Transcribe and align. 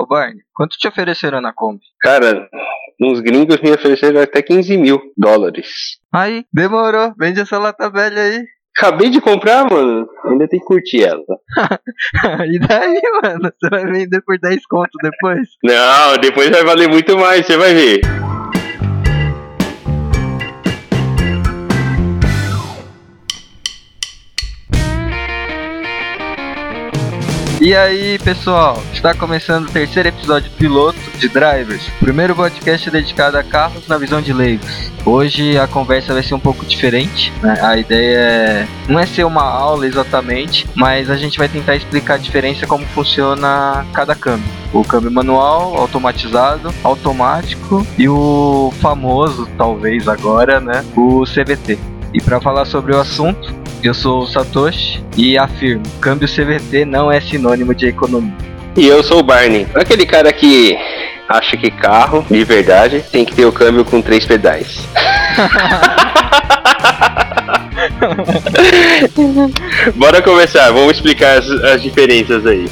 Ô 0.00 0.06
Barney, 0.06 0.40
quanto 0.54 0.78
te 0.78 0.88
ofereceram 0.88 1.42
na 1.42 1.52
Kombi? 1.52 1.82
Cara, 2.00 2.48
uns 2.98 3.20
gringos 3.20 3.60
me 3.60 3.70
ofereceram 3.70 4.22
até 4.22 4.40
15 4.40 4.78
mil 4.78 4.98
dólares. 5.14 5.98
Aí, 6.10 6.46
demorou. 6.50 7.12
Vende 7.18 7.40
essa 7.40 7.58
lata 7.58 7.90
velha 7.90 8.22
aí. 8.22 8.42
Acabei 8.74 9.10
de 9.10 9.20
comprar, 9.20 9.70
mano. 9.70 10.08
Ainda 10.24 10.48
tem 10.48 10.58
que 10.58 10.64
curtir 10.64 11.04
ela. 11.04 11.20
e 12.50 12.58
daí, 12.60 13.02
mano? 13.22 13.52
Você 13.60 13.68
vai 13.68 13.84
vender 13.84 14.22
por 14.22 14.38
10 14.38 14.64
conto 14.66 14.96
depois? 15.02 15.48
Não, 15.62 16.16
depois 16.18 16.48
vai 16.48 16.64
valer 16.64 16.88
muito 16.88 17.14
mais, 17.18 17.44
você 17.44 17.58
vai 17.58 17.74
ver. 17.74 18.00
E 27.60 27.76
aí, 27.76 28.18
pessoal, 28.20 28.82
está 28.90 29.12
começando 29.12 29.68
o 29.68 29.70
terceiro 29.70 30.08
episódio 30.08 30.50
piloto 30.52 30.98
de 31.18 31.28
Drivers, 31.28 31.86
primeiro 32.00 32.34
podcast 32.34 32.90
dedicado 32.90 33.36
a 33.36 33.42
carros 33.42 33.86
na 33.86 33.98
visão 33.98 34.22
de 34.22 34.32
leigos. 34.32 34.90
Hoje 35.04 35.58
a 35.58 35.66
conversa 35.66 36.14
vai 36.14 36.22
ser 36.22 36.32
um 36.32 36.40
pouco 36.40 36.64
diferente, 36.64 37.30
né? 37.42 37.60
A 37.60 37.76
ideia 37.76 38.16
é, 38.18 38.66
não 38.88 38.98
é 38.98 39.04
ser 39.04 39.24
uma 39.24 39.42
aula 39.42 39.86
exatamente, 39.86 40.66
mas 40.74 41.10
a 41.10 41.18
gente 41.18 41.38
vai 41.38 41.50
tentar 41.50 41.76
explicar 41.76 42.14
a 42.14 42.16
diferença 42.16 42.66
como 42.66 42.86
funciona 42.86 43.86
cada 43.92 44.14
câmbio. 44.14 44.50
O 44.72 44.82
câmbio 44.82 45.10
manual, 45.10 45.76
automatizado, 45.76 46.72
automático 46.82 47.86
e 47.98 48.08
o 48.08 48.72
famoso, 48.80 49.46
talvez 49.58 50.08
agora, 50.08 50.60
né, 50.60 50.82
o 50.96 51.24
CVT. 51.26 51.78
E 52.14 52.22
para 52.22 52.40
falar 52.40 52.64
sobre 52.64 52.94
o 52.94 52.98
assunto, 52.98 53.54
eu 53.88 53.94
sou 53.94 54.22
o 54.22 54.26
Satoshi 54.26 55.02
e 55.16 55.38
afirmo: 55.38 55.82
câmbio 56.00 56.28
CVT 56.28 56.84
não 56.84 57.10
é 57.10 57.20
sinônimo 57.20 57.74
de 57.74 57.86
economia. 57.86 58.32
E 58.76 58.86
eu 58.86 59.02
sou 59.02 59.20
o 59.20 59.22
Barney, 59.22 59.66
aquele 59.74 60.04
cara 60.06 60.32
que 60.32 60.76
acha 61.28 61.56
que 61.56 61.70
carro, 61.70 62.24
de 62.28 62.44
verdade, 62.44 63.04
tem 63.10 63.24
que 63.24 63.34
ter 63.34 63.44
o 63.44 63.52
câmbio 63.52 63.84
com 63.84 64.02
três 64.02 64.26
pedais. 64.26 64.80
Bora 69.94 70.20
começar, 70.22 70.70
vamos 70.70 70.96
explicar 70.96 71.38
as, 71.38 71.48
as 71.48 71.82
diferenças 71.82 72.46
aí. 72.46 72.68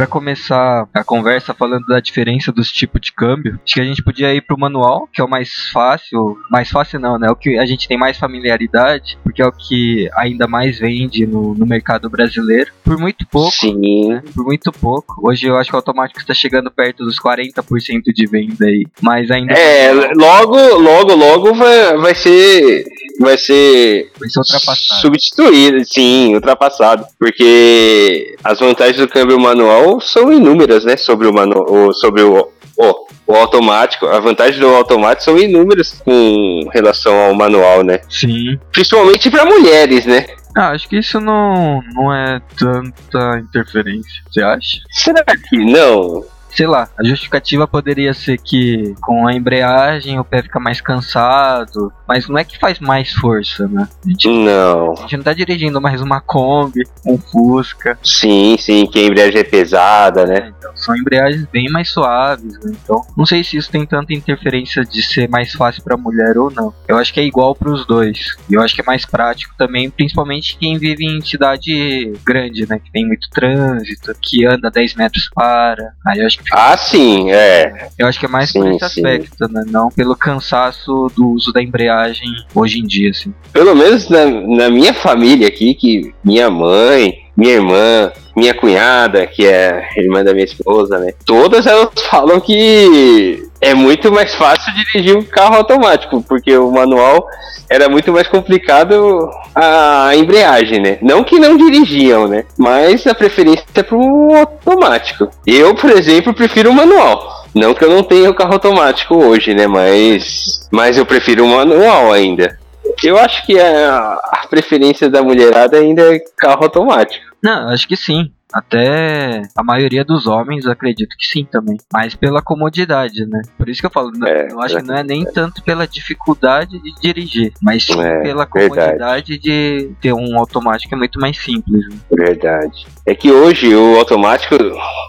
Para 0.00 0.06
começar 0.06 0.88
a 0.94 1.04
conversa 1.04 1.52
falando 1.52 1.84
da 1.84 2.00
diferença 2.00 2.50
dos 2.50 2.72
tipos 2.72 3.02
de 3.02 3.12
câmbio, 3.12 3.60
acho 3.62 3.74
que 3.74 3.80
a 3.82 3.84
gente 3.84 4.02
podia 4.02 4.34
ir 4.34 4.40
pro 4.40 4.58
manual, 4.58 5.06
que 5.12 5.20
é 5.20 5.24
o 5.24 5.28
mais 5.28 5.68
fácil, 5.70 6.38
mais 6.50 6.70
fácil 6.70 6.98
não, 6.98 7.18
né? 7.18 7.28
É 7.28 7.30
o 7.30 7.36
que 7.36 7.58
a 7.58 7.66
gente 7.66 7.86
tem 7.86 7.98
mais 7.98 8.16
familiaridade, 8.16 9.18
porque 9.22 9.42
é 9.42 9.46
o 9.46 9.52
que 9.52 10.08
ainda 10.16 10.46
mais 10.46 10.78
vende 10.78 11.26
no, 11.26 11.52
no 11.52 11.66
mercado 11.66 12.08
brasileiro. 12.08 12.72
Por 12.82 12.96
muito 12.96 13.26
pouco. 13.28 13.50
Sim. 13.50 14.22
Por 14.34 14.46
muito 14.46 14.72
pouco. 14.72 15.20
Hoje 15.28 15.46
eu 15.46 15.58
acho 15.58 15.68
que 15.68 15.76
o 15.76 15.78
automático 15.78 16.18
está 16.18 16.32
chegando 16.32 16.70
perto 16.70 17.04
dos 17.04 17.20
40% 17.20 18.04
de 18.06 18.26
venda 18.26 18.64
aí. 18.64 18.86
Mas 19.02 19.30
ainda. 19.30 19.52
É, 19.52 19.92
logo, 20.14 20.56
logo, 20.78 21.14
logo 21.14 21.54
vai, 21.54 21.98
vai 21.98 22.14
ser. 22.14 22.86
Vai 23.20 23.36
ser. 23.36 24.10
Vai 24.18 24.30
ser 24.30 24.38
ultrapassado. 24.40 25.00
Substituído, 25.02 25.84
sim, 25.84 26.34
ultrapassado. 26.34 27.06
Porque 27.18 28.34
as 28.42 28.58
vantagens 28.58 28.96
do 28.96 29.06
câmbio 29.06 29.38
manual 29.38 30.00
são 30.00 30.32
inúmeras, 30.32 30.84
né? 30.84 30.96
Sobre 30.96 31.28
o 31.28 31.32
manual, 31.32 31.92
sobre 31.92 32.22
o, 32.22 32.50
o, 32.78 33.06
o 33.26 33.34
automático. 33.34 34.06
A 34.06 34.18
vantagem 34.18 34.58
do 34.58 34.68
automático 34.68 35.24
são 35.24 35.38
inúmeras 35.38 36.00
com 36.02 36.66
relação 36.72 37.14
ao 37.14 37.34
manual, 37.34 37.84
né? 37.84 38.00
Sim. 38.08 38.58
Principalmente 38.72 39.30
para 39.30 39.44
mulheres, 39.44 40.06
né? 40.06 40.26
Ah, 40.56 40.70
acho 40.70 40.88
que 40.88 40.98
isso 40.98 41.20
não, 41.20 41.82
não 41.94 42.12
é 42.12 42.40
tanta 42.58 43.38
interferência. 43.38 44.22
Você 44.30 44.42
acha? 44.42 44.78
Será 44.90 45.24
que 45.24 45.58
não? 45.58 46.24
Sei 46.50 46.66
lá, 46.66 46.88
a 46.98 47.04
justificativa 47.04 47.66
poderia 47.66 48.12
ser 48.12 48.38
que 48.38 48.94
com 49.00 49.26
a 49.26 49.34
embreagem 49.34 50.18
o 50.18 50.24
pé 50.24 50.42
fica 50.42 50.60
mais 50.60 50.80
cansado, 50.80 51.92
mas 52.06 52.28
não 52.28 52.38
é 52.38 52.44
que 52.44 52.58
faz 52.58 52.78
mais 52.78 53.12
força, 53.12 53.68
né? 53.68 53.88
A 54.04 54.08
gente, 54.08 54.28
não. 54.28 54.92
A 54.92 55.02
gente 55.02 55.16
não 55.16 55.24
tá 55.24 55.32
dirigindo 55.32 55.80
mais 55.80 56.00
uma 56.00 56.20
Kombi, 56.20 56.82
um 57.06 57.18
Fusca. 57.18 57.98
Sim, 58.02 58.56
sim, 58.58 58.86
que 58.86 58.98
a 58.98 59.02
embreagem 59.02 59.40
é 59.40 59.44
pesada, 59.44 60.26
né? 60.26 60.38
É, 60.38 60.48
então, 60.48 60.76
são 60.76 60.96
embreagens 60.96 61.46
bem 61.52 61.68
mais 61.70 61.90
suaves, 61.90 62.52
né? 62.64 62.72
Então, 62.82 63.02
não 63.16 63.26
sei 63.26 63.44
se 63.44 63.56
isso 63.56 63.70
tem 63.70 63.86
tanta 63.86 64.12
interferência 64.12 64.84
de 64.84 65.02
ser 65.02 65.28
mais 65.28 65.52
fácil 65.52 65.82
para 65.82 65.96
mulher 65.96 66.36
ou 66.38 66.50
não. 66.50 66.72
Eu 66.88 66.96
acho 66.96 67.12
que 67.12 67.20
é 67.20 67.24
igual 67.24 67.54
para 67.54 67.70
os 67.70 67.86
dois. 67.86 68.36
E 68.48 68.54
eu 68.54 68.62
acho 68.62 68.74
que 68.74 68.80
é 68.80 68.84
mais 68.84 69.04
prático 69.04 69.54
também, 69.56 69.90
principalmente 69.90 70.56
quem 70.56 70.78
vive 70.78 71.04
em 71.04 71.20
cidade 71.20 72.12
grande, 72.24 72.68
né? 72.68 72.78
Que 72.78 72.90
tem 72.90 73.06
muito 73.06 73.28
trânsito, 73.30 74.14
que 74.20 74.46
anda 74.46 74.70
10 74.70 74.94
metros 74.94 75.30
para. 75.34 75.92
Aí 76.06 76.20
eu 76.20 76.26
acho 76.26 76.38
que 76.38 76.39
ah, 76.52 76.76
sim, 76.76 77.30
é. 77.30 77.88
Eu 77.98 78.06
acho 78.06 78.18
que 78.18 78.26
é 78.26 78.28
mais 78.28 78.50
sim, 78.50 78.60
por 78.60 78.70
esse 78.70 78.78
sim. 78.78 78.84
aspecto, 79.06 79.48
né? 79.50 79.62
Não 79.66 79.88
pelo 79.90 80.16
cansaço 80.16 81.10
do 81.14 81.30
uso 81.30 81.52
da 81.52 81.62
embreagem 81.62 82.28
hoje 82.54 82.80
em 82.80 82.86
dia, 82.86 83.10
assim. 83.10 83.32
Pelo 83.52 83.74
menos 83.74 84.08
na, 84.08 84.26
na 84.26 84.70
minha 84.70 84.92
família 84.94 85.48
aqui, 85.48 85.74
que 85.74 86.12
minha 86.24 86.50
mãe, 86.50 87.14
minha 87.36 87.54
irmã, 87.54 88.12
minha 88.36 88.54
cunhada, 88.54 89.26
que 89.26 89.46
é 89.46 89.88
irmã 89.96 90.24
da 90.24 90.32
minha 90.32 90.44
esposa, 90.44 90.98
né? 90.98 91.12
Todas 91.24 91.66
elas 91.66 91.90
falam 92.10 92.40
que 92.40 93.49
é 93.60 93.74
muito 93.74 94.10
mais 94.10 94.34
fácil 94.34 94.72
dirigir 94.74 95.16
um 95.16 95.22
carro 95.22 95.56
automático, 95.56 96.22
porque 96.22 96.56
o 96.56 96.70
manual 96.70 97.26
era 97.68 97.88
muito 97.88 98.12
mais 98.12 98.26
complicado 98.26 99.30
a 99.54 100.10
embreagem, 100.16 100.80
né? 100.80 100.98
Não 101.00 101.22
que 101.22 101.38
não 101.38 101.56
dirigiam, 101.56 102.26
né? 102.26 102.44
Mas 102.58 103.06
a 103.06 103.14
preferência 103.14 103.64
é 103.74 103.82
para 103.82 103.96
o 103.96 104.34
automático. 104.34 105.30
Eu, 105.46 105.74
por 105.74 105.90
exemplo, 105.90 106.34
prefiro 106.34 106.70
o 106.70 106.74
manual. 106.74 107.44
Não 107.54 107.74
que 107.74 107.84
eu 107.84 107.90
não 107.90 108.02
tenha 108.02 108.30
o 108.30 108.34
carro 108.34 108.54
automático 108.54 109.14
hoje, 109.14 109.54
né? 109.54 109.66
Mas, 109.66 110.68
mas 110.70 110.96
eu 110.96 111.04
prefiro 111.04 111.44
o 111.44 111.48
manual 111.48 112.12
ainda. 112.12 112.58
Eu 113.04 113.18
acho 113.18 113.46
que 113.46 113.58
a, 113.58 114.18
a 114.32 114.46
preferência 114.48 115.08
da 115.08 115.22
mulherada 115.22 115.76
ainda 115.76 116.14
é 116.14 116.18
carro 116.36 116.64
automático. 116.64 117.24
Não, 117.42 117.68
acho 117.68 117.86
que 117.86 117.96
sim. 117.96 118.32
Até 118.52 119.42
a 119.56 119.62
maioria 119.62 120.04
dos 120.04 120.26
homens 120.26 120.66
acredito 120.66 121.16
que 121.16 121.26
sim 121.26 121.44
também. 121.44 121.76
Mas 121.92 122.14
pela 122.14 122.42
comodidade, 122.42 123.26
né? 123.26 123.40
Por 123.56 123.68
isso 123.68 123.80
que 123.80 123.86
eu 123.86 123.90
falo, 123.90 124.10
é, 124.26 124.48
eu 124.50 124.60
acho 124.60 124.78
é, 124.78 124.80
que 124.80 124.86
não 124.86 124.96
é 124.96 125.02
nem 125.02 125.22
é. 125.22 125.30
tanto 125.30 125.62
pela 125.62 125.86
dificuldade 125.86 126.80
de 126.80 126.94
dirigir, 127.00 127.52
mas 127.62 127.84
sim 127.84 128.00
é, 128.00 128.20
pela 128.22 128.46
comodidade 128.46 128.90
verdade. 128.90 129.38
de 129.38 129.90
ter 130.00 130.12
um 130.12 130.38
automático 130.38 130.94
é 130.94 130.98
muito 130.98 131.20
mais 131.20 131.36
simples. 131.36 131.88
Né? 131.88 131.96
Verdade. 132.10 132.86
É 133.06 133.14
que 133.14 133.30
hoje 133.30 133.74
o 133.74 133.98
automático 133.98 134.56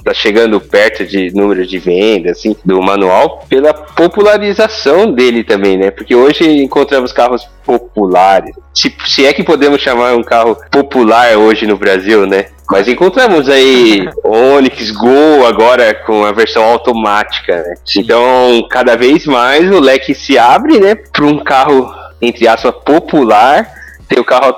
tá 0.04 0.14
chegando 0.14 0.60
perto 0.60 1.06
de 1.06 1.34
número 1.34 1.66
de 1.66 1.78
vendas, 1.80 2.38
assim, 2.38 2.56
do 2.64 2.82
manual, 2.82 3.46
pela 3.50 3.74
popularização 3.74 5.12
dele 5.12 5.44
também, 5.44 5.78
né? 5.78 5.92
Porque 5.92 6.16
hoje 6.16 6.44
encontramos 6.44 7.12
carros 7.12 7.48
populares. 7.66 8.56
Se, 8.74 8.94
se 9.06 9.26
é 9.26 9.34
que 9.34 9.44
podemos 9.44 9.82
chamar 9.82 10.16
um 10.16 10.24
carro 10.24 10.58
popular 10.72 11.38
hoje 11.38 11.68
no 11.68 11.78
Brasil, 11.78 12.26
né? 12.26 12.48
Mas 12.72 12.88
encontramos 12.88 13.50
aí 13.50 14.08
Onix 14.24 14.92
Go 14.92 15.46
agora 15.46 15.94
com 15.94 16.24
a 16.24 16.32
versão 16.32 16.64
automática, 16.64 17.62
né? 17.62 17.74
Então, 17.98 18.66
cada 18.70 18.96
vez 18.96 19.26
mais 19.26 19.70
o 19.70 19.80
leque 19.80 20.16
se 20.16 20.38
abre, 20.38 20.80
né, 20.80 20.96
para 20.96 21.26
um 21.26 21.38
carro 21.44 21.94
entre 22.22 22.48
aspas 22.48 22.74
popular 22.86 23.68
ter 24.08 24.20
o 24.20 24.26
carro 24.26 24.56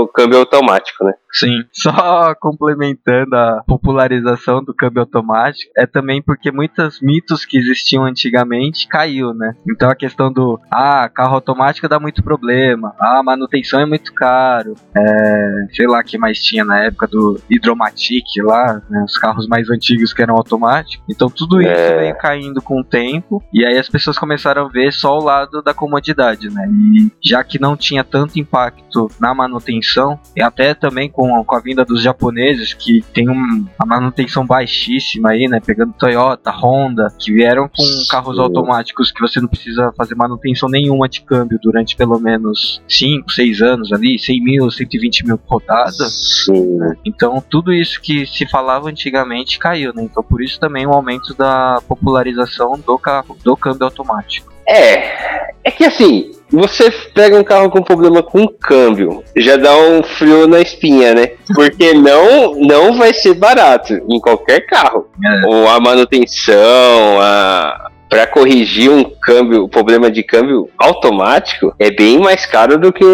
o 0.00 0.06
câmbio 0.08 0.38
automático, 0.38 1.04
né? 1.04 1.12
Sim. 1.32 1.64
Só 1.72 2.34
complementando 2.34 3.34
a 3.34 3.62
popularização 3.66 4.62
do 4.62 4.74
câmbio 4.74 5.00
automático, 5.00 5.72
é 5.76 5.86
também 5.86 6.22
porque 6.22 6.52
muitos 6.52 7.00
mitos 7.00 7.44
que 7.44 7.58
existiam 7.58 8.04
antigamente 8.04 8.86
caiu, 8.86 9.32
né? 9.32 9.54
Então 9.68 9.90
a 9.90 9.94
questão 9.94 10.32
do 10.32 10.60
ah, 10.70 11.08
carro 11.08 11.34
automático 11.34 11.88
dá 11.88 11.98
muito 11.98 12.22
problema, 12.22 12.94
ah, 13.00 13.22
manutenção 13.22 13.80
é 13.80 13.86
muito 13.86 14.12
caro, 14.12 14.74
é, 14.94 15.66
sei 15.74 15.86
lá 15.86 16.02
que 16.02 16.18
mais 16.18 16.42
tinha 16.42 16.64
na 16.64 16.84
época 16.84 17.06
do 17.06 17.40
Hidromatic 17.48 18.24
lá, 18.42 18.82
né, 18.90 19.02
os 19.04 19.16
carros 19.16 19.46
mais 19.46 19.70
antigos 19.70 20.12
que 20.12 20.22
eram 20.22 20.34
automáticos. 20.34 21.04
Então 21.08 21.30
tudo 21.30 21.60
isso 21.60 21.70
é. 21.70 21.98
veio 21.98 22.16
caindo 22.16 22.60
com 22.60 22.80
o 22.80 22.84
tempo 22.84 23.42
e 23.52 23.64
aí 23.64 23.78
as 23.78 23.88
pessoas 23.88 24.18
começaram 24.18 24.66
a 24.66 24.68
ver 24.68 24.92
só 24.92 25.18
o 25.18 25.24
lado 25.24 25.62
da 25.62 25.72
comodidade, 25.72 26.50
né? 26.50 26.68
E 26.70 27.10
já 27.24 27.42
que 27.42 27.58
não 27.58 27.76
tinha 27.76 28.04
tanto 28.04 28.38
impacto 28.38 29.08
na 29.18 29.34
manutenção 29.34 30.18
e 30.36 30.42
até 30.42 30.74
também 30.74 31.08
com 31.08 31.21
com, 31.22 31.44
com 31.44 31.54
a 31.54 31.60
vinda 31.60 31.84
dos 31.84 32.02
japoneses, 32.02 32.74
que 32.74 33.00
tem 33.14 33.30
um, 33.30 33.34
uma 33.78 33.86
manutenção 33.86 34.44
baixíssima 34.44 35.30
aí, 35.30 35.46
né? 35.46 35.60
Pegando 35.64 35.92
Toyota, 35.92 36.50
Honda, 36.50 37.14
que 37.16 37.32
vieram 37.32 37.68
com 37.68 37.84
carros 38.10 38.40
automáticos 38.40 39.12
que 39.12 39.20
você 39.20 39.40
não 39.40 39.46
precisa 39.46 39.92
fazer 39.96 40.16
manutenção 40.16 40.68
nenhuma 40.68 41.08
de 41.08 41.20
câmbio 41.20 41.60
durante 41.62 41.94
pelo 41.94 42.18
menos 42.18 42.82
5, 42.88 43.30
6 43.30 43.62
anos 43.62 43.92
ali, 43.92 44.18
100 44.18 44.42
mil, 44.42 44.68
120 44.68 45.26
mil 45.26 45.38
rodadas. 45.46 46.44
Sim. 46.44 46.78
Então 47.04 47.40
tudo 47.48 47.72
isso 47.72 48.00
que 48.00 48.26
se 48.26 48.44
falava 48.44 48.88
antigamente 48.88 49.60
caiu, 49.60 49.92
né? 49.94 50.02
Então 50.02 50.24
por 50.24 50.42
isso 50.42 50.58
também 50.58 50.88
o 50.88 50.92
aumento 50.92 51.34
da 51.34 51.80
popularização 51.86 52.80
do 52.84 52.98
carro, 52.98 53.36
do 53.44 53.56
câmbio 53.56 53.84
automático. 53.84 54.52
É, 54.66 55.52
é 55.62 55.70
que 55.70 55.84
assim, 55.84 56.31
você 56.52 56.90
pega 57.14 57.38
um 57.38 57.44
carro 57.44 57.70
com 57.70 57.82
problema 57.82 58.22
com 58.22 58.46
câmbio, 58.46 59.24
já 59.36 59.56
dá 59.56 59.74
um 59.76 60.02
frio 60.02 60.46
na 60.46 60.60
espinha, 60.60 61.14
né? 61.14 61.32
Porque 61.54 61.94
não, 61.94 62.54
não 62.56 62.98
vai 62.98 63.14
ser 63.14 63.34
barato 63.34 63.94
em 64.08 64.20
qualquer 64.20 64.60
carro. 64.66 65.08
É. 65.24 65.46
Ou 65.46 65.68
a 65.68 65.80
manutenção, 65.80 67.20
a, 67.20 67.90
para 68.12 68.26
corrigir 68.26 68.90
um 68.90 69.04
câmbio, 69.04 69.66
problema 69.66 70.10
de 70.10 70.22
câmbio 70.22 70.68
automático, 70.76 71.74
é 71.78 71.90
bem 71.90 72.18
mais 72.18 72.44
caro 72.44 72.76
do 72.76 72.92
que 72.92 73.06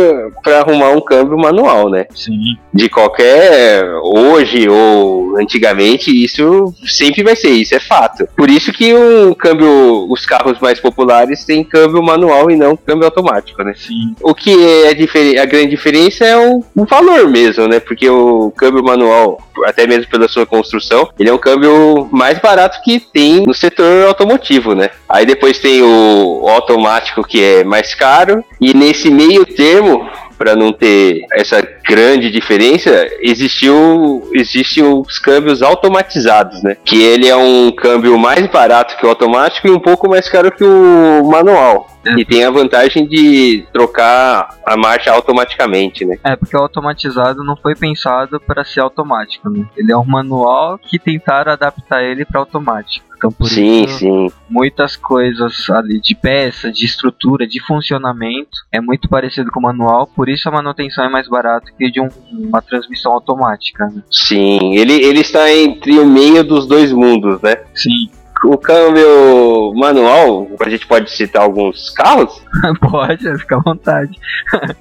para 0.42 0.58
arrumar 0.58 0.90
um 0.90 1.00
câmbio 1.00 1.38
manual, 1.38 1.88
né? 1.88 2.06
Sim. 2.12 2.56
De 2.74 2.88
qualquer 2.88 3.88
hoje 4.02 4.68
ou 4.68 5.38
antigamente, 5.38 6.10
isso 6.10 6.74
sempre 6.84 7.22
vai 7.22 7.36
ser, 7.36 7.50
isso 7.50 7.76
é 7.76 7.78
fato. 7.78 8.26
Por 8.36 8.50
isso 8.50 8.72
que 8.72 8.92
o 8.92 9.36
câmbio, 9.36 10.10
os 10.10 10.26
carros 10.26 10.58
mais 10.58 10.80
populares 10.80 11.44
têm 11.44 11.62
câmbio 11.62 12.02
manual 12.02 12.50
e 12.50 12.56
não 12.56 12.76
câmbio 12.76 13.04
automático, 13.04 13.62
né? 13.62 13.74
Sim. 13.76 14.16
O 14.20 14.34
que 14.34 14.50
é 14.50 14.88
a, 14.88 15.42
a 15.42 15.46
grande 15.46 15.68
diferença 15.68 16.24
é 16.24 16.36
o, 16.36 16.64
o 16.74 16.84
valor 16.84 17.28
mesmo, 17.28 17.68
né? 17.68 17.78
Porque 17.78 18.10
o 18.10 18.50
câmbio 18.50 18.82
manual 18.82 19.38
até 19.64 19.86
mesmo 19.86 20.10
pela 20.10 20.28
sua 20.28 20.46
construção, 20.46 21.08
ele 21.18 21.28
é 21.28 21.32
um 21.32 21.38
câmbio 21.38 22.08
mais 22.10 22.38
barato 22.38 22.80
que 22.82 23.00
tem 23.00 23.42
no 23.46 23.54
setor 23.54 24.06
automotivo, 24.06 24.74
né? 24.74 24.87
Aí 25.08 25.24
depois 25.24 25.58
tem 25.58 25.82
o, 25.82 26.48
automático 26.48 27.22
que 27.22 27.42
é 27.42 27.64
mais 27.64 27.94
caro. 27.94 28.44
E 28.60 28.74
nesse 28.74 29.10
meio 29.10 29.44
termo 29.44 30.08
para 30.36 30.54
não 30.54 30.72
ter 30.72 31.22
essa 31.32 31.62
grande 31.88 32.30
diferença, 32.30 32.90
existiu 33.20 34.28
existe 34.34 34.82
os 34.82 35.18
câmbios 35.18 35.62
automatizados, 35.62 36.62
né? 36.62 36.76
Que 36.84 37.02
ele 37.02 37.26
é 37.26 37.36
um 37.36 37.72
câmbio 37.72 38.18
mais 38.18 38.46
barato 38.48 38.96
que 38.98 39.06
o 39.06 39.08
automático 39.08 39.66
e 39.66 39.70
um 39.70 39.80
pouco 39.80 40.08
mais 40.08 40.28
caro 40.28 40.52
que 40.52 40.64
o 40.64 41.24
manual. 41.24 41.86
E 42.16 42.24
tem 42.24 42.44
a 42.44 42.50
vantagem 42.50 43.06
de 43.06 43.66
trocar 43.72 44.48
a 44.64 44.76
marcha 44.76 45.10
automaticamente, 45.10 46.04
né? 46.04 46.16
É, 46.24 46.36
porque 46.36 46.56
o 46.56 46.60
automatizado 46.60 47.42
não 47.44 47.56
foi 47.56 47.74
pensado 47.74 48.40
para 48.40 48.64
ser 48.64 48.80
automático, 48.80 49.50
né? 49.50 49.66
Ele 49.76 49.92
é 49.92 49.96
um 49.96 50.04
manual 50.04 50.78
que 50.78 50.98
tentaram 50.98 51.52
adaptar 51.52 52.02
ele 52.02 52.24
para 52.24 52.40
automático. 52.40 53.08
Então, 53.18 53.32
por 53.32 53.48
sim, 53.48 53.84
isso, 53.84 53.98
sim. 53.98 54.30
muitas 54.48 54.94
coisas 54.94 55.68
ali 55.70 56.00
de 56.00 56.14
peça, 56.14 56.70
de 56.70 56.84
estrutura, 56.84 57.48
de 57.48 57.60
funcionamento 57.60 58.58
é 58.70 58.80
muito 58.80 59.08
parecido 59.08 59.50
com 59.50 59.58
o 59.58 59.62
manual, 59.64 60.06
por 60.06 60.28
isso 60.28 60.48
a 60.48 60.52
manutenção 60.52 61.04
é 61.04 61.08
mais 61.08 61.26
barata 61.26 61.72
de 61.78 62.00
um, 62.00 62.08
uma 62.32 62.60
transmissão 62.60 63.12
automática. 63.12 63.86
Né? 63.86 64.02
Sim, 64.10 64.76
ele, 64.76 64.94
ele 64.94 65.20
está 65.20 65.52
entre 65.52 65.98
o 65.98 66.06
meio 66.06 66.44
dos 66.44 66.66
dois 66.66 66.92
mundos, 66.92 67.40
né? 67.40 67.56
Sim 67.74 68.10
o 68.44 68.56
câmbio 68.56 69.72
manual, 69.74 70.46
a 70.60 70.68
gente 70.68 70.86
pode 70.86 71.10
citar 71.10 71.42
alguns 71.42 71.90
carros? 71.90 72.42
pode, 72.80 73.38
fica 73.38 73.56
à 73.56 73.60
vontade. 73.60 74.18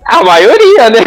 A 0.06 0.24
maioria, 0.24 0.90
né? 0.90 1.00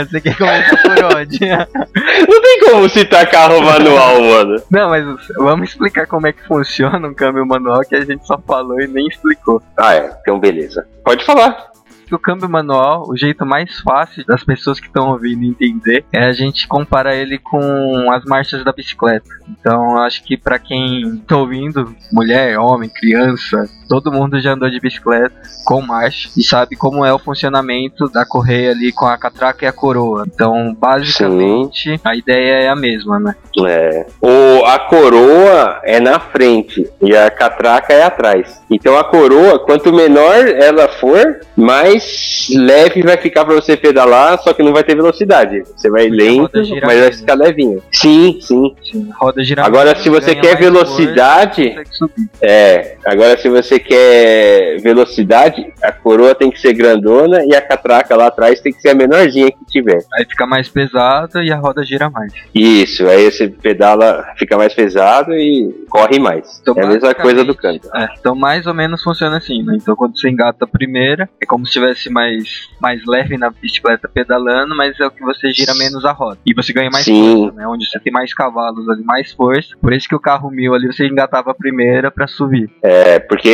Você 0.08 0.20
quer 0.20 0.36
começar 0.36 0.76
por 0.82 1.16
onde? 1.16 1.38
Não 2.28 2.42
tem 2.42 2.60
como 2.60 2.88
citar 2.88 3.28
carro 3.30 3.60
manual, 3.60 4.20
mano. 4.20 4.62
Não, 4.70 4.90
mas 4.90 5.04
vamos 5.36 5.70
explicar 5.70 6.06
como 6.06 6.26
é 6.26 6.32
que 6.32 6.46
funciona 6.46 7.06
um 7.06 7.14
câmbio 7.14 7.46
manual 7.46 7.80
que 7.80 7.96
a 7.96 8.04
gente 8.04 8.26
só 8.26 8.38
falou 8.38 8.80
e 8.80 8.86
nem 8.86 9.06
explicou. 9.06 9.62
Ah, 9.76 9.94
é. 9.94 10.10
Então, 10.22 10.38
beleza. 10.38 10.86
Pode 11.04 11.24
falar 11.24 11.68
que 12.08 12.14
o 12.14 12.18
câmbio 12.18 12.48
manual, 12.48 13.04
o 13.08 13.16
jeito 13.16 13.44
mais 13.44 13.78
fácil 13.80 14.24
das 14.26 14.42
pessoas 14.42 14.80
que 14.80 14.86
estão 14.86 15.10
ouvindo 15.10 15.44
entender 15.44 16.04
é 16.12 16.24
a 16.24 16.32
gente 16.32 16.66
comparar 16.66 17.14
ele 17.14 17.38
com 17.38 18.10
as 18.10 18.24
marchas 18.24 18.64
da 18.64 18.72
bicicleta. 18.72 19.28
Então, 19.48 19.98
acho 19.98 20.24
que 20.24 20.36
para 20.36 20.58
quem 20.58 21.16
está 21.16 21.36
ouvindo, 21.36 21.94
mulher, 22.12 22.58
homem, 22.58 22.88
criança, 22.88 23.68
todo 23.88 24.12
mundo 24.12 24.40
já 24.40 24.52
andou 24.52 24.70
de 24.70 24.78
bicicleta 24.78 25.32
com 25.64 25.80
marcha 25.80 26.28
e 26.36 26.42
sabe 26.42 26.76
como 26.76 27.04
é 27.04 27.12
o 27.12 27.18
funcionamento 27.18 28.08
da 28.08 28.24
correia 28.24 28.70
ali 28.70 28.92
com 28.92 29.06
a 29.06 29.18
catraca 29.18 29.64
e 29.64 29.68
a 29.68 29.72
coroa. 29.72 30.24
Então, 30.26 30.74
basicamente, 30.74 31.90
Sim. 31.90 32.00
a 32.04 32.16
ideia 32.16 32.64
é 32.64 32.68
a 32.68 32.76
mesma, 32.76 33.18
né? 33.18 33.34
É. 33.66 34.06
O, 34.20 34.64
a 34.64 34.78
coroa 34.78 35.80
é 35.84 36.00
na 36.00 36.20
frente 36.20 36.88
e 37.02 37.16
a 37.16 37.30
catraca 37.30 37.92
é 37.92 38.02
atrás. 38.02 38.62
Então, 38.70 38.96
a 38.96 39.04
coroa, 39.04 39.58
quanto 39.58 39.92
menor 39.92 40.46
ela 40.46 40.88
for, 40.88 41.40
mais 41.56 42.48
leve 42.54 43.02
vai 43.02 43.16
ficar 43.16 43.44
para 43.44 43.54
você 43.54 43.76
pedalar, 43.76 44.40
só 44.42 44.52
que 44.52 44.62
não 44.62 44.72
vai 44.72 44.84
ter 44.84 44.94
velocidade. 44.94 45.62
Você 45.76 45.90
vai 45.90 46.08
Porque 46.08 46.22
lento, 46.22 46.50
mas 46.82 47.00
vai 47.00 47.12
ficar 47.12 47.34
levinho. 47.34 47.82
Sim, 47.92 48.38
sim. 48.40 48.74
sim. 48.82 49.10
roda 49.18 49.42
gira 49.42 49.64
Agora, 49.64 49.94
se 49.96 50.08
você 50.08 50.34
quer 50.34 50.56
velocidade, 50.56 51.74
força, 51.74 52.14
é. 52.40 52.96
Agora, 53.06 53.38
se 53.38 53.48
você 53.48 53.77
quer 53.78 54.80
velocidade, 54.80 55.72
a 55.82 55.92
coroa 55.92 56.34
tem 56.34 56.50
que 56.50 56.60
ser 56.60 56.72
grandona 56.72 57.44
e 57.44 57.54
a 57.54 57.60
catraca 57.60 58.16
lá 58.16 58.26
atrás 58.26 58.60
tem 58.60 58.72
que 58.72 58.80
ser 58.80 58.90
a 58.90 58.94
menorzinha 58.94 59.50
que 59.50 59.64
tiver. 59.66 59.98
Aí 60.14 60.24
fica 60.24 60.46
mais 60.46 60.68
pesado 60.68 61.42
e 61.42 61.50
a 61.50 61.56
roda 61.56 61.84
gira 61.84 62.10
mais. 62.10 62.32
Isso, 62.54 63.06
aí 63.06 63.30
você 63.30 63.48
pedala, 63.48 64.26
fica 64.36 64.56
mais 64.56 64.74
pesado 64.74 65.32
e 65.34 65.84
corre 65.88 66.18
mais. 66.18 66.60
Então, 66.60 66.74
é 66.76 66.84
a 66.84 66.88
mesma 66.88 67.14
coisa 67.14 67.44
do 67.44 67.54
canto. 67.54 67.88
É, 67.94 68.08
então 68.18 68.34
mais 68.34 68.66
ou 68.66 68.74
menos 68.74 69.02
funciona 69.02 69.38
assim, 69.38 69.62
né? 69.62 69.76
Então 69.80 69.96
quando 69.96 70.18
você 70.18 70.28
engata 70.28 70.64
a 70.64 70.68
primeira, 70.68 71.28
é 71.40 71.46
como 71.46 71.66
se 71.66 71.70
estivesse 71.70 72.10
mais, 72.10 72.68
mais 72.80 73.04
leve 73.06 73.36
na 73.36 73.50
bicicleta 73.50 74.08
pedalando, 74.08 74.76
mas 74.76 74.98
é 75.00 75.06
o 75.06 75.10
que 75.10 75.22
você 75.22 75.52
gira 75.52 75.74
menos 75.74 76.04
a 76.04 76.12
roda. 76.12 76.38
E 76.46 76.54
você 76.54 76.72
ganha 76.72 76.90
mais 76.90 77.04
Sim. 77.04 77.36
força, 77.36 77.56
né? 77.56 77.66
Onde 77.66 77.88
você 77.88 77.98
tem 78.00 78.12
mais 78.12 78.32
cavalos 78.34 78.88
ali, 78.88 79.02
mais 79.04 79.32
força. 79.32 79.76
Por 79.80 79.92
isso 79.92 80.08
que 80.08 80.14
o 80.14 80.20
carro 80.20 80.50
mil 80.50 80.74
ali 80.74 80.86
você 80.86 81.06
engatava 81.06 81.50
a 81.50 81.54
primeira 81.54 82.10
para 82.10 82.26
subir. 82.26 82.70
É, 82.82 83.18
porque 83.18 83.48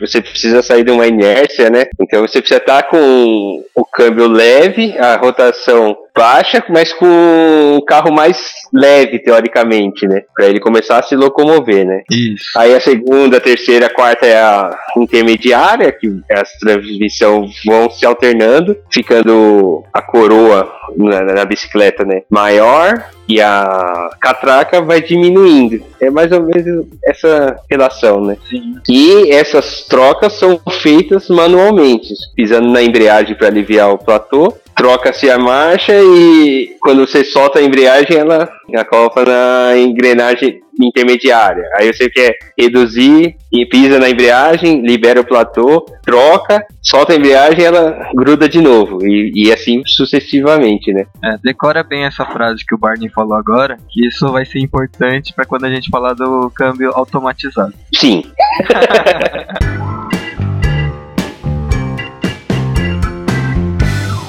você 0.00 0.20
precisa 0.20 0.62
sair 0.62 0.84
de 0.84 0.90
uma 0.90 1.06
inércia, 1.06 1.70
né? 1.70 1.86
Então 2.00 2.20
você 2.20 2.40
precisa 2.40 2.60
estar 2.60 2.84
com 2.84 3.64
o 3.74 3.84
câmbio 3.84 4.26
leve, 4.26 4.96
a 4.98 5.16
rotação 5.16 5.96
baixa, 6.14 6.62
mas 6.68 6.92
com 6.92 7.76
o 7.76 7.84
carro 7.84 8.12
mais 8.12 8.38
leve, 8.72 9.18
teoricamente, 9.18 10.06
né? 10.06 10.22
Pra 10.34 10.46
ele 10.46 10.60
começar 10.60 10.98
a 10.98 11.02
se 11.02 11.16
locomover, 11.16 11.86
né? 11.86 12.02
Isso. 12.10 12.44
Aí 12.56 12.74
a 12.74 12.80
segunda, 12.80 13.36
a 13.36 13.40
terceira, 13.40 13.86
a 13.86 13.94
quarta 13.94 14.26
é 14.26 14.40
a 14.40 14.70
intermediária, 14.96 15.92
que 15.92 16.08
as 16.30 16.52
transmissões 16.58 17.52
vão 17.64 17.90
se 17.90 18.06
alternando, 18.06 18.76
ficando 18.90 19.82
a 19.92 20.02
coroa 20.02 20.70
na, 20.96 21.22
na, 21.22 21.44
bicicleta, 21.44 22.04
né? 22.04 22.22
Maior 22.30 23.04
e 23.28 23.40
a 23.40 24.10
catraca 24.20 24.82
vai 24.82 25.00
diminuindo. 25.00 25.82
É 26.00 26.10
mais 26.10 26.30
ou 26.32 26.42
menos 26.42 26.86
essa 27.04 27.56
relação, 27.70 28.20
né? 28.20 28.36
Sim. 28.48 28.74
E 28.88 29.30
essas 29.30 29.84
trocas 29.86 30.34
são 30.34 30.60
feitas 30.82 31.28
manualmente, 31.28 32.14
pisando 32.34 32.68
na 32.68 32.82
embreagem 32.82 33.36
para 33.36 33.46
aliviar 33.46 33.90
o 33.90 33.98
platô 33.98 34.52
troca-se 34.76 35.30
a 35.30 35.38
marcha 35.38 35.92
e 36.00 36.76
quando 36.80 37.06
você 37.06 37.24
solta 37.24 37.58
a 37.58 37.62
embreagem, 37.62 38.16
ela 38.16 38.48
acopla 38.74 39.24
na 39.24 39.76
engrenagem 39.76 40.60
intermediária. 40.80 41.64
Aí 41.76 41.92
você 41.92 42.08
quer 42.08 42.36
reduzir 42.58 43.36
e 43.52 43.66
pisa 43.66 43.98
na 43.98 44.08
embreagem, 44.08 44.80
libera 44.82 45.20
o 45.20 45.24
platô, 45.24 45.84
troca, 46.02 46.64
solta 46.80 47.12
a 47.12 47.16
embreagem 47.16 47.64
ela 47.64 48.10
gruda 48.14 48.48
de 48.48 48.60
novo. 48.60 49.04
E, 49.04 49.32
e 49.34 49.52
assim 49.52 49.82
sucessivamente, 49.86 50.92
né? 50.92 51.04
É, 51.22 51.36
decora 51.42 51.82
bem 51.82 52.04
essa 52.04 52.24
frase 52.24 52.64
que 52.66 52.74
o 52.74 52.78
Barney 52.78 53.08
falou 53.08 53.36
agora, 53.36 53.76
que 53.90 54.06
isso 54.06 54.30
vai 54.30 54.44
ser 54.44 54.60
importante 54.60 55.32
para 55.34 55.44
quando 55.44 55.64
a 55.64 55.70
gente 55.70 55.90
falar 55.90 56.14
do 56.14 56.50
câmbio 56.54 56.90
automatizado. 56.94 57.74
Sim. 57.94 58.22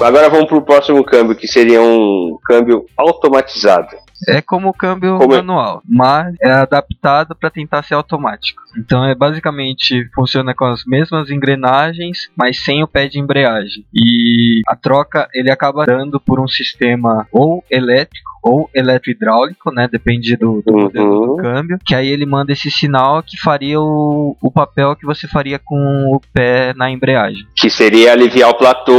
Agora 0.00 0.28
vamos 0.28 0.48
para 0.48 0.58
o 0.58 0.62
próximo 0.62 1.04
câmbio, 1.04 1.36
que 1.36 1.46
seria 1.46 1.80
um 1.80 2.36
câmbio 2.44 2.84
automatizado. 2.96 3.96
É 4.28 4.40
como 4.40 4.68
o 4.68 4.74
câmbio 4.74 5.18
como 5.18 5.34
é? 5.34 5.36
manual, 5.36 5.78
é? 5.78 5.80
mas 5.86 6.34
é 6.40 6.50
adaptado 6.50 7.34
para 7.34 7.50
tentar 7.50 7.82
ser 7.84 7.94
automático. 7.94 8.63
Então 8.76 9.04
é 9.04 9.14
basicamente 9.14 10.08
funciona 10.14 10.54
com 10.54 10.64
as 10.64 10.84
mesmas 10.84 11.30
engrenagens, 11.30 12.30
mas 12.36 12.62
sem 12.62 12.82
o 12.82 12.88
pé 12.88 13.08
de 13.08 13.18
embreagem. 13.18 13.84
E 13.94 14.60
a 14.66 14.76
troca 14.76 15.28
ele 15.34 15.50
acaba 15.50 15.84
dando 15.84 16.20
por 16.20 16.40
um 16.40 16.48
sistema 16.48 17.26
ou 17.32 17.64
elétrico 17.70 18.34
ou 18.44 18.68
eletrohidráulico, 18.74 19.72
né? 19.72 19.88
Depende 19.90 20.36
do, 20.36 20.62
do 20.64 20.74
uhum. 20.74 20.82
modelo 20.82 21.26
do 21.26 21.36
câmbio. 21.36 21.78
Que 21.84 21.94
aí 21.94 22.06
ele 22.06 22.26
manda 22.26 22.52
esse 22.52 22.70
sinal 22.70 23.22
que 23.22 23.40
faria 23.40 23.80
o, 23.80 24.36
o 24.40 24.50
papel 24.50 24.94
que 24.94 25.06
você 25.06 25.26
faria 25.26 25.58
com 25.58 26.10
o 26.14 26.20
pé 26.32 26.74
na 26.74 26.90
embreagem. 26.90 27.46
Que 27.56 27.70
seria 27.70 28.12
aliviar 28.12 28.50
o 28.50 28.58
platô 28.58 28.92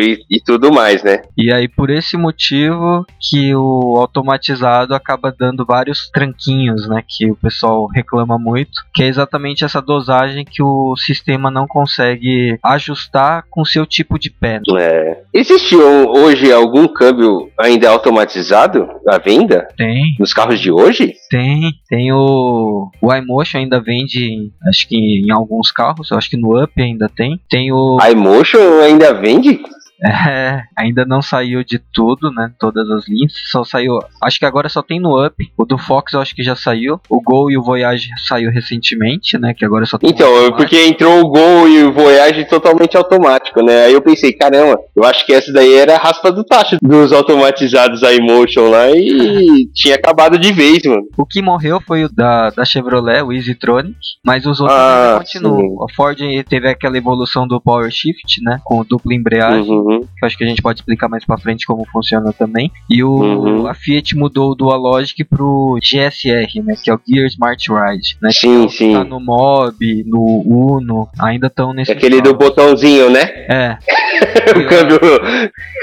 e, 0.00 0.18
e 0.30 0.40
tudo 0.40 0.72
mais, 0.72 1.02
né? 1.02 1.20
E 1.36 1.52
aí 1.52 1.68
por 1.68 1.90
esse 1.90 2.16
motivo 2.16 3.04
que 3.20 3.54
o 3.54 3.96
automatizado 3.98 4.94
acaba 4.94 5.34
dando 5.38 5.66
vários 5.66 6.08
tranquinhos, 6.08 6.88
né? 6.88 7.04
Que 7.06 7.30
o 7.30 7.36
pessoal 7.36 7.86
reclama 7.86 8.38
muito, 8.38 8.80
que 8.92 9.02
é 9.02 9.06
exatamente 9.06 9.64
essa 9.64 9.80
dosagem 9.80 10.44
que 10.44 10.62
o 10.62 10.96
sistema 10.96 11.50
não 11.50 11.66
consegue 11.66 12.58
ajustar 12.62 13.44
com 13.50 13.64
seu 13.64 13.86
tipo 13.86 14.18
de 14.18 14.30
pé. 14.30 14.60
Né? 14.66 14.80
É. 14.80 15.22
Existe 15.32 15.76
hoje 15.76 16.52
algum 16.52 16.86
câmbio 16.86 17.50
ainda 17.58 17.88
automatizado? 17.88 18.88
à 19.06 19.18
venda? 19.18 19.68
Tem. 19.76 20.16
Nos 20.18 20.32
carros 20.32 20.60
de 20.60 20.70
hoje? 20.70 21.14
Tem. 21.30 21.72
Tem 21.88 22.12
o. 22.12 22.90
O 23.00 23.14
iMotion 23.14 23.58
ainda 23.58 23.80
vende, 23.80 24.50
acho 24.68 24.88
que 24.88 24.96
em 24.96 25.30
alguns 25.30 25.70
carros, 25.70 26.10
acho 26.12 26.30
que 26.30 26.36
no 26.36 26.62
Up 26.62 26.72
ainda 26.80 27.08
tem. 27.08 27.40
Tem 27.48 27.72
o. 27.72 27.98
IMotion 28.10 28.80
ainda 28.82 29.12
vende? 29.12 29.60
É, 30.04 30.62
ainda 30.76 31.04
não 31.06 31.22
saiu 31.22 31.64
de 31.64 31.78
tudo, 31.78 32.30
né? 32.30 32.52
Todas 32.58 32.90
as 32.90 33.08
linhas. 33.08 33.32
Só 33.50 33.64
saiu. 33.64 33.98
Acho 34.22 34.38
que 34.38 34.44
agora 34.44 34.68
só 34.68 34.82
tem 34.82 35.00
no 35.00 35.24
Up. 35.24 35.34
O 35.56 35.64
do 35.64 35.78
Fox 35.78 36.12
eu 36.12 36.20
acho 36.20 36.34
que 36.34 36.42
já 36.42 36.54
saiu. 36.54 37.00
O 37.08 37.22
Gol 37.22 37.50
e 37.50 37.56
o 37.56 37.62
Voyage 37.62 38.08
saiu 38.26 38.50
recentemente, 38.50 39.38
né? 39.38 39.54
Que 39.54 39.64
agora 39.64 39.86
só 39.86 39.96
tem. 39.96 40.10
Então, 40.10 40.52
porque 40.56 40.78
entrou 40.84 41.20
o 41.20 41.28
Gol 41.28 41.68
e 41.68 41.84
o 41.84 41.92
Voyage 41.92 42.44
totalmente 42.44 42.96
automático, 42.96 43.62
né? 43.62 43.84
Aí 43.86 43.94
eu 43.94 44.02
pensei, 44.02 44.32
caramba, 44.32 44.78
eu 44.94 45.04
acho 45.04 45.24
que 45.24 45.32
essa 45.32 45.52
daí 45.52 45.74
era 45.74 45.94
a 45.94 45.98
raspa 45.98 46.30
do 46.30 46.44
tacho 46.44 46.76
dos 46.82 47.12
automatizados 47.12 48.02
a 48.02 48.12
Emotion 48.12 48.68
lá 48.68 48.90
e 48.90 49.68
tinha 49.74 49.94
acabado 49.94 50.38
de 50.38 50.52
vez, 50.52 50.82
mano. 50.84 51.02
O 51.16 51.24
que 51.24 51.40
morreu 51.40 51.80
foi 51.80 52.04
o 52.04 52.12
da, 52.12 52.50
da 52.50 52.64
Chevrolet, 52.64 53.22
o 53.22 53.32
EasyTronic, 53.32 53.96
mas 54.24 54.44
os 54.44 54.60
outros 54.60 54.78
Ah, 54.78 55.16
continuam. 55.18 55.84
A 55.84 55.94
Ford 55.94 56.18
teve 56.48 56.68
aquela 56.68 56.98
evolução 56.98 57.46
do 57.46 57.60
Power 57.60 57.90
Shift, 57.90 58.42
né? 58.42 58.60
Com 58.64 58.84
dupla 58.84 59.14
embreagem. 59.14 59.70
Uhum. 59.70 59.93
Que 60.00 60.24
eu 60.24 60.26
acho 60.26 60.36
que 60.38 60.44
a 60.44 60.46
gente 60.46 60.62
pode 60.62 60.80
explicar 60.80 61.08
mais 61.08 61.24
pra 61.24 61.38
frente 61.38 61.66
como 61.66 61.86
funciona 61.92 62.32
também. 62.32 62.70
E 62.88 63.02
o, 63.02 63.14
Uhum. 63.14 63.66
a 63.66 63.74
Fiat 63.74 64.16
mudou 64.16 64.50
o 64.52 64.54
Dualogic 64.54 65.24
pro 65.24 65.78
GSR, 65.82 66.62
né? 66.64 66.74
Que 66.82 66.90
é 66.90 66.94
o 66.94 67.00
Gear 67.08 67.26
Smart 67.26 67.66
Ride, 67.70 68.16
né? 68.20 68.30
Sim, 68.32 68.66
que 68.66 68.72
sim. 68.74 68.92
Tá 68.92 69.04
no 69.04 69.20
Mob, 69.20 69.76
no 70.06 70.42
Uno, 70.46 71.08
ainda 71.20 71.46
estão 71.48 71.72
nesse. 71.72 71.92
Aquele 71.92 72.20
do 72.20 72.34
botãozinho, 72.34 73.10
né? 73.10 73.20
É. 73.48 73.78
o 74.56 74.68
câmbio, 74.68 74.98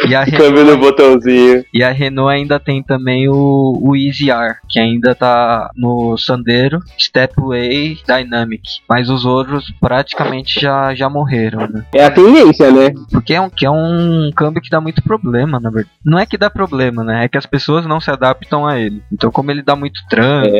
E 0.08 0.16
a, 0.16 0.24
o 0.24 0.32
câmbio 0.32 0.64
no 0.66 0.78
botãozinho. 0.78 1.64
e 1.74 1.84
a 1.84 1.92
Renault 1.92 2.32
ainda 2.34 2.60
tem 2.60 2.82
também 2.82 3.28
o, 3.30 3.78
o 3.82 3.96
Easy 3.96 4.30
R, 4.32 4.56
que 4.70 4.80
ainda 4.80 5.14
tá 5.14 5.70
no 5.76 6.18
Sandero, 6.18 6.80
Stepway, 7.00 7.98
Dynamic. 8.08 8.62
Mas 8.90 9.10
os 9.10 9.26
outros 9.26 9.72
praticamente 9.80 10.60
já, 10.60 10.94
já 10.96 11.10
morreram, 11.10 11.68
né? 11.68 11.84
É 11.94 12.06
a 12.06 12.12
tendência, 12.12 12.72
né? 12.72 12.94
Porque 13.12 13.34
é 13.34 13.42
um, 13.42 13.50
que 13.50 13.66
é 13.66 13.70
um 13.72 13.91
câmbio 14.36 14.62
que 14.62 14.70
dá 14.70 14.80
muito 14.80 15.02
problema, 15.02 15.60
na 15.60 15.70
verdade. 15.70 15.96
Não 16.06 16.20
é 16.20 16.26
que 16.26 16.38
dá 16.38 16.50
problema, 16.50 17.04
né? 17.04 17.26
É 17.26 17.28
que 17.28 17.38
as 17.38 17.46
pessoas 17.46 17.86
não 17.86 18.00
se 18.00 18.12
adaptam 18.12 18.68
a 18.68 18.80
ele. 18.80 19.02
Então, 19.12 19.32
como 19.32 19.52
ele 19.52 19.62
dá 19.62 19.76
muito 19.76 20.00
trânsito, 20.10 20.56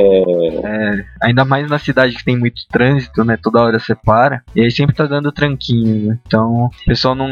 é, 0.66 1.06
ainda 1.22 1.46
mais 1.46 1.70
na 1.70 1.80
cidade 1.80 2.16
que 2.16 2.24
tem 2.24 2.38
muito 2.38 2.62
trânsito, 2.70 3.24
né? 3.24 3.38
Toda 3.42 3.62
hora 3.62 3.80
você 3.80 3.96
para. 3.96 4.42
E 4.56 4.62
aí 4.62 4.72
sempre 4.72 4.96
tá 4.96 5.06
dando 5.06 5.32
tranquinho, 5.32 6.08
né? 6.08 6.20
Então, 6.26 6.66
o 6.66 6.86
pessoal 6.86 7.16
não 7.16 7.28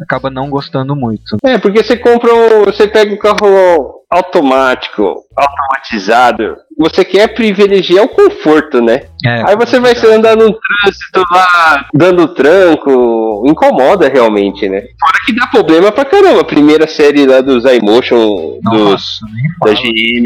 acaba 0.00 0.30
não 0.30 0.50
gostando 0.50 0.94
muito. 0.96 1.36
É, 1.42 1.58
porque 1.58 1.82
você 1.82 1.96
compra 1.96 2.32
um. 2.32 2.64
Você 2.64 2.86
pega 2.86 3.12
um 3.12 3.18
carro 3.18 4.00
automático, 4.10 5.24
automatizado. 5.36 6.56
Você 6.80 7.04
quer 7.04 7.28
privilegiar 7.34 8.04
o 8.04 8.08
conforto, 8.08 8.80
né? 8.80 9.02
É, 9.24 9.42
Aí 9.50 9.54
você 9.56 9.78
vai 9.78 9.94
se 9.94 10.06
andar 10.06 10.34
num 10.34 10.50
trânsito 10.50 11.22
lá, 11.30 11.84
dando 11.92 12.26
tranco, 12.28 13.44
incomoda 13.46 14.08
realmente, 14.08 14.66
né? 14.66 14.80
Fora 14.98 15.12
que 15.26 15.34
dá 15.34 15.46
problema 15.48 15.92
pra 15.92 16.06
caramba. 16.06 16.40
A 16.40 16.44
primeira 16.44 16.86
série 16.86 17.26
lá 17.26 17.42
dos 17.42 17.64
iMotion, 17.66 18.58
dos, 18.62 19.20
da. 19.62 19.72
GM, 19.74 20.24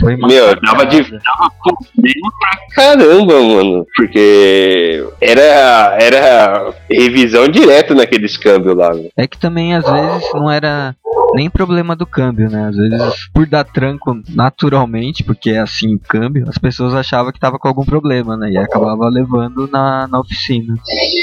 Foi 0.00 0.16
meu, 0.16 0.54
dava 0.60 0.84
de 0.84 1.00
dava 1.02 1.50
problema 1.62 2.30
pra 2.38 2.58
caramba, 2.74 3.40
mano. 3.40 3.86
Porque 3.96 5.02
era, 5.18 5.96
era 5.98 6.74
revisão 6.90 7.48
direto 7.48 7.94
naqueles 7.94 8.36
câmbios 8.36 8.76
lá. 8.76 8.92
né? 8.92 9.08
É 9.16 9.26
que 9.26 9.38
também 9.38 9.74
às 9.74 9.84
vezes 9.90 10.28
não 10.34 10.50
era 10.50 10.94
nem 11.34 11.50
problema 11.50 11.94
do 11.96 12.06
câmbio, 12.06 12.48
né? 12.50 12.68
Às 12.68 12.76
vezes 12.76 13.30
por 13.32 13.46
dar 13.46 13.64
tranco 13.64 14.20
naturalmente, 14.28 15.22
porque 15.24 15.50
é 15.50 15.58
assim 15.58 15.94
o 15.94 16.00
câmbio, 16.00 16.44
as 16.48 16.58
pessoas 16.58 16.94
achavam 16.94 17.32
que 17.32 17.40
tava 17.40 17.58
com 17.58 17.68
algum 17.68 17.84
problema, 17.84 18.36
né? 18.36 18.50
E 18.50 18.58
acabava 18.58 19.08
levando 19.08 19.68
na, 19.70 20.06
na 20.08 20.20
oficina. 20.20 20.74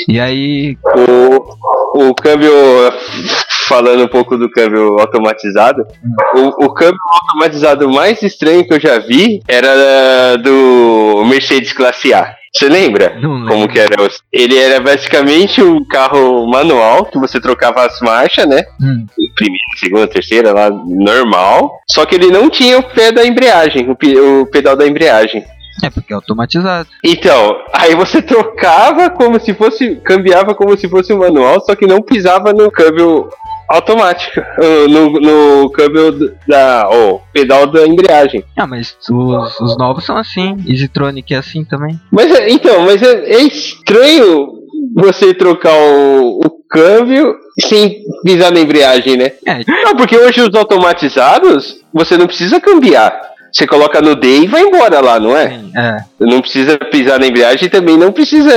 E 0.07 0.19
aí, 0.19 0.77
O, 1.95 2.09
o 2.09 2.15
câmbio, 2.15 2.51
falando 3.67 4.03
um 4.03 4.07
pouco 4.07 4.37
do 4.37 4.49
câmbio 4.49 4.99
automatizado, 4.99 5.83
o, 6.35 6.65
o 6.65 6.73
câmbio 6.73 6.99
automatizado 7.23 7.89
mais 7.89 8.21
estranho 8.21 8.65
que 8.65 8.73
eu 8.73 8.79
já 8.79 8.99
vi 8.99 9.41
era 9.47 10.37
do 10.37 11.25
Mercedes 11.25 11.73
Classe 11.73 12.13
A. 12.13 12.36
Você 12.53 12.69
lembra? 12.69 13.17
não 13.21 13.33
lembro. 13.33 13.47
Como 13.49 13.67
que 13.67 13.79
era? 13.79 13.95
Ele 14.31 14.57
era 14.57 14.79
basicamente 14.79 15.61
um 15.61 15.83
carro 15.85 16.47
manual 16.47 17.05
que 17.05 17.19
você 17.19 17.39
trocava 17.39 17.85
as 17.85 17.99
marchas, 18.01 18.47
né? 18.47 18.63
Hum, 18.81 19.05
Primeira, 19.35 19.63
segunda, 19.77 20.07
terceira, 20.07 20.51
lá 20.53 20.69
normal. 20.69 21.79
Só 21.89 22.05
que 22.05 22.15
ele 22.15 22.27
não 22.31 22.49
tinha 22.49 22.79
o 22.79 22.83
pé 22.83 23.11
da 23.11 23.25
embreagem, 23.25 23.89
o 23.91 24.45
pedal 24.47 24.75
da 24.75 24.87
embreagem. 24.87 25.43
é 25.83 25.89
porque 25.89 26.11
é 26.11 26.15
automatizado. 26.15 26.89
Então, 27.03 27.55
aí 27.73 27.93
você 27.93 28.21
trocava 28.21 29.09
como 29.11 29.39
se 29.39 29.53
fosse. 29.53 29.97
cambiava 29.97 30.55
como 30.55 30.75
se 30.77 30.89
fosse 30.89 31.13
um 31.13 31.19
manual, 31.19 31.61
só 31.61 31.75
que 31.75 31.85
não 31.85 32.01
pisava 32.01 32.51
no 32.53 32.71
câmbio 32.71 33.29
automático. 33.67 34.39
uh, 34.39 34.87
No, 34.89 35.11
no 35.61 35.69
câmbio 35.71 36.33
da. 36.47 36.89
o 36.89 37.19
pedal 37.33 37.67
da 37.67 37.85
embreagem. 37.85 38.43
Ah, 38.55 38.67
mas 38.67 38.95
os, 39.09 39.59
os 39.59 39.77
novos 39.77 40.05
são 40.05 40.17
assim. 40.17 40.55
Easytronic 40.67 41.33
é 41.33 41.37
assim 41.37 41.63
também. 41.63 41.99
Mas 42.11 42.31
é- 42.31 42.49
então, 42.49 42.81
mas 42.81 43.01
é, 43.01 43.33
é 43.33 43.41
estranho 43.41 44.53
você 44.95 45.33
trocar 45.33 45.73
o, 45.73 46.39
o 46.45 46.49
câmbio 46.69 47.35
sem 47.61 48.01
pisar 48.23 48.51
na 48.51 48.59
embreagem, 48.59 49.17
né? 49.17 49.31
É, 49.45 49.61
Não, 49.83 49.95
porque 49.95 50.17
hoje 50.17 50.41
os 50.41 50.53
automatizados, 50.55 51.77
você 51.93 52.17
não 52.17 52.27
precisa 52.27 52.59
cambiar. 52.59 53.19
Você 53.51 53.65
coloca 53.65 54.01
no 54.01 54.13
D 54.15 54.41
e 54.41 54.47
vai 54.47 54.61
embora 54.61 54.99
lá, 54.99 55.19
não 55.19 55.35
é? 55.35 55.49
sim, 55.49 55.71
é. 55.75 55.97
Não 56.19 56.41
precisa 56.41 56.77
pisar 56.77 57.19
na 57.19 57.25
embreagem 57.27 57.65
e 57.65 57.69
também 57.71 57.97
não 57.97 58.11
precisa 58.11 58.51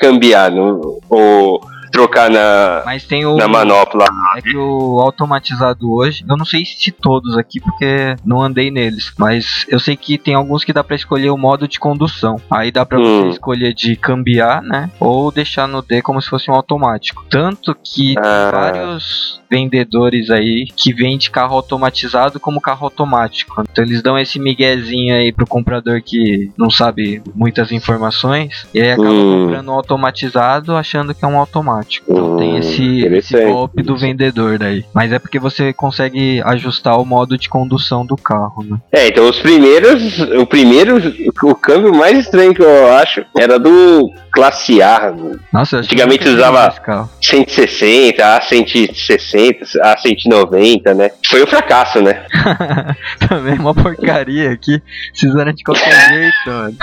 cambiar 0.00 0.50
no, 0.50 1.00
ou 1.08 1.60
trocar 1.94 2.28
na, 2.30 2.82
Mas 2.84 3.04
tem 3.04 3.24
o. 3.24 3.36
na 3.36 3.46
manopla. 3.48 4.06
É 4.36 4.42
que 4.42 4.56
o 4.56 5.00
automatizado 5.00 5.90
hoje, 5.92 6.24
eu 6.28 6.36
não 6.36 6.44
sei 6.44 6.64
se 6.64 6.90
todos 6.90 7.36
aqui, 7.38 7.60
porque 7.60 8.16
não 8.24 8.42
andei 8.42 8.70
neles, 8.70 9.12
mas 9.18 9.64
eu 9.68 9.78
sei 9.78 9.96
que 9.96 10.18
tem 10.18 10.34
alguns 10.34 10.64
que 10.64 10.72
dá 10.72 10.82
pra 10.82 10.96
escolher 10.96 11.30
o 11.30 11.38
modo 11.38 11.66
de 11.68 11.78
condução. 11.78 12.36
Aí 12.50 12.70
dá 12.70 12.84
pra 12.84 12.98
Hum. 12.98 13.22
você 13.22 13.28
escolher 13.28 13.72
de 13.74 13.96
cambiar, 13.96 14.60
né? 14.62 14.90
Ou 14.98 15.30
deixar 15.30 15.66
no 15.68 15.80
D 15.82 16.02
como 16.02 16.20
se 16.20 16.28
fosse 16.28 16.50
um 16.50 16.54
automático. 16.54 17.24
Tanto 17.30 17.74
que 17.74 18.14
tem 18.14 18.22
Ah. 18.24 18.50
vários 18.52 19.40
vendedores 19.54 20.30
aí 20.30 20.66
que 20.76 20.92
vende 20.92 21.30
carro 21.30 21.54
automatizado 21.54 22.40
como 22.40 22.60
carro 22.60 22.86
automático. 22.86 23.62
Então 23.70 23.84
eles 23.84 24.02
dão 24.02 24.18
esse 24.18 24.40
miguezinho 24.40 25.14
aí 25.14 25.32
pro 25.32 25.46
comprador 25.46 26.02
que 26.02 26.50
não 26.58 26.70
sabe 26.70 27.22
muitas 27.36 27.70
informações 27.70 28.66
e 28.74 28.80
aí 28.80 28.90
acaba 28.90 29.08
hum. 29.08 29.44
comprando 29.44 29.68
um 29.68 29.74
automatizado 29.74 30.74
achando 30.74 31.14
que 31.14 31.24
é 31.24 31.28
um 31.28 31.38
automático. 31.38 32.10
Então 32.10 32.34
hum, 32.34 32.36
tem 32.36 32.58
esse, 32.58 33.06
esse 33.06 33.44
golpe 33.44 33.80
do 33.80 33.96
vendedor 33.96 34.58
daí. 34.58 34.84
Mas 34.92 35.12
é 35.12 35.20
porque 35.20 35.38
você 35.38 35.72
consegue 35.72 36.42
ajustar 36.44 36.98
o 36.98 37.04
modo 37.04 37.38
de 37.38 37.48
condução 37.48 38.04
do 38.04 38.16
carro, 38.16 38.64
né? 38.64 38.78
É, 38.90 39.06
então 39.06 39.28
os 39.28 39.38
primeiros, 39.38 40.18
o 40.18 40.46
primeiro, 40.46 40.96
o 41.44 41.54
câmbio 41.54 41.94
mais 41.94 42.18
estranho 42.18 42.52
que 42.52 42.62
eu 42.62 42.92
acho 42.92 43.24
era 43.36 43.56
do 43.56 44.10
Classe 44.32 44.82
A. 44.82 45.12
Né? 45.12 45.38
Nossa, 45.52 45.76
Antigamente 45.76 46.28
usava 46.28 46.74
160, 47.22 48.22
A160 48.40 49.43
180, 49.52 49.82
a 49.82 49.96
190, 49.96 50.94
né? 50.94 51.10
Foi 51.28 51.42
um 51.42 51.46
fracasso, 51.46 52.00
né? 52.00 52.24
Também 53.28 53.58
uma 53.58 53.74
porcaria 53.74 54.50
aqui. 54.50 54.82
Fizeram 55.14 55.52
de 55.52 55.62
qualquer 55.62 55.92
jeito, 56.08 56.34
mano. 56.46 56.76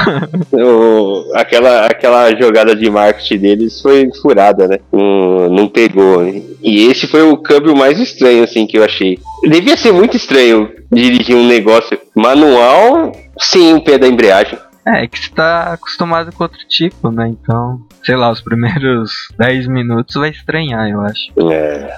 o, 0.53 1.31
aquela, 1.35 1.85
aquela 1.85 2.35
jogada 2.35 2.75
de 2.75 2.89
marketing 2.89 3.37
deles 3.37 3.81
foi 3.81 4.09
furada, 4.21 4.67
né? 4.67 4.79
Um, 4.91 5.49
não 5.49 5.67
pegou. 5.67 6.23
Né? 6.23 6.41
E 6.61 6.87
esse 6.87 7.07
foi 7.07 7.23
o 7.23 7.37
câmbio 7.37 7.75
mais 7.75 7.99
estranho, 7.99 8.43
assim, 8.43 8.67
que 8.67 8.77
eu 8.77 8.83
achei. 8.83 9.17
Devia 9.43 9.75
ser 9.77 9.91
muito 9.91 10.15
estranho 10.15 10.69
dirigir 10.91 11.35
um 11.35 11.47
negócio 11.47 11.97
manual 12.15 13.11
sem 13.39 13.73
o 13.73 13.83
pé 13.83 13.97
da 13.97 14.07
embreagem. 14.07 14.57
É, 14.85 15.03
é 15.03 15.07
que 15.07 15.19
você 15.19 15.29
tá 15.29 15.73
acostumado 15.73 16.31
com 16.31 16.43
outro 16.43 16.59
tipo, 16.67 17.11
né? 17.11 17.27
Então, 17.27 17.79
sei 18.03 18.15
lá, 18.15 18.31
os 18.31 18.41
primeiros 18.41 19.11
10 19.37 19.67
minutos 19.67 20.15
vai 20.15 20.29
estranhar, 20.29 20.89
eu 20.89 21.01
acho. 21.01 21.31
É. 21.51 21.93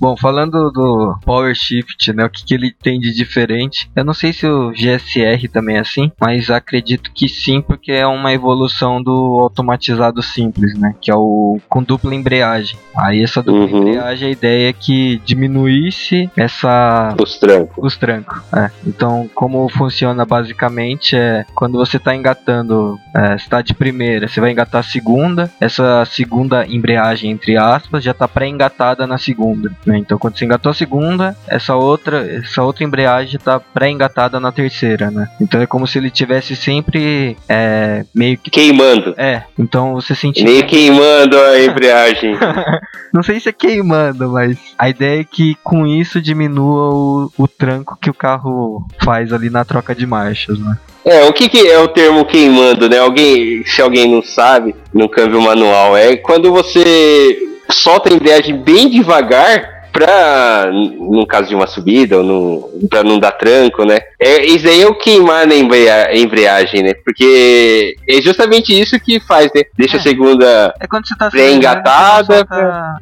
Bom, 0.00 0.16
falando 0.16 0.70
do 0.70 1.18
Power 1.24 1.54
Shift, 1.54 2.12
né? 2.12 2.24
O 2.24 2.30
que, 2.30 2.44
que 2.44 2.54
ele 2.54 2.70
tem 2.82 2.98
de 3.00 3.12
diferente? 3.14 3.90
Eu 3.94 4.04
não 4.04 4.14
sei 4.14 4.32
se 4.32 4.46
o 4.46 4.70
GSR 4.72 5.48
também 5.48 5.76
é 5.76 5.80
assim, 5.80 6.10
mas 6.20 6.50
acredito 6.50 7.10
que 7.14 7.28
sim, 7.28 7.60
porque 7.60 7.92
é 7.92 8.06
uma 8.06 8.32
evolução 8.32 9.02
do 9.02 9.38
automatizado 9.40 10.22
simples, 10.22 10.76
né? 10.78 10.94
Que 11.00 11.10
é 11.10 11.14
o 11.14 11.58
com 11.68 11.82
dupla 11.82 12.14
embreagem. 12.14 12.78
Aí 12.96 13.22
essa 13.22 13.42
dupla 13.42 13.56
Uhum. 13.66 13.78
embreagem, 13.88 14.28
a 14.28 14.32
ideia 14.32 14.68
é 14.68 14.72
que 14.72 15.20
diminuísse 15.24 16.30
essa 16.36 17.14
Os 17.20 17.38
trancos. 17.38 17.76
os 17.78 17.96
trancos. 17.96 18.40
É. 18.54 18.70
Então, 18.86 19.28
como 19.34 19.68
funciona 19.68 20.24
basicamente 20.24 21.16
é 21.16 21.44
quando 21.54 21.78
você 21.78 21.96
está 21.96 22.14
engatando, 22.14 22.98
é, 23.16 23.34
está 23.34 23.62
de 23.62 23.74
primeira, 23.74 24.28
você 24.28 24.40
vai 24.40 24.50
engatar 24.52 24.80
a 24.80 24.84
segunda, 24.84 25.50
essa 25.60 26.04
segunda 26.04 26.66
embreagem, 26.66 27.30
entre 27.30 27.56
aspas, 27.56 28.04
já 28.04 28.10
está 28.10 28.28
pré-engatada 28.28 29.06
na 29.06 29.18
segunda. 29.18 29.70
Né? 29.86 29.98
Então 29.98 30.18
quando 30.18 30.36
você 30.36 30.44
engatou 30.44 30.70
a 30.70 30.74
segunda, 30.74 31.36
essa 31.46 31.76
outra, 31.76 32.26
essa 32.38 32.62
outra 32.62 32.84
embreagem 32.84 33.38
tá 33.38 33.60
pré-engatada 33.60 34.40
na 34.40 34.50
terceira, 34.50 35.10
né? 35.10 35.28
Então 35.40 35.60
é 35.60 35.66
como 35.66 35.86
se 35.86 35.98
ele 35.98 36.10
tivesse 36.10 36.56
sempre 36.56 37.36
é, 37.48 38.04
meio 38.12 38.36
que 38.36 38.50
queimando. 38.50 39.14
É, 39.16 39.42
então 39.56 39.94
você 39.94 40.14
sentia 40.14 40.44
meio 40.44 40.66
queimando 40.66 41.38
a 41.38 41.62
embreagem. 41.62 42.36
Não 43.14 43.22
sei 43.22 43.38
se 43.38 43.48
é 43.48 43.52
queimando, 43.52 44.28
mas 44.30 44.58
a 44.76 44.88
ideia 44.88 45.20
é 45.20 45.24
que 45.24 45.56
com 45.62 45.86
isso 45.86 46.20
diminua 46.20 46.92
o, 46.92 47.32
o 47.38 47.48
tranco 47.48 47.96
que 48.00 48.10
o 48.10 48.14
carro 48.14 48.84
faz 49.02 49.32
ali 49.32 49.48
na 49.48 49.64
troca 49.64 49.94
de 49.94 50.04
marchas, 50.04 50.58
né? 50.58 50.76
É, 51.04 51.24
o 51.24 51.32
que, 51.32 51.48
que 51.48 51.68
é 51.68 51.78
o 51.78 51.86
termo 51.86 52.24
queimando, 52.24 52.88
né? 52.88 52.98
Alguém, 52.98 53.64
se 53.64 53.80
alguém 53.80 54.10
não 54.10 54.22
sabe, 54.22 54.74
no 54.92 55.08
câmbio 55.08 55.40
manual, 55.40 55.96
é 55.96 56.16
quando 56.16 56.50
você 56.50 57.38
solta 57.70 58.12
a 58.12 58.12
embreagem 58.12 58.56
bem 58.56 58.90
devagar 58.90 59.75
pra, 59.96 60.70
no 60.70 61.26
caso 61.26 61.48
de 61.48 61.54
uma 61.54 61.66
subida, 61.66 62.18
ou 62.20 62.70
pra 62.90 63.02
não 63.02 63.18
dar 63.18 63.32
tranco, 63.32 63.84
né? 63.84 63.98
É, 64.20 64.44
isso 64.44 64.68
aí 64.68 64.82
é 64.82 64.86
o 64.86 64.94
queimar 64.94 65.46
na 65.46 65.54
embreagem, 65.54 66.82
né? 66.82 66.92
Porque 67.04 67.96
é 68.08 68.20
justamente 68.20 68.78
isso 68.78 69.00
que 69.00 69.18
faz, 69.18 69.50
né? 69.54 69.62
Deixa 69.76 69.96
é. 69.96 70.00
a 70.00 70.02
segunda 70.02 70.74
é 70.78 70.86
quando 70.86 71.08
você 71.08 71.16
tá 71.16 71.30
pré-engatada. 71.30 72.46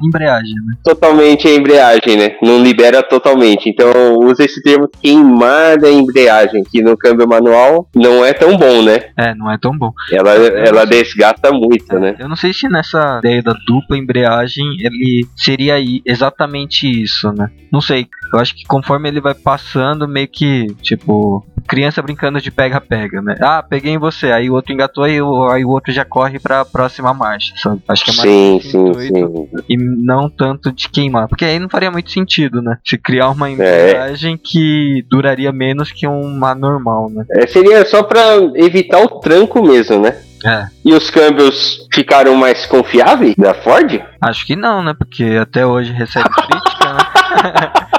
embreagem, 0.01 0.55
né? 0.67 0.75
Totalmente 0.85 1.49
a 1.49 1.55
embreagem, 1.55 2.17
né? 2.17 2.37
Não 2.41 2.63
libera 2.63 3.03
totalmente. 3.03 3.69
Então 3.69 3.91
usa 4.21 4.45
esse 4.45 4.63
termo 4.63 4.89
queimar 5.03 5.77
da 5.79 5.91
embreagem, 5.91 6.63
que 6.63 6.81
no 6.81 6.97
câmbio 6.97 7.27
manual 7.27 7.89
não 7.95 8.25
é 8.25 8.33
tão 8.33 8.57
bom, 8.57 8.83
né? 8.83 9.01
É, 9.17 9.35
não 9.35 9.51
é 9.51 9.59
tão 9.59 9.77
bom. 9.77 9.93
Ela, 10.13 10.33
ela 10.33 10.85
desgasta 10.85 11.51
muito, 11.51 11.97
é, 11.97 11.99
né? 11.99 12.17
Eu 12.19 12.29
não 12.29 12.37
sei 12.37 12.53
se 12.53 12.69
nessa 12.69 13.19
ideia 13.19 13.43
da 13.43 13.55
dupla 13.67 13.97
embreagem 13.97 14.65
ele 14.81 15.27
seria 15.37 15.75
exatamente 16.05 16.84
isso, 16.87 17.33
né? 17.33 17.51
Não 17.73 17.81
sei. 17.81 18.07
Eu 18.33 18.41
acho 18.41 18.55
que 18.55 18.65
conforme 18.65 19.09
ele 19.09 19.21
vai 19.21 19.35
passando, 19.35 20.09
meio 20.09 20.29
que, 20.29 20.67
tipo, 20.83 21.45
criança 21.67 22.03
brincando 22.03 22.41
de 22.41 22.51
pega-pega, 22.51 23.21
né? 23.23 23.37
Ah, 23.41 23.63
peguei 23.63 23.93
em 23.93 23.99
você, 23.99 24.31
aí 24.31 24.51
o 24.51 24.55
outro 24.55 24.73
engatou 24.73 25.07
e 25.09 25.21
o, 25.21 25.49
aí 25.49 25.65
o 25.65 25.71
outro 25.71 25.93
já 25.93 26.05
corre 26.05 26.39
pra 26.39 26.65
próxima 26.65 27.13
marcha, 27.15 27.55
sabe? 27.57 27.83
Acho 27.89 28.05
que 28.05 28.11
é 28.11 28.15
mais 28.15 28.29
sim, 28.29 28.61
sim, 28.61 28.93
sim. 28.95 29.49
e 29.69 29.77
não 29.77 30.29
tanto 30.29 30.73
de 30.73 30.89
queimar, 30.89 31.29
porque 31.29 31.45
aí 31.45 31.59
não 31.59 31.69
faria 31.69 31.91
muito 31.91 32.11
sentido, 32.11 32.61
né? 32.61 32.79
Se 32.85 32.99
criar 32.99 33.31
uma 33.31 33.51
embreagem 33.51 34.35
é. 34.35 34.39
que 34.43 35.05
duraria 35.09 35.53
menos 35.53 35.91
que 35.93 36.07
uma 36.07 36.55
normal, 36.55 37.11
né? 37.11 37.25
É, 37.31 37.47
seria 37.47 37.85
só 37.87 38.03
pra 38.03 38.37
evitar 38.55 39.01
o 39.01 39.21
tranco 39.21 39.63
mesmo, 39.63 40.01
né? 40.01 40.17
É. 40.45 40.67
E 40.85 40.93
os 40.93 41.09
câmbios 41.11 41.87
ficaram 41.93 42.37
mais 42.37 42.67
confiáveis 42.67 43.35
da 43.37 43.55
Ford? 43.55 44.03
Acho 44.21 44.47
que 44.47 44.55
não, 44.55 44.83
né? 44.83 44.95
Porque 44.97 45.39
até 45.41 45.65
hoje 45.65 45.93
recebe 45.93 46.29
crítica, 46.35 46.93
né? 46.93 47.73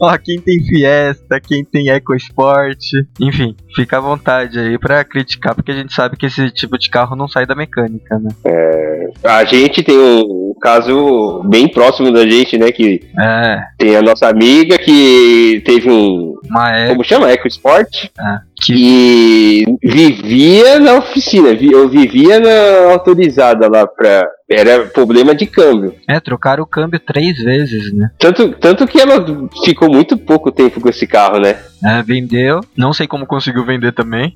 Ó, 0.00 0.16
quem 0.18 0.40
tem 0.40 0.62
Fiesta, 0.64 1.40
quem 1.40 1.64
tem 1.64 1.88
EcoSport, 1.88 2.78
enfim, 3.20 3.56
fica 3.74 3.98
à 3.98 4.00
vontade 4.00 4.58
aí 4.58 4.78
pra 4.78 5.04
criticar, 5.04 5.54
porque 5.54 5.70
a 5.70 5.74
gente 5.74 5.94
sabe 5.94 6.16
que 6.16 6.26
esse 6.26 6.50
tipo 6.50 6.78
de 6.78 6.90
carro 6.90 7.16
não 7.16 7.28
sai 7.28 7.46
da 7.46 7.54
mecânica, 7.54 8.18
né? 8.18 8.30
É, 8.44 9.10
a 9.24 9.44
gente 9.44 9.82
tem 9.82 9.98
um 9.98 10.54
caso 10.60 11.42
bem 11.48 11.68
próximo 11.68 12.12
da 12.12 12.26
gente, 12.26 12.58
né? 12.58 12.70
Que 12.72 13.00
é. 13.18 13.62
tem 13.78 13.96
a 13.96 14.02
nossa 14.02 14.28
amiga 14.28 14.78
que 14.78 15.62
teve 15.64 15.90
um. 15.90 16.34
Uma 16.48 16.88
Como 16.88 17.04
chama? 17.04 17.30
EcoSport? 17.32 18.10
É. 18.18 18.55
Que... 18.64 19.64
vivia 19.82 20.80
na 20.80 20.94
oficina, 20.94 21.50
eu 21.50 21.88
vivia 21.88 22.40
na 22.40 22.92
autorizada 22.92 23.68
lá 23.68 23.86
pra. 23.86 24.28
Era 24.48 24.86
problema 24.86 25.34
de 25.34 25.44
câmbio. 25.44 25.94
É, 26.08 26.20
trocaram 26.20 26.62
o 26.62 26.66
câmbio 26.66 27.00
três 27.00 27.36
vezes, 27.36 27.92
né? 27.92 28.10
Tanto, 28.16 28.50
tanto 28.50 28.86
que 28.86 29.00
ela 29.00 29.24
ficou 29.64 29.88
muito 29.90 30.16
pouco 30.16 30.52
tempo 30.52 30.80
com 30.80 30.88
esse 30.88 31.04
carro, 31.04 31.40
né? 31.40 31.58
É, 31.86 32.02
vendeu. 32.02 32.60
Não 32.76 32.92
sei 32.92 33.06
como 33.06 33.26
conseguiu 33.26 33.64
vender 33.64 33.92
também. 33.92 34.34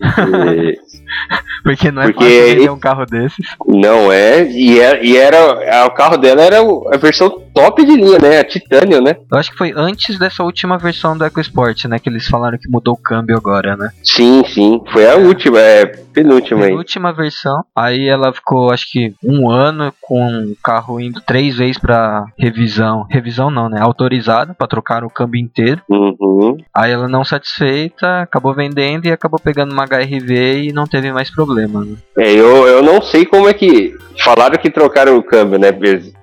Porque 1.64 1.90
não 1.92 2.02
é 2.02 2.12
Porque 2.12 2.25
fácil 2.25 2.47
vender 2.47 2.71
um 2.71 2.78
carro 2.78 3.04
desses. 3.04 3.45
Não 3.66 4.12
é, 4.12 4.45
e 4.45 4.78
era, 4.78 5.04
e 5.04 5.16
era. 5.16 5.87
O 5.87 5.90
carro 5.90 6.16
dela 6.16 6.42
era 6.42 6.59
a 6.61 6.97
versão 6.97 7.28
top 7.52 7.85
de 7.85 7.97
linha, 7.97 8.19
né? 8.19 8.38
A 8.38 8.45
Titanium, 8.45 9.02
né? 9.02 9.16
Eu 9.30 9.38
acho 9.38 9.50
que 9.50 9.59
foi 9.59 9.73
antes 9.75 10.19
dessa 10.19 10.45
última 10.45 10.78
versão 10.78 11.19
do 11.19 11.25
EcoSport, 11.25 11.87
né? 11.87 11.99
Que 11.99 12.09
eles 12.09 12.26
falaram 12.28 12.57
que 12.57 12.69
mudou 12.69 12.95
o 12.95 13.02
câmbio 13.02 13.37
agora, 13.37 13.76
né? 13.76 13.90
Sim, 14.04 14.45
sim. 14.47 14.81
Foi 14.92 15.11
a 15.11 15.16
última, 15.16 15.59
é 15.59 15.87
penúltima. 16.12 16.62
Penúltima 16.62 17.12
versão. 17.12 17.62
Aí 17.75 18.09
ela 18.09 18.33
ficou, 18.33 18.70
acho 18.70 18.90
que, 18.90 19.14
um 19.25 19.51
ano 19.51 19.92
com 20.01 20.53
o 20.53 20.57
carro 20.62 21.01
indo 21.01 21.20
três 21.20 21.57
vezes 21.57 21.79
pra 21.79 22.25
revisão. 22.38 23.07
Revisão 23.09 23.51
não, 23.51 23.68
né? 23.68 23.81
Autorizada 23.81 24.55
pra 24.55 24.66
trocar 24.66 25.05
o 25.05 25.11
câmbio 25.11 25.40
inteiro. 25.40 25.83
Uhum. 25.88 26.57
Aí 26.75 26.92
ela 26.92 27.09
não 27.09 27.25
satisfeita, 27.25 28.23
acabou 28.23 28.55
vendendo 28.55 29.07
e 29.07 29.12
acabou 29.12 29.38
pegando 29.38 29.73
uma 29.73 29.85
HRV 29.85 30.64
e 30.64 30.73
não 30.73 30.87
teve 30.87 31.12
mais 31.12 31.31
problema. 31.31 31.85
Né? 31.85 31.96
É, 32.18 32.33
eu, 32.33 32.66
eu 32.66 32.83
não 32.83 33.01
sei 33.01 33.25
como 33.25 33.49
é 33.49 33.55
que. 33.55 33.96
Falaram 34.23 34.59
que 34.59 34.70
trocaram 34.70 35.16
o 35.16 35.23
câmbio, 35.23 35.59
né? 35.59 35.73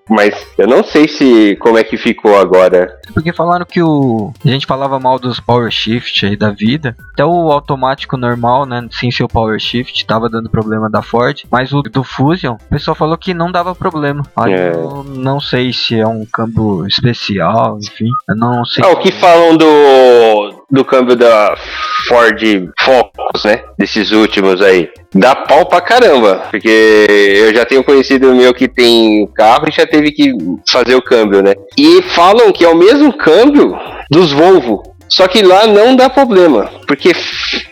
Mas 0.10 0.48
eu 0.58 0.68
não 0.68 0.84
sei 0.84 1.08
se 1.08 1.56
como 1.58 1.78
é 1.78 1.84
que 1.84 1.98
ficou 1.98 2.38
agora. 2.38 2.98
Porque 3.14 3.34
falaram 3.34 3.66
que 3.66 3.82
o. 3.82 4.32
A 4.46 4.48
gente 4.50 4.66
falava 4.66 5.00
mal 5.00 5.20
dos 5.20 5.40
Power 5.40 5.70
Shift 5.72 6.26
aí 6.26 6.36
da 6.36 6.50
vida. 6.52 6.96
Até 7.14 7.26
o 7.26 7.52
automático 7.52 8.16
normal, 8.18 8.66
né? 8.66 8.88
Sem 8.92 9.12
ser 9.12 9.24
o 9.24 9.28
Power 9.28 9.60
Shift, 9.60 10.06
tava 10.06 10.30
dando 10.30 10.50
problema 10.50 10.90
da 10.90 11.02
Ford. 11.02 11.42
Mas 11.52 11.74
o 11.74 11.82
do 11.82 12.04
Fusion, 12.04 12.54
o 12.56 12.70
pessoal 12.70 12.96
falou 12.96 13.18
que 13.18 13.34
não 13.34 13.52
dava 13.52 13.76
problema. 13.76 14.24
Aí 14.36 14.54
É. 14.54 14.72
eu 14.74 15.04
não 15.04 15.40
sei 15.40 15.74
se 15.74 16.00
é 16.00 16.08
um 16.08 16.26
câmbio 16.26 16.86
especial, 16.88 17.78
enfim. 17.84 18.10
Eu 18.30 18.36
não 18.36 18.64
sei. 18.66 18.84
Ah, 18.86 18.90
o 18.92 18.98
que 19.00 19.12
falam 19.12 19.58
do, 19.58 19.66
do 20.70 20.84
câmbio 20.84 21.16
da 21.16 21.56
Ford 22.08 22.42
Focus, 22.80 23.46
né? 23.46 23.62
Desses 23.78 24.12
últimos 24.12 24.62
aí. 24.62 24.90
Dá 25.14 25.36
pau 25.36 25.66
pra 25.66 25.82
caramba. 25.82 26.48
Porque 26.52 27.06
eu 27.10 27.54
já 27.56 27.66
tenho 27.66 27.84
conhecido 27.84 28.36
meu 28.36 28.54
que 28.54 28.68
tem 28.68 29.28
carro 29.36 29.66
e 29.68 29.72
já 29.72 29.86
teve 29.86 30.12
que 30.12 30.34
fazer 30.70 30.96
o 30.96 31.02
câmbio, 31.02 31.42
né? 31.42 31.54
E 31.78 32.02
falam 32.02 32.52
que 32.52 32.66
é 32.66 32.70
o 32.70 32.78
mesmo 32.78 33.18
câmbio 33.18 33.78
dos 34.12 34.32
Volvo. 34.32 34.84
Só 35.10 35.28
que 35.28 35.42
lá 35.42 35.66
não 35.66 35.96
dá 35.96 36.10
problema. 36.10 36.70
Porque 36.86 37.12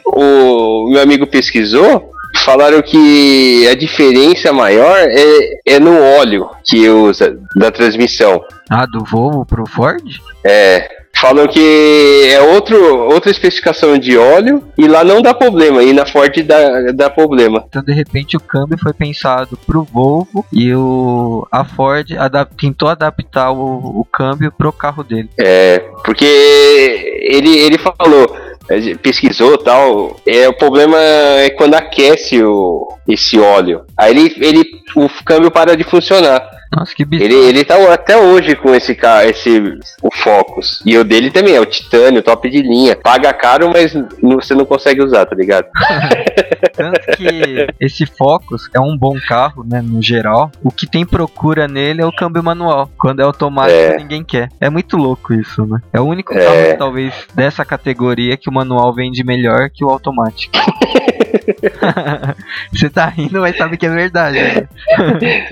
o 0.06 0.90
meu 0.90 1.02
amigo 1.02 1.28
pesquisou. 1.28 2.12
Falaram 2.38 2.82
que 2.82 3.66
a 3.70 3.76
diferença 3.76 4.52
maior 4.52 4.98
é, 4.98 5.76
é 5.76 5.80
no 5.80 5.98
óleo 6.20 6.50
que 6.66 6.88
usa 6.90 7.38
da 7.56 7.72
transmissão. 7.72 8.42
Ah, 8.70 8.86
do 8.86 9.06
Volvo 9.06 9.46
pro 9.46 9.66
Ford? 9.66 10.04
É, 10.44 10.88
falam 11.16 11.48
que 11.48 12.30
é 12.32 12.42
outro, 12.42 12.78
outra 13.10 13.32
especificação 13.32 13.98
de 13.98 14.18
óleo 14.18 14.64
e 14.78 14.88
lá 14.88 15.04
não 15.04 15.22
dá 15.22 15.34
problema, 15.34 15.82
e 15.84 15.94
na 15.94 16.06
Ford 16.06 16.36
dá, 16.44 16.92
dá 16.94 17.10
problema. 17.10 17.64
Então, 17.68 17.84
de 17.84 17.94
repente, 17.94 18.38
o 18.38 18.40
câmbio 18.40 18.78
foi 18.78 18.94
pensado 18.94 19.58
pro 19.66 19.84
Volvo 19.84 20.46
e 20.52 20.74
o, 20.74 21.48
a 21.52 21.64
Ford 21.66 22.12
adap- 22.18 22.56
tentou 22.60 22.90
adaptar 22.90 23.52
o, 23.52 24.00
o 24.02 24.08
câmbio 24.12 24.52
pro 24.52 24.72
carro 24.72 25.04
dele. 25.04 25.30
É, 25.40 25.80
porque 26.04 26.26
ele, 26.26 27.58
ele 27.58 27.78
falou, 27.78 28.36
eh, 28.70 28.96
pesquisou 28.96 29.58
tal, 29.58 30.16
é, 30.26 30.48
o 30.48 30.54
problema 30.54 30.98
é 31.00 31.50
quando 31.52 31.76
aquece 31.76 32.44
o, 32.44 32.88
esse 33.08 33.40
óleo. 33.40 33.86
Aí 33.98 34.12
ele, 34.12 34.36
ele, 34.40 34.64
o 34.96 35.08
câmbio 35.24 35.52
para 35.52 35.76
de 35.78 35.84
funcionar. 35.84 36.42
Nossa, 36.76 36.94
que 36.96 37.06
bizarro. 37.06 37.32
Ele, 37.32 37.36
ele 37.50 37.64
tá 37.64 37.76
até 37.94 38.18
hoje 38.18 38.56
com 38.56 38.74
esse 38.76 38.94
carro, 38.96 39.30
esse, 39.30 39.60
o 40.02 40.10
Focus. 40.14 40.82
E 40.86 40.98
o 40.98 41.04
dele 41.06 41.32
também 41.32 41.56
é 41.56 41.62
o 41.62 41.66
Titânio, 41.66 42.22
top 42.24 42.50
de 42.50 42.62
linha. 42.62 42.96
Paga 42.98 43.32
caro, 43.34 43.70
mas 43.72 43.94
não- 43.94 44.42
você 44.42 44.54
não 44.54 44.66
consegue 44.66 45.02
usar, 45.02 45.26
tá 45.26 45.36
ligado? 45.36 45.68
Tanto 46.76 47.00
que 47.16 47.68
esse 47.80 48.06
Focus 48.06 48.70
é 48.76 48.80
um 48.82 48.98
bom 48.98 49.16
carro, 49.28 49.64
né, 49.66 49.82
no 49.82 50.02
geral. 50.02 50.52
O 50.62 50.70
que 50.72 50.86
tem 50.88 51.06
procura 51.06 51.68
nele 51.68 52.02
é 52.02 52.06
o 52.06 52.12
câmbio 52.12 52.44
manual. 52.44 52.90
Quando 52.98 53.22
é 53.22 53.24
automático, 53.24 53.78
É. 53.80 53.96
ninguém 53.98 54.24
quer. 54.24 54.50
É 54.60 54.70
muito 54.70 54.98
louco 54.98 55.34
isso, 55.34 55.66
né? 55.66 55.80
É 55.94 56.02
o 56.02 56.06
único 56.06 56.34
É. 56.34 56.44
carro, 56.44 56.78
talvez, 56.80 57.14
dessa 57.34 57.64
categoria 57.64 58.36
que 58.36 58.50
o 58.50 58.54
manual 58.54 58.94
vende 58.94 59.24
melhor 59.24 59.70
que 59.74 59.86
o 59.86 59.90
automático. 59.90 60.52
Você 62.74 62.90
tá 62.90 63.06
rindo, 63.08 63.40
mas 63.42 63.58
sabe 63.58 63.78
que 63.78 63.86
é 63.86 63.90
verdade, 63.90 64.38
né? 64.38 64.68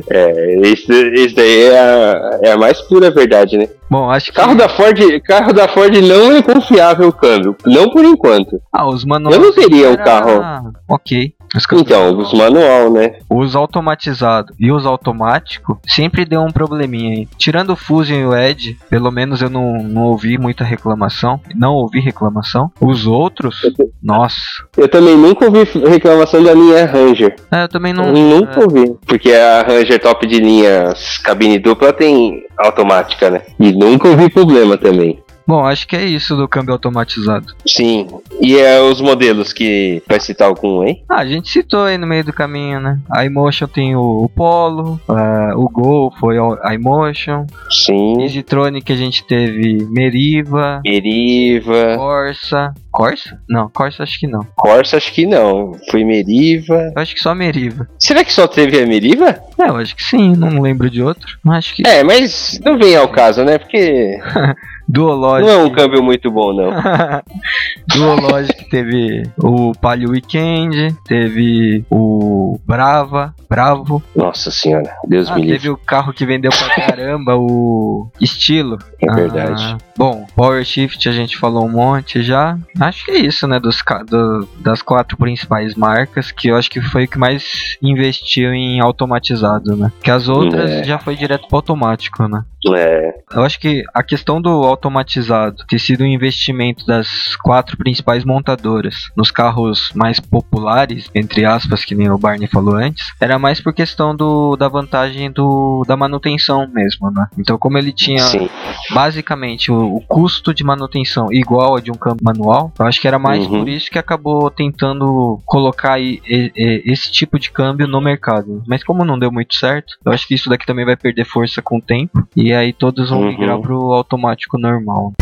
É, 0.10 0.56
isso, 0.68 0.92
isso 0.92 1.36
daí 1.36 1.64
é 1.66 1.80
a, 1.80 2.40
é 2.44 2.52
a 2.52 2.58
mais 2.58 2.82
pura 2.82 3.12
verdade, 3.12 3.58
né? 3.58 3.68
Bom, 3.90 4.10
acho 4.10 4.32
que... 4.32 4.38
Carro 4.38 4.56
da 4.56 4.68
Ford, 4.70 5.00
carro 5.24 5.54
da 5.54 5.68
Ford 5.68 5.94
não 6.02 6.36
é 6.36 6.42
confiável 6.42 7.08
o 7.10 7.14
câmbio, 7.14 7.56
não 7.66 7.90
por 7.92 8.04
enquanto. 8.04 8.60
Ah, 8.72 8.88
os 8.88 9.06
manuais... 9.06 9.36
Eu 9.36 9.42
não 9.44 9.54
teria 9.54 9.90
um 9.90 9.94
era- 9.94 10.04
carro. 10.04 10.74
Ok. 10.88 11.34
Então, 11.74 12.18
os 12.18 12.34
manual, 12.34 12.92
né? 12.92 13.18
Os 13.30 13.56
automatizados 13.56 14.56
e 14.60 14.72
os 14.72 14.86
automáticos 14.86 15.78
sempre 15.88 16.26
deu 16.26 16.42
um 16.42 16.52
probleminha 16.52 17.12
aí. 17.12 17.28
Tirando 17.38 17.72
o 17.72 17.76
Fusion 17.76 18.16
e 18.16 18.26
o 18.26 18.36
Edge, 18.36 18.78
pelo 18.90 19.12
menos 19.12 19.42
eu 19.42 19.50
não, 19.50 19.84
não 19.84 20.04
ouvi 20.04 20.38
muita 20.38 20.64
reclamação. 20.64 21.40
Não 21.56 21.74
ouvi 21.74 22.00
reclamação. 22.00 22.72
Os 22.82 23.06
outros, 23.06 23.62
nossa. 24.02 24.38
Eu 24.76 24.88
também 24.88 25.16
nunca 25.16 25.46
ouvi 25.46 25.64
reclamação 25.88 26.44
da 26.44 26.54
linha 26.54 26.86
Ranger. 26.86 27.36
É, 27.52 27.64
eu 27.64 27.70
também 27.70 27.94
não. 27.94 28.06
Eu 28.06 28.14
nunca 28.14 28.60
é, 28.60 28.64
ouvi. 28.64 28.96
Porque 29.06 29.32
a 29.32 29.64
Ranger 29.64 30.00
top 30.00 30.26
de 30.26 30.40
linha 30.40 30.94
cabine 31.24 31.60
dupla 31.60 31.94
tem 31.94 32.44
automática, 32.58 33.30
né? 33.30 33.42
E 33.60 33.72
nunca 33.72 34.08
ouvi 34.08 34.30
problema 34.30 34.78
também. 34.78 35.20
Bom, 35.46 35.66
acho 35.66 35.88
que 35.88 35.96
é 35.96 36.04
isso 36.04 36.36
do 36.36 36.48
câmbio 36.48 36.74
automatizado. 36.74 37.54
Sim. 37.66 38.08
E 38.40 38.58
é 38.58 38.80
os 38.80 39.02
modelos 39.02 39.52
que 39.54 40.02
vai 40.08 40.20
citar 40.20 40.48
algum, 40.48 40.84
hein? 40.84 41.04
Ah, 41.10 41.20
a 41.20 41.26
gente 41.26 41.50
citou 41.50 41.84
aí 41.84 41.98
no 41.98 42.08
meio 42.08 42.24
do 42.24 42.34
caminho, 42.34 42.80
né? 42.80 43.00
A 43.12 43.26
iMotion 43.26 43.68
tem 43.68 43.96
o, 43.96 44.30
Polo, 44.36 45.00
uh, 45.08 45.58
o 45.58 45.70
Gol 45.70 46.14
foi 46.20 46.38
a 46.38 46.74
iMotion. 46.74 47.46
Sim. 47.70 48.22
Easytronic 48.22 48.92
a 48.92 48.96
gente 48.96 49.26
teve 49.26 49.86
Meriva. 49.90 50.82
Meriva. 50.86 51.98
Corsa. 51.98 52.74
Corsa? 52.92 53.40
Não, 53.50 53.70
Corsa 53.70 54.04
acho 54.04 54.20
que 54.20 54.28
não. 54.28 54.46
Corsa 54.56 54.98
acho 54.98 55.12
que 55.12 55.26
não. 55.26 55.74
Foi 55.90 56.04
Meriva. 56.04 56.92
Eu 56.96 57.02
acho 57.02 57.16
que 57.16 57.22
só 57.22 57.34
Meriva. 57.34 57.88
Será 58.00 58.24
que 58.24 58.32
só 58.32 58.48
teve 58.48 58.80
a 58.80 58.86
Meriva? 58.86 59.40
É, 59.60 59.68
eu 59.68 59.78
acho 59.78 59.96
que 59.96 60.04
sim, 60.04 60.36
não 60.36 60.62
lembro 60.62 60.90
de 60.90 61.02
outro. 61.02 61.38
Acho 61.48 61.76
que. 61.76 61.88
É, 61.88 62.04
mas 62.04 62.60
não 62.64 62.78
vem 62.78 62.96
ao 62.96 63.08
caso, 63.08 63.44
né? 63.44 63.58
Porque. 63.58 64.20
Duologic. 64.88 65.48
Não 65.48 65.62
é 65.62 65.64
um 65.64 65.70
câmbio 65.70 66.04
muito 66.04 66.30
bom, 66.32 66.54
não. 66.54 66.72
Duologic 67.88 68.70
teve 68.70 69.24
o 69.38 69.72
Palio 69.74 70.12
Weekend, 70.12 70.96
teve 71.06 71.86
o 71.90 72.60
Brava, 72.66 73.34
Bravo. 73.50 74.02
Nossa 74.16 74.52
senhora, 74.52 74.96
Deus 75.08 75.30
ah, 75.30 75.36
me 75.36 75.42
livre. 75.42 75.58
Teve 75.58 75.70
o 75.70 75.78
carro 75.78 76.14
que 76.14 76.26
vendeu 76.26 76.52
pra 76.52 76.86
caramba, 76.86 77.36
o 77.36 78.10
Estilo. 78.20 78.78
É 79.02 79.14
verdade. 79.14 79.64
Ah, 79.64 79.78
bom, 79.98 80.26
Power 80.36 80.64
Shift 80.64 81.08
a 81.08 81.12
gente 81.12 81.38
falou 81.38 81.66
um 81.66 81.72
monte 81.72 82.24
já. 82.24 82.58
Acho 82.80 83.06
que 83.06 83.12
é 83.12 83.20
isso, 83.20 83.48
né? 83.48 83.60
Dos, 83.60 83.84
do, 84.08 84.48
das 84.60 84.82
quatro 84.82 85.18
principais 85.18 85.76
marcas, 85.76 86.32
que 86.32 86.48
eu 86.50 86.56
acho 86.56 86.70
que 86.70 86.82
foi 86.82 87.06
o 87.06 87.08
que 87.08 87.18
mais 87.18 87.78
investiu 87.82 88.54
em 88.54 88.80
automatizado, 88.80 89.76
né? 89.76 89.92
Que 90.02 90.12
as 90.12 90.28
outras 90.28 90.70
É. 90.70 90.84
já 90.84 90.98
foi 90.98 91.16
direto 91.16 91.48
pro 91.48 91.58
automático, 91.58 92.28
né? 92.28 92.44
É, 92.76 93.14
Eu 93.34 93.44
acho 93.44 93.60
que 93.60 93.84
a 93.94 94.02
questão 94.02 94.42
do 94.42 94.64
automatizado 94.74 95.64
ter 95.68 95.80
sido 95.80 96.04
um 96.04 96.08
investimento 96.08 96.86
das 96.86 97.36
quatro 97.38 97.78
principais 97.78 98.24
montadoras 98.26 98.96
nos 99.16 99.32
carros 99.32 99.92
mais 99.96 100.20
populares, 100.20 101.10
entre 101.16 101.46
aspas, 101.46 101.86
que 101.86 101.96
nem 101.96 102.10
o 102.10 102.18
Barney 102.18 102.48
falou 102.48 102.76
antes, 102.76 103.14
era 103.20 103.40
mais 103.40 103.62
por 103.62 103.74
questão 103.74 104.16
do, 104.16 104.56
da 104.56 104.68
vantagem 104.68 105.32
do, 105.32 105.84
da 105.88 105.96
manutenção 105.96 106.68
mesmo, 106.68 107.10
né? 107.12 107.28
Então, 107.38 107.58
como 107.58 107.78
ele 107.78 107.92
tinha 107.92 108.24
sim. 108.26 108.50
basicamente 108.94 109.72
o, 109.72 109.96
o 109.98 110.02
custo 110.02 110.54
de 110.54 110.64
manutenção 110.64 111.28
igual 111.32 111.76
a 111.76 111.82
de 111.82 111.92
um 111.92 111.96
câmbio 111.96 112.24
manual, 112.24 112.72
eu 112.80 112.86
acho 112.86 113.00
que 113.02 113.08
era 113.08 113.20
mais 113.20 113.44
Uhum. 113.46 113.60
por 113.60 113.70
isso 113.70 113.90
que 113.90 113.98
acabou 114.00 114.50
tentando 114.52 115.40
colocar 115.46 116.00
e- 116.00 116.22
e- 116.28 116.84
esse 116.86 117.12
tipo 117.12 117.40
de 117.40 117.52
câmbio 117.52 117.88
no 117.88 118.00
mercado. 118.00 118.62
Mas 118.68 118.84
como 118.84 119.04
não 119.06 119.18
deu 119.18 119.32
muito 119.32 119.56
certo, 119.56 119.96
eu 120.06 120.12
acho 120.12 120.28
que 120.28 120.36
isso 120.36 120.50
daqui 120.50 120.66
também 120.66 120.86
vai 120.86 120.96
perder 120.96 121.26
força 121.26 121.62
com 121.62 121.78
o 121.78 121.82
tempo. 121.82 122.26
E 122.36 122.54
aí 122.54 122.72
todos 122.74 123.10
vão 123.10 123.22
Uhum. 123.22 123.28
migrar 123.28 123.60
pro 123.60 123.92
automático 123.94 124.58
normal. 124.64 125.14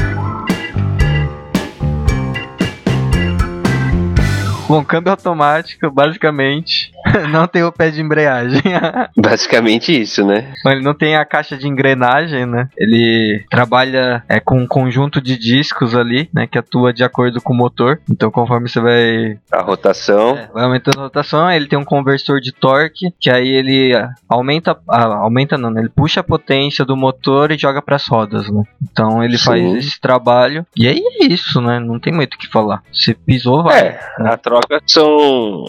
Bom, 4.71 4.86
câmbio 4.86 5.12
automático, 5.12 5.91
basicamente, 5.91 6.93
não 7.29 7.45
tem 7.45 7.62
o 7.62 7.73
pé 7.73 7.91
de 7.91 8.01
embreagem. 8.01 8.62
Basicamente 9.17 10.01
isso, 10.01 10.25
né? 10.25 10.53
Bom, 10.63 10.71
ele 10.71 10.81
não 10.81 10.93
tem 10.93 11.17
a 11.17 11.25
caixa 11.25 11.57
de 11.57 11.67
engrenagem, 11.67 12.45
né? 12.45 12.69
Ele 12.77 13.43
trabalha 13.49 14.23
é, 14.29 14.39
com 14.39 14.60
um 14.60 14.65
conjunto 14.65 15.19
de 15.19 15.38
discos 15.38 15.93
ali, 15.93 16.29
né? 16.34 16.47
Que 16.47 16.57
atua 16.57 16.93
de 16.93 17.03
acordo 17.03 17.41
com 17.41 17.51
o 17.51 17.55
motor. 17.55 17.99
Então, 18.10 18.31
conforme 18.31 18.69
você 18.69 18.79
vai, 18.79 19.38
A 19.51 19.62
rotação. 19.62 20.38
é, 20.38 20.49
vai 20.53 20.63
aumentando 20.63 21.01
a 21.01 21.03
rotação, 21.03 21.51
ele 21.51 21.67
tem 21.67 21.77
um 21.77 21.84
conversor 21.84 22.39
de 22.39 22.53
torque, 22.53 23.13
que 23.19 23.29
aí 23.29 23.49
ele 23.49 23.93
ah, 23.93 24.10
aumenta, 24.29 24.79
aumenta 24.88 25.57
não, 25.57 25.69
né? 25.69 25.81
Ele 25.81 25.89
puxa 25.89 26.21
a 26.21 26.23
potência 26.23 26.86
do 26.86 26.95
motor 26.95 27.51
e 27.51 27.57
joga 27.57 27.81
para 27.81 27.97
as 27.97 28.07
rodas, 28.07 28.49
né? 28.49 28.63
Então, 28.81 29.21
ele 29.21 29.38
Sim. 29.38 29.43
faz 29.43 29.75
esse 29.75 29.99
trabalho. 29.99 30.65
E 30.77 30.88
aí 30.88 31.03
é 31.19 31.25
isso, 31.25 31.60
né? 31.60 31.77
Não 31.77 31.99
tem 31.99 32.13
muito 32.13 32.36
o 32.36 32.38
que 32.38 32.47
falar. 32.47 32.81
Você 32.93 33.13
pisou, 33.13 33.63
vai. 33.63 33.79
É, 33.79 33.99
a 34.19 34.38
troca 34.38 34.61
são 34.88 35.04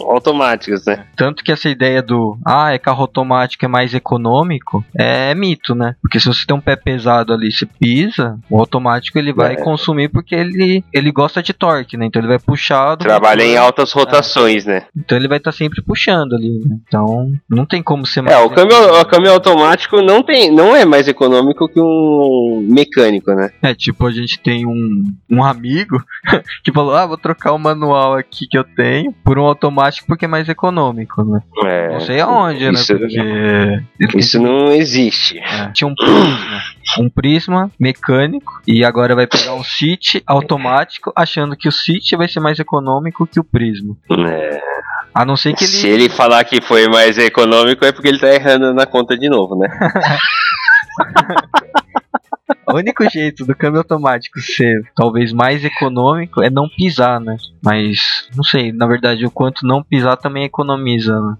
automáticas, 0.09 0.85
né? 0.85 1.05
Tanto 1.15 1.43
que 1.43 1.51
essa 1.51 1.69
ideia 1.69 2.01
do 2.01 2.37
ah, 2.45 2.73
é 2.73 2.77
carro 2.77 3.01
automático 3.01 3.63
é 3.65 3.67
mais 3.67 3.93
econômico 3.93 4.83
é 4.97 5.33
mito, 5.35 5.75
né? 5.75 5.95
Porque 6.01 6.19
se 6.19 6.27
você 6.27 6.45
tem 6.45 6.55
um 6.55 6.61
pé 6.61 6.75
pesado 6.75 7.33
ali, 7.33 7.51
se 7.51 7.65
pisa, 7.65 8.37
o 8.49 8.59
automático 8.59 9.17
ele 9.17 9.33
vai 9.33 9.53
É. 9.53 9.55
consumir 9.63 10.09
porque 10.09 10.35
ele, 10.35 10.83
ele 10.93 11.11
gosta 11.11 11.41
de 11.41 11.53
torque, 11.53 11.97
né? 11.97 12.05
Então 12.05 12.19
ele 12.21 12.27
vai 12.27 12.39
puxar 12.39 12.97
Trabalha 12.97 13.43
em 13.43 13.49
motor. 13.51 13.63
altas 13.65 13.91
rotações, 13.91 14.65
né? 14.65 14.85
Então 14.95 15.17
ele 15.17 15.27
vai 15.27 15.37
estar 15.37 15.51
sempre 15.51 15.81
puxando 15.81 16.33
ali, 16.35 16.49
né? 16.65 16.77
Então 16.87 17.31
não 17.49 17.65
tem 17.65 17.81
como 17.83 18.05
ser 18.05 18.21
mais 18.21 18.35
É, 18.35 18.39
o 18.39 18.49
câmbio, 18.49 18.77
o 18.99 19.05
câmbio 19.05 19.31
automático 19.31 20.01
não, 20.01 20.21
tem, 20.23 20.51
não 20.51 20.75
é 20.75 20.85
mais 20.85 21.07
econômico 21.07 21.67
que 21.67 21.79
um 21.79 22.65
mecânico, 22.69 23.31
né? 23.33 23.51
É, 23.61 23.73
tipo, 23.73 24.05
a 24.07 24.11
gente 24.11 24.39
tem 24.39 24.65
um, 24.65 25.03
um 25.29 25.43
amigo 25.43 26.01
que 26.63 26.71
falou: 26.71 26.95
Ah, 26.95 27.05
vou 27.05 27.17
trocar 27.17 27.53
o 27.53 27.59
manual 27.59 28.15
aqui 28.15 28.45
que 28.49 28.57
eu 28.57 28.63
tenho 28.75 29.11
por 29.23 29.37
um 29.39 29.43
automático 29.45 30.07
porque 30.07 30.25
é 30.25 30.27
mais 30.27 30.47
econômico, 30.49 31.23
né? 31.23 31.39
É, 31.65 31.89
Não 31.89 31.99
sei 32.01 32.19
aonde, 32.19 32.65
né? 32.65 32.71
isso- 32.71 32.97
Porque 32.97 33.15
ele 33.17 34.11
tem 34.11 34.19
Isso 34.19 34.41
não 34.41 34.71
existe. 34.71 35.37
É, 35.39 35.69
Tinha 35.73 35.87
um 35.87 35.95
prisma, 35.95 36.61
um 36.99 37.09
prisma 37.09 37.71
mecânico 37.79 38.61
e 38.67 38.83
agora 38.83 39.15
vai 39.15 39.27
pegar 39.27 39.53
um 39.53 39.63
City 39.63 40.21
automático, 40.27 41.11
achando 41.15 41.55
que 41.55 41.67
o 41.67 41.71
City 41.71 42.15
vai 42.15 42.27
ser 42.27 42.39
mais 42.39 42.59
econômico 42.59 43.25
que 43.27 43.39
o 43.39 43.43
prisma. 43.43 43.95
É, 44.29 44.59
A 45.13 45.23
não 45.25 45.35
ser 45.37 45.53
que 45.53 45.63
ele 45.63 45.71
Se 45.71 45.87
ele 45.87 46.09
falar 46.09 46.43
que 46.43 46.59
foi 46.61 46.87
mais 46.87 47.17
econômico 47.17 47.85
é 47.85 47.91
porque 47.91 48.07
ele 48.07 48.19
tá 48.19 48.33
errando 48.33 48.73
na 48.73 48.85
conta 48.85 49.17
de 49.17 49.29
novo, 49.29 49.55
né? 49.57 49.67
o 52.67 52.75
único 52.75 53.09
jeito 53.09 53.45
do 53.45 53.55
câmbio 53.55 53.79
automático 53.79 54.39
ser 54.39 54.81
talvez 54.95 55.31
mais 55.31 55.63
econômico 55.63 56.41
é 56.41 56.49
não 56.49 56.67
pisar, 56.67 57.19
né? 57.19 57.37
Mas 57.63 58.27
não 58.35 58.43
sei, 58.43 58.71
na 58.71 58.85
verdade 58.85 59.25
o 59.25 59.31
quanto 59.31 59.65
não 59.65 59.83
pisar 59.83 60.17
também 60.17 60.43
economiza, 60.43 61.19
né? 61.19 61.35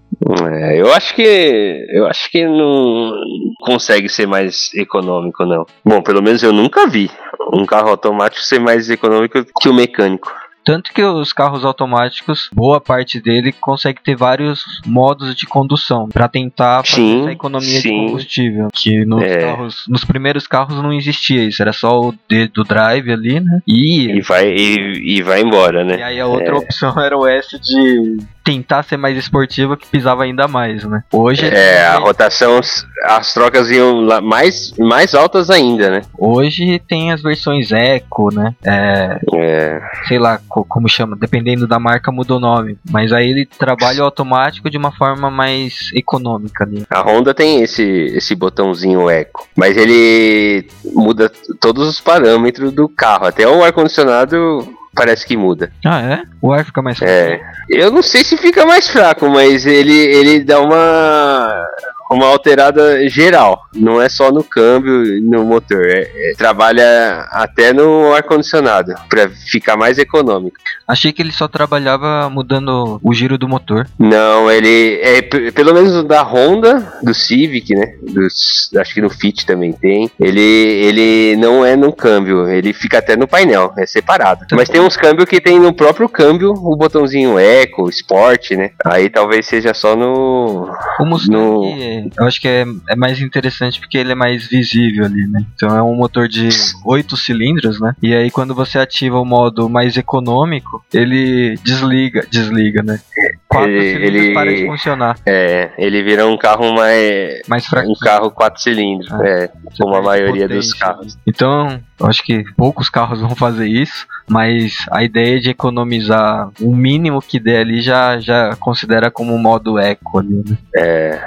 É, 0.50 0.80
eu 0.80 0.92
acho 0.92 1.14
que 1.14 1.86
eu 1.90 2.06
acho 2.06 2.30
que 2.30 2.46
não 2.46 3.12
consegue 3.60 4.08
ser 4.08 4.26
mais 4.26 4.72
econômico 4.74 5.44
não. 5.44 5.66
Bom, 5.84 6.02
pelo 6.02 6.22
menos 6.22 6.42
eu 6.42 6.52
nunca 6.52 6.86
vi 6.86 7.10
um 7.52 7.66
carro 7.66 7.90
automático 7.90 8.42
ser 8.42 8.58
mais 8.58 8.88
econômico 8.88 9.44
que 9.60 9.68
o 9.68 9.74
mecânico. 9.74 10.32
Tanto 10.64 10.92
que 10.92 11.02
os 11.02 11.32
carros 11.32 11.64
automáticos, 11.64 12.48
boa 12.52 12.80
parte 12.80 13.20
dele 13.20 13.52
consegue 13.52 14.00
ter 14.02 14.16
vários 14.16 14.64
modos 14.86 15.34
de 15.34 15.46
condução 15.46 16.08
para 16.08 16.26
tentar 16.28 16.84
fazer 16.84 17.02
Sim, 17.02 17.20
essa 17.22 17.32
economia 17.32 17.80
sim. 17.80 18.00
de 18.00 18.06
combustível. 18.06 18.68
Que 18.72 19.04
nos, 19.04 19.22
É. 19.22 19.38
carros, 19.38 19.84
nos 19.88 20.04
primeiros 20.04 20.46
carros 20.46 20.82
não 20.82 20.92
existia 20.92 21.44
isso, 21.44 21.60
era 21.62 21.72
só 21.72 22.00
o 22.00 22.14
do 22.52 22.64
drive 22.64 23.12
ali, 23.12 23.40
né? 23.40 23.60
E, 23.66 24.18
E 24.18 24.20
vai 24.22 24.48
e, 24.54 25.16
e 25.18 25.22
vai 25.22 25.40
embora, 25.42 25.82
e 25.82 25.84
né? 25.84 26.02
aí 26.02 26.18
a 26.20 26.26
outra 26.26 26.56
opção 26.56 26.94
era 27.00 27.16
o 27.16 27.26
S 27.26 27.58
de 27.60 28.18
tentar 28.44 28.82
ser 28.82 28.96
mais 28.98 29.16
esportivo 29.16 29.76
que 29.76 29.86
pisava 29.88 30.24
ainda 30.24 30.46
mais, 30.46 30.84
né? 30.84 31.02
Hoje 31.12 31.46
É, 31.46 31.86
a 31.86 31.98
rotação, 31.98 32.60
as 33.06 33.32
trocas 33.32 33.70
iam 33.70 34.02
mais, 34.22 34.72
mais 34.78 35.14
altas 35.14 35.48
ainda, 35.50 35.90
né? 35.90 36.02
hoje 36.18 36.78
tem 36.86 37.10
as 37.12 37.22
versões 37.22 37.72
Eco, 37.72 38.32
né? 38.34 38.54
É, 38.64 39.18
É, 39.34 39.80
sei 40.06 40.18
lá 40.18 40.38
co- 40.48 40.64
como 40.64 40.88
chama, 40.88 41.16
dependendo 41.16 41.66
da 41.66 41.78
marca 41.78 42.12
muda 42.12 42.34
o 42.34 42.40
nome. 42.40 42.78
Mas 42.90 43.12
aí 43.12 43.30
ele 43.30 43.46
trabalha 43.46 44.02
o 44.02 44.04
automático 44.04 44.68
de 44.70 44.76
uma 44.76 44.92
forma 44.92 45.30
mais 45.30 45.90
econômica 45.94 46.64
ali. 46.64 46.84
a 46.90 47.00
Honda 47.00 47.32
tem 47.32 47.62
esse, 47.62 47.82
esse 47.82 48.34
botãozinho 48.34 49.08
Eco, 49.08 49.46
mas 49.56 49.76
ele 49.76 50.68
muda 50.94 51.30
todos 51.60 51.88
os 51.88 52.00
parâmetros 52.00 52.72
do 52.72 52.88
carro, 52.88 53.26
até 53.26 53.46
o 53.48 53.62
ar-condicionado 53.64 54.68
parece 54.94 55.26
que 55.26 55.36
muda. 55.36 55.70
Ah, 55.84 56.00
é? 56.00 56.22
O 56.40 56.52
ar 56.52 56.64
fica 56.64 56.80
mais 56.80 57.00
É. 57.02 57.40
Eu 57.68 57.90
não 57.90 58.02
sei 58.02 58.22
se 58.24 58.36
fica 58.36 58.64
mais 58.64 58.88
fraco, 58.88 59.28
mas 59.28 59.66
ele, 59.66 59.94
ele 59.94 60.40
dá 60.40 60.60
uma 60.60 61.66
uma 62.10 62.26
alterada 62.26 63.08
geral. 63.08 63.64
Não 63.74 64.00
é 64.00 64.08
só 64.08 64.30
no 64.30 64.44
câmbio 64.44 65.04
e 65.04 65.20
no 65.20 65.44
motor. 65.44 65.84
É, 65.86 66.10
é, 66.14 66.34
trabalha 66.36 67.26
até 67.30 67.72
no 67.72 68.12
ar-condicionado, 68.12 68.94
para 69.08 69.28
ficar 69.28 69.76
mais 69.76 69.98
econômico. 69.98 70.56
Achei 70.86 71.12
que 71.12 71.22
ele 71.22 71.32
só 71.32 71.48
trabalhava 71.48 72.28
mudando 72.30 73.00
o 73.02 73.14
giro 73.14 73.38
do 73.38 73.48
motor. 73.48 73.86
Não, 73.98 74.50
ele 74.50 75.00
é 75.02 75.22
pelo 75.22 75.72
menos 75.72 76.04
da 76.04 76.22
Honda, 76.22 76.94
do 77.02 77.14
Civic, 77.14 77.74
né? 77.74 77.94
Dos, 78.02 78.70
acho 78.76 78.94
que 78.94 79.00
no 79.00 79.10
Fit 79.10 79.46
também 79.46 79.72
tem. 79.72 80.10
Ele, 80.20 80.40
ele 80.40 81.36
não 81.36 81.64
é 81.64 81.76
no 81.76 81.92
câmbio, 81.92 82.48
ele 82.48 82.72
fica 82.72 82.98
até 82.98 83.16
no 83.16 83.26
painel, 83.26 83.72
é 83.78 83.86
separado. 83.86 84.46
Mas 84.52 84.68
tem 84.68 84.80
uns 84.80 84.96
câmbios 84.96 85.28
que 85.28 85.40
tem 85.40 85.58
no 85.58 85.72
próprio 85.72 86.08
câmbio 86.08 86.52
o 86.52 86.76
botãozinho 86.76 87.38
Eco, 87.38 87.88
Sport, 87.88 88.52
né? 88.52 88.70
Aí 88.84 89.08
talvez 89.08 89.46
seja 89.46 89.72
só 89.72 89.96
no. 89.96 90.70
O 91.00 91.04
Mustang, 91.04 91.32
no... 91.32 92.03
eu 92.18 92.26
acho 92.26 92.40
que 92.40 92.48
é, 92.48 92.64
é 92.88 92.96
mais 92.96 93.20
interessante 93.20 93.80
porque 93.80 93.98
ele 93.98 94.12
é 94.12 94.14
mais 94.14 94.46
visível 94.46 95.04
ali, 95.04 95.26
né? 95.28 95.44
Então 95.54 95.76
é 95.76 95.82
um 95.82 95.94
motor 95.94 96.28
de 96.28 96.48
8 96.84 97.16
cilindros, 97.16 97.80
né? 97.80 97.94
E 98.02 98.14
aí 98.14 98.30
quando 98.30 98.54
você 98.54 98.78
ativa 98.78 99.18
o 99.18 99.24
modo 99.24 99.68
mais 99.68 99.96
econômico, 99.96 100.84
ele 100.92 101.56
desliga, 101.62 102.26
desliga, 102.30 102.82
né? 102.82 103.00
Quatro 103.48 103.70
ele, 103.70 103.92
cilindros 103.92 104.22
ele, 104.24 104.34
para 104.34 104.54
de 104.54 104.66
funcionar. 104.66 105.18
É, 105.24 105.70
ele 105.78 106.02
vira 106.02 106.26
um 106.26 106.36
carro 106.36 106.72
mais. 106.74 107.40
Mais 107.48 107.66
fraco. 107.66 107.90
Um 107.90 107.94
carro 107.94 108.30
quatro 108.30 108.60
cilindros, 108.60 109.10
Ah, 109.12 109.20
é, 109.24 109.50
como 109.78 109.94
a 109.94 110.02
maioria 110.02 110.48
dos 110.48 110.72
potência. 110.72 110.78
carros. 110.78 111.18
Então, 111.26 111.80
eu 111.98 112.06
acho 112.06 112.22
que 112.22 112.44
poucos 112.56 112.88
carros 112.88 113.20
vão 113.22 113.34
fazer 113.34 113.66
isso, 113.66 114.06
mas 114.28 114.76
a 114.90 115.02
ideia 115.04 115.40
de 115.40 115.50
economizar 115.50 116.50
o 116.60 116.74
mínimo 116.74 117.22
que 117.22 117.38
der 117.38 117.60
ali 117.60 117.80
já, 117.80 118.18
já 118.18 118.56
considera 118.56 119.10
como 119.10 119.34
um 119.34 119.38
modo 119.38 119.78
eco 119.78 120.18
ali, 120.18 120.42
né? 120.46 120.58
É, 120.76 121.20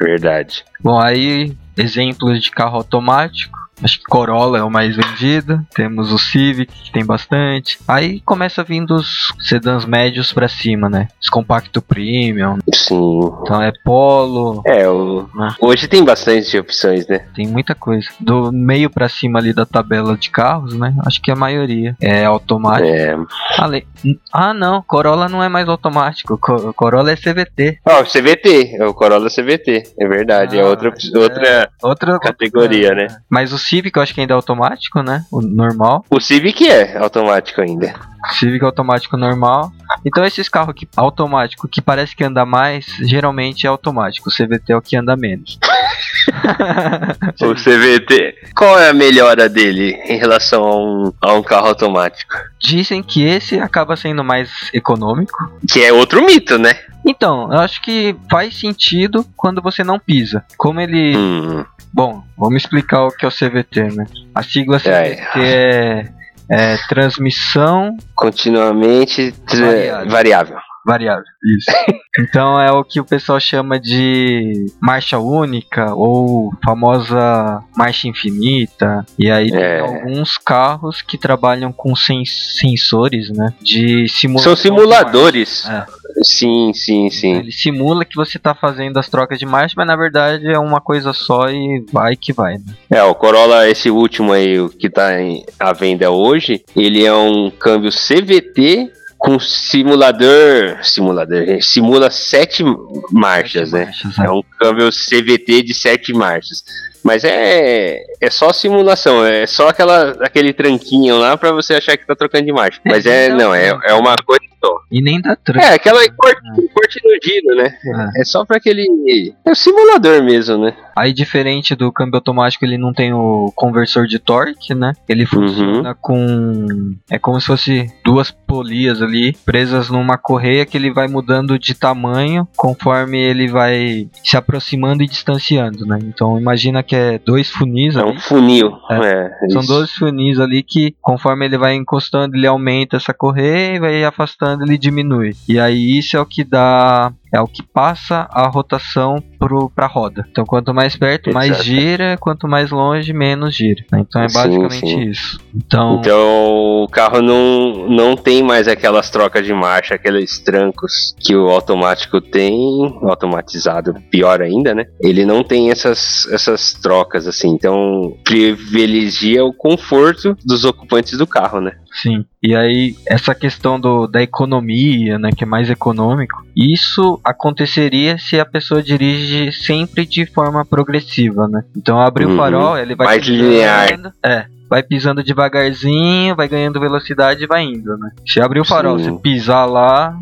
verdade. 0.00 0.64
Bom, 0.82 1.00
aí 1.00 1.56
exemplos 1.76 2.42
de 2.42 2.50
carro 2.50 2.76
automático. 2.76 3.59
Acho 3.82 3.98
que 3.98 4.04
Corolla 4.04 4.58
é 4.58 4.62
o 4.62 4.70
mais 4.70 4.94
vendido. 4.96 5.60
Temos 5.74 6.12
o 6.12 6.18
Civic, 6.18 6.72
que 6.72 6.92
tem 6.92 7.04
bastante. 7.04 7.78
Aí 7.88 8.20
começa 8.20 8.62
vindo 8.62 8.94
os 8.94 9.32
sedãs 9.40 9.84
médios 9.84 10.32
pra 10.32 10.48
cima, 10.48 10.88
né? 10.88 11.08
Os 11.20 11.28
compacto 11.28 11.80
premium. 11.80 12.58
Sim. 12.74 13.20
Então 13.42 13.62
é 13.62 13.72
Polo, 13.84 14.62
É, 14.66 14.88
o, 14.88 15.28
Ah. 15.38 15.54
hoje 15.60 15.88
tem 15.88 16.04
bastante 16.04 16.58
opções, 16.58 17.06
né? 17.06 17.20
tem 17.34 17.46
muita 17.46 17.74
coisa. 17.74 18.08
Do 18.20 18.50
meio 18.52 18.90
pra 18.90 19.08
cima 19.08 19.38
ali 19.38 19.52
da 19.52 19.64
tabela 19.64 20.16
de 20.16 20.30
carros, 20.30 20.74
né? 20.76 20.94
Acho 21.06 21.20
que 21.22 21.30
a 21.30 21.36
maioria 21.36 21.96
é 22.00 22.24
automático. 22.24 22.88
É. 22.88 23.16
Ale- 23.58 23.86
Ah, 24.32 24.54
não, 24.54 24.82
Corolla 24.82 25.28
não 25.28 25.42
é 25.42 25.48
mais 25.48 25.68
automático. 25.68 26.38
Co- 26.38 26.72
Corolla 26.74 27.12
é 27.12 27.16
CVT. 27.16 27.78
Ó, 27.86 28.00
o 28.00 28.04
CVT, 28.04 28.76
é 28.78 28.84
o 28.86 28.94
Corolla 28.94 29.28
CVT, 29.28 29.82
é 29.98 30.08
verdade, 30.08 30.58
é 30.58 30.62
Ah, 30.62 30.66
outra, 30.66 30.92
outra 31.16 31.70
Outra 31.82 32.18
categoria, 32.18 32.94
né? 32.94 33.06
Mas 33.28 33.52
o 33.52 33.58
Civic 33.70 33.96
eu 33.96 34.02
acho 34.02 34.12
que 34.12 34.20
ainda 34.20 34.34
é 34.34 34.36
automático, 34.36 35.00
né? 35.00 35.24
O 35.30 35.40
normal. 35.40 36.04
O 36.10 36.18
Civic 36.18 36.68
é 36.68 36.98
automático 36.98 37.60
ainda. 37.60 37.94
Civic 38.32 38.64
automático 38.64 39.16
normal. 39.16 39.70
Então 40.04 40.24
esses 40.24 40.48
carros 40.48 40.74
que 40.74 40.88
automático 40.96 41.68
que 41.68 41.80
parece 41.80 42.16
que 42.16 42.24
anda 42.24 42.44
mais, 42.44 42.86
geralmente 43.02 43.66
é 43.66 43.70
automático. 43.70 44.28
O 44.28 44.32
CVT 44.32 44.72
é 44.72 44.76
o 44.76 44.82
que 44.82 44.96
anda 44.96 45.16
menos. 45.16 45.56
O 47.40 47.54
CVT. 47.54 48.52
Qual 48.54 48.78
é 48.78 48.90
a 48.90 48.94
melhora 48.94 49.48
dele 49.48 49.92
em 50.04 50.18
relação 50.18 50.62
a 50.64 50.76
um, 50.76 51.12
a 51.20 51.32
um 51.34 51.42
carro 51.42 51.68
automático? 51.68 52.34
Dizem 52.60 53.02
que 53.02 53.24
esse 53.24 53.58
acaba 53.58 53.96
sendo 53.96 54.22
mais 54.22 54.50
econômico. 54.72 55.36
Que 55.70 55.82
é 55.82 55.92
outro 55.92 56.24
mito, 56.24 56.58
né? 56.58 56.76
Então, 57.04 57.50
eu 57.52 57.58
acho 57.58 57.80
que 57.80 58.14
faz 58.30 58.58
sentido 58.58 59.24
quando 59.36 59.62
você 59.62 59.82
não 59.82 59.98
pisa. 59.98 60.44
Como 60.56 60.80
ele. 60.80 61.16
Hum, 61.16 61.64
Bom, 61.92 62.22
vamos 62.38 62.62
explicar 62.62 63.04
o 63.04 63.10
que 63.10 63.24
é 63.24 63.28
o 63.28 63.32
CVT, 63.32 63.82
né? 63.96 64.04
A 64.34 64.42
sigla 64.42 64.76
É. 64.76 64.78
CVT 65.14 65.40
é, 65.42 66.08
é 66.48 66.76
transmissão 66.88 67.96
continuamente 68.14 69.32
tra- 69.46 69.66
Variável. 69.66 70.10
variável. 70.10 70.58
Variável. 70.84 71.24
Isso. 71.56 71.66
então 72.18 72.60
é 72.60 72.70
o 72.72 72.82
que 72.84 73.00
o 73.00 73.04
pessoal 73.04 73.38
chama 73.40 73.78
de 73.78 74.66
marcha 74.80 75.18
única 75.18 75.94
ou 75.94 76.52
famosa 76.64 77.62
marcha 77.76 78.08
infinita. 78.08 79.04
E 79.18 79.30
aí 79.30 79.50
tem 79.50 79.60
É. 79.60 79.80
alguns 79.80 80.36
carros 80.38 81.02
que 81.02 81.16
trabalham 81.18 81.72
com 81.72 81.94
sen- 81.94 82.24
sensores, 82.24 83.30
né? 83.30 83.52
De 83.62 84.08
simulação. 84.08 84.54
São 84.54 84.62
simuladores. 84.62 85.64
marcha. 85.66 86.00
Sim, 86.24 86.72
sim, 86.74 87.06
É. 87.06 87.10
sim. 87.10 87.36
Ele 87.36 87.52
simula 87.52 88.04
que 88.04 88.16
você 88.16 88.38
tá 88.38 88.52
fazendo 88.54 88.98
as 88.98 89.08
trocas 89.08 89.38
de 89.38 89.46
marcha, 89.46 89.74
mas 89.76 89.86
na 89.86 89.94
verdade 89.96 90.46
é 90.50 90.58
uma 90.58 90.80
coisa 90.80 91.12
só 91.12 91.48
e 91.48 91.84
vai 91.92 92.16
que 92.16 92.32
vai, 92.32 92.54
né? 92.54 92.64
É, 92.90 93.02
o 93.04 93.14
Corolla, 93.14 93.68
esse 93.68 93.90
último 93.90 94.32
aí, 94.32 94.68
que 94.70 94.90
tá 94.90 95.20
em- 95.22 95.44
à 95.58 95.72
venda 95.72 96.10
hoje, 96.10 96.64
ele 96.74 97.04
é 97.04 97.14
um 97.14 97.48
câmbio 97.50 97.90
CVT 97.92 98.90
com 99.20 99.38
simulador. 99.38 100.78
Simulador, 100.82 101.42
é, 101.46 101.60
simula 101.60 102.10
sete 102.10 102.64
marchas, 103.12 103.70
né? 103.70 103.84
Marchas, 103.84 104.18
É 104.18 104.30
um 104.30 104.42
câmbio 104.58 104.88
CVT 104.90 105.62
de 105.62 105.74
sete 105.74 106.12
marchas. 106.12 106.64
Mas 107.02 107.24
é, 107.24 108.02
é 108.20 108.30
só 108.30 108.52
simulação, 108.52 109.24
é 109.24 109.46
só 109.46 109.68
aquela, 109.68 110.16
aquele 110.20 110.52
tranquinho 110.52 111.18
lá 111.18 111.36
pra 111.36 111.52
você 111.52 111.74
achar 111.74 111.96
que 111.96 112.06
tá 112.06 112.14
trocando 112.14 112.44
de 112.44 112.52
marcha. 112.52 112.80
Mas 112.84 113.06
é, 113.06 113.28
não, 113.30 113.54
é, 113.54 113.68
é 113.84 113.94
uma 113.94 114.14
coisa 114.16 114.44
só. 114.62 114.80
E 114.90 115.00
nem 115.00 115.20
dá 115.20 115.34
tranco. 115.34 115.64
É, 115.64 115.74
aquela 115.74 116.00
corte, 116.10 116.40
corte 116.74 117.00
no 117.02 117.10
giro, 117.22 117.56
né? 117.56 117.74
É 118.16 118.24
só 118.24 118.44
pra 118.44 118.58
aquele. 118.58 119.34
É 119.44 119.50
o 119.50 119.54
simulador 119.54 120.22
mesmo, 120.22 120.58
né? 120.58 120.76
Aí, 120.94 121.12
diferente 121.12 121.74
do 121.74 121.90
câmbio 121.90 122.16
automático, 122.16 122.64
ele 122.64 122.76
não 122.76 122.92
tem 122.92 123.12
o 123.12 123.50
conversor 123.54 124.06
de 124.06 124.18
torque, 124.18 124.74
né? 124.74 124.92
Ele 125.08 125.24
funciona 125.24 125.94
com. 125.94 126.94
É 127.10 127.18
como 127.18 127.40
se 127.40 127.46
fosse 127.46 127.90
duas 128.04 128.30
polias 128.30 129.00
ali 129.00 129.32
presas 129.44 129.88
numa 129.88 130.18
correia 130.18 130.66
que 130.66 130.76
ele 130.76 130.92
vai 130.92 131.08
mudando 131.08 131.58
de 131.58 131.74
tamanho 131.74 132.46
conforme 132.56 133.18
ele 133.18 133.48
vai 133.48 134.08
se 134.22 134.36
aproximando 134.36 135.02
e 135.02 135.06
distanciando, 135.06 135.86
né? 135.86 135.98
Então, 136.02 136.38
imagina 136.38 136.82
que 136.90 136.96
é 136.96 137.18
dois 137.20 137.48
funis 137.48 137.94
É 137.94 138.00
ali. 138.00 138.10
um 138.10 138.18
funil. 138.18 138.72
É, 138.90 139.30
São 139.52 139.60
isso. 139.62 139.72
12 139.72 139.92
funis 139.92 140.40
ali 140.40 140.60
que, 140.60 140.92
conforme 141.00 141.44
ele 141.46 141.56
vai 141.56 141.76
encostando, 141.76 142.36
ele 142.36 142.48
aumenta 142.48 142.96
essa 142.96 143.14
correia 143.14 143.76
e 143.76 143.78
vai 143.78 144.02
afastando, 144.02 144.64
ele 144.64 144.76
diminui. 144.76 145.36
E 145.48 145.60
aí 145.60 145.96
isso 145.96 146.16
é 146.16 146.20
o 146.20 146.26
que 146.26 146.42
dá. 146.42 147.12
É 147.32 147.40
o 147.40 147.46
que 147.46 147.62
passa 147.62 148.28
a 148.30 148.48
rotação 148.48 149.16
pro, 149.38 149.70
pra 149.70 149.86
roda. 149.86 150.26
Então, 150.30 150.44
quanto 150.44 150.74
mais 150.74 150.96
perto, 150.96 151.32
mais 151.32 151.50
Exato. 151.50 151.64
gira, 151.64 152.16
quanto 152.18 152.48
mais 152.48 152.70
longe, 152.70 153.12
menos 153.12 153.54
gira. 153.54 153.84
né? 153.92 154.00
Então 154.00 154.22
é 154.22 154.28
Sim, 154.28 154.34
basicamente 154.34 154.78
sim. 154.80 155.00
isso. 155.10 155.40
Então, 155.54 155.98
Então 156.00 156.82
o 156.82 156.88
carro 156.88 157.22
não, 157.22 157.88
não 157.88 158.16
tem 158.16 158.42
mais 158.42 158.66
aquelas 158.68 159.10
trocas 159.10 159.44
de 159.46 159.52
marcha, 159.52 159.94
aqueles 159.94 160.38
trancos 160.40 161.14
que 161.18 161.34
o 161.34 161.48
automático 161.48 162.20
tem, 162.20 162.98
automatizado, 163.02 163.94
pior 164.10 164.40
ainda, 164.42 164.74
né? 164.74 164.86
Ele 165.00 165.24
não 165.24 165.42
tem 165.42 165.70
essas, 165.70 166.26
essas 166.30 166.72
trocas 166.72 167.26
assim, 167.26 167.48
então 167.50 168.16
privilegia 168.24 169.44
o 169.44 169.52
conforto 169.52 170.36
dos 170.44 170.64
ocupantes 170.64 171.16
do 171.18 171.26
carro, 171.26 171.60
né? 171.60 171.72
Sim. 171.92 172.24
E 172.42 172.54
aí, 172.54 172.94
essa 173.06 173.34
questão 173.34 173.78
do, 173.78 174.06
da 174.06 174.22
economia, 174.22 175.18
né? 175.18 175.30
Que 175.36 175.44
é 175.44 175.46
mais 175.46 175.68
econômico. 175.70 176.42
Isso 176.56 177.20
aconteceria 177.24 178.16
se 178.18 178.38
a 178.40 178.44
pessoa 178.44 178.82
dirige 178.82 179.52
sempre 179.52 180.06
de 180.06 180.26
forma 180.26 180.64
progressiva, 180.64 181.46
né? 181.48 181.62
Então, 181.76 182.00
abrir 182.00 182.26
o 182.26 182.30
Uhum. 182.30 182.36
farol, 182.36 182.78
ele 182.78 182.94
vai 182.94 183.06
Mais 183.06 183.26
pisando, 183.26 183.42
linear. 183.48 184.12
É. 184.24 184.46
Vai 184.68 184.82
pisando 184.84 185.22
devagarzinho, 185.24 186.36
vai 186.36 186.48
ganhando 186.48 186.78
velocidade 186.78 187.42
e 187.42 187.46
vai 187.46 187.64
indo, 187.64 187.96
né? 187.98 188.10
Se 188.26 188.40
abrir 188.40 188.60
o 188.60 188.64
farol, 188.64 188.98
Sim. 188.98 189.16
se 189.16 189.20
pisar 189.22 189.64
lá, 189.66 190.16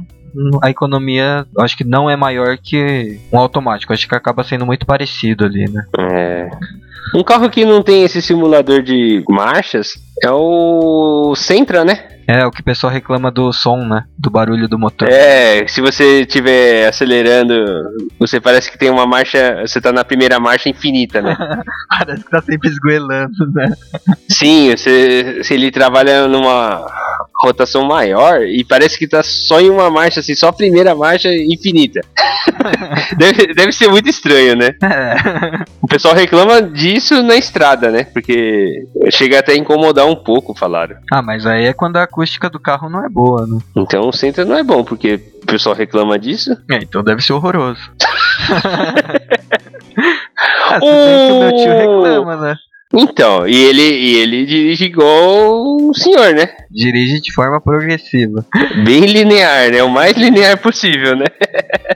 a 0.62 0.70
economia 0.70 1.46
acho 1.58 1.76
que 1.76 1.84
não 1.84 2.08
é 2.08 2.16
maior 2.16 2.58
que 2.58 3.20
um 3.32 3.38
automático. 3.38 3.92
Acho 3.92 4.08
que 4.08 4.14
acaba 4.14 4.44
sendo 4.44 4.66
muito 4.66 4.86
parecido 4.86 5.44
ali, 5.44 5.70
né? 5.70 5.84
É. 5.98 6.50
Um 7.14 7.22
carro 7.22 7.48
que 7.48 7.64
não 7.64 7.82
tem 7.82 8.04
esse 8.04 8.20
simulador 8.20 8.82
de 8.82 9.24
marchas 9.28 9.94
é 10.22 10.30
o 10.30 11.34
Sentra, 11.34 11.84
né? 11.84 12.18
É, 12.26 12.44
o 12.44 12.50
que 12.50 12.60
o 12.60 12.64
pessoal 12.64 12.92
reclama 12.92 13.30
do 13.30 13.50
som, 13.54 13.78
né? 13.86 14.04
Do 14.18 14.28
barulho 14.28 14.68
do 14.68 14.78
motor. 14.78 15.08
É, 15.08 15.66
se 15.66 15.80
você 15.80 16.20
estiver 16.20 16.86
acelerando, 16.86 17.54
você 18.18 18.38
parece 18.38 18.70
que 18.70 18.76
tem 18.76 18.90
uma 18.90 19.06
marcha, 19.06 19.62
você 19.66 19.80
tá 19.80 19.92
na 19.92 20.04
primeira 20.04 20.38
marcha 20.38 20.68
infinita, 20.68 21.22
né? 21.22 21.34
Parece 21.88 22.22
que 22.22 22.30
tá 22.30 22.42
sempre 22.42 22.68
esgoelando, 22.68 23.50
né? 23.54 23.72
Sim, 24.28 24.76
você, 24.76 25.42
se 25.42 25.54
ele 25.54 25.70
trabalha 25.70 26.28
numa 26.28 26.86
rotação 27.48 27.84
maior 27.84 28.42
e 28.42 28.64
parece 28.64 28.98
que 28.98 29.08
tá 29.08 29.22
só 29.22 29.60
em 29.60 29.70
uma 29.70 29.90
marcha, 29.90 30.20
assim, 30.20 30.34
só 30.34 30.48
a 30.48 30.52
primeira 30.52 30.94
marcha 30.94 31.28
infinita. 31.34 32.00
deve, 33.18 33.54
deve 33.54 33.72
ser 33.72 33.88
muito 33.88 34.08
estranho, 34.08 34.56
né? 34.56 34.70
É. 34.82 35.64
O 35.82 35.86
pessoal 35.86 36.14
reclama 36.14 36.62
disso 36.62 37.22
na 37.22 37.36
estrada, 37.36 37.90
né? 37.90 38.04
Porque 38.04 38.86
chega 39.10 39.38
até 39.38 39.52
a 39.52 39.56
incomodar 39.56 40.06
um 40.06 40.16
pouco, 40.16 40.54
falaram. 40.54 40.96
Ah, 41.12 41.22
mas 41.22 41.46
aí 41.46 41.66
é 41.66 41.72
quando 41.72 41.96
a 41.96 42.04
acústica 42.04 42.48
do 42.48 42.60
carro 42.60 42.88
não 42.88 43.04
é 43.04 43.08
boa, 43.08 43.46
né? 43.46 43.58
Então 43.76 44.08
o 44.08 44.12
Sentra 44.12 44.44
não 44.44 44.56
é 44.56 44.62
bom, 44.62 44.84
porque 44.84 45.20
o 45.42 45.46
pessoal 45.46 45.74
reclama 45.74 46.18
disso. 46.18 46.56
É, 46.70 46.76
então 46.76 47.02
deve 47.02 47.22
ser 47.22 47.32
horroroso. 47.32 47.80
ah, 50.68 50.80
se 50.80 50.86
bem 50.86 51.26
que 51.26 51.32
o 51.32 51.38
meu 51.40 51.56
tio 51.56 51.72
reclama, 51.72 52.36
né? 52.36 52.56
Então, 52.92 53.46
e 53.46 53.54
ele, 53.54 53.82
e 53.82 54.16
ele 54.16 54.46
dirige 54.46 54.84
igual 54.86 55.76
um 55.78 55.92
senhor, 55.92 56.32
né? 56.32 56.48
Dirige 56.70 57.20
de 57.20 57.32
forma 57.32 57.60
progressiva. 57.60 58.44
Bem 58.82 59.00
linear, 59.00 59.70
né? 59.70 59.82
O 59.82 59.90
mais 59.90 60.16
linear 60.16 60.56
possível, 60.56 61.14
né? 61.14 61.26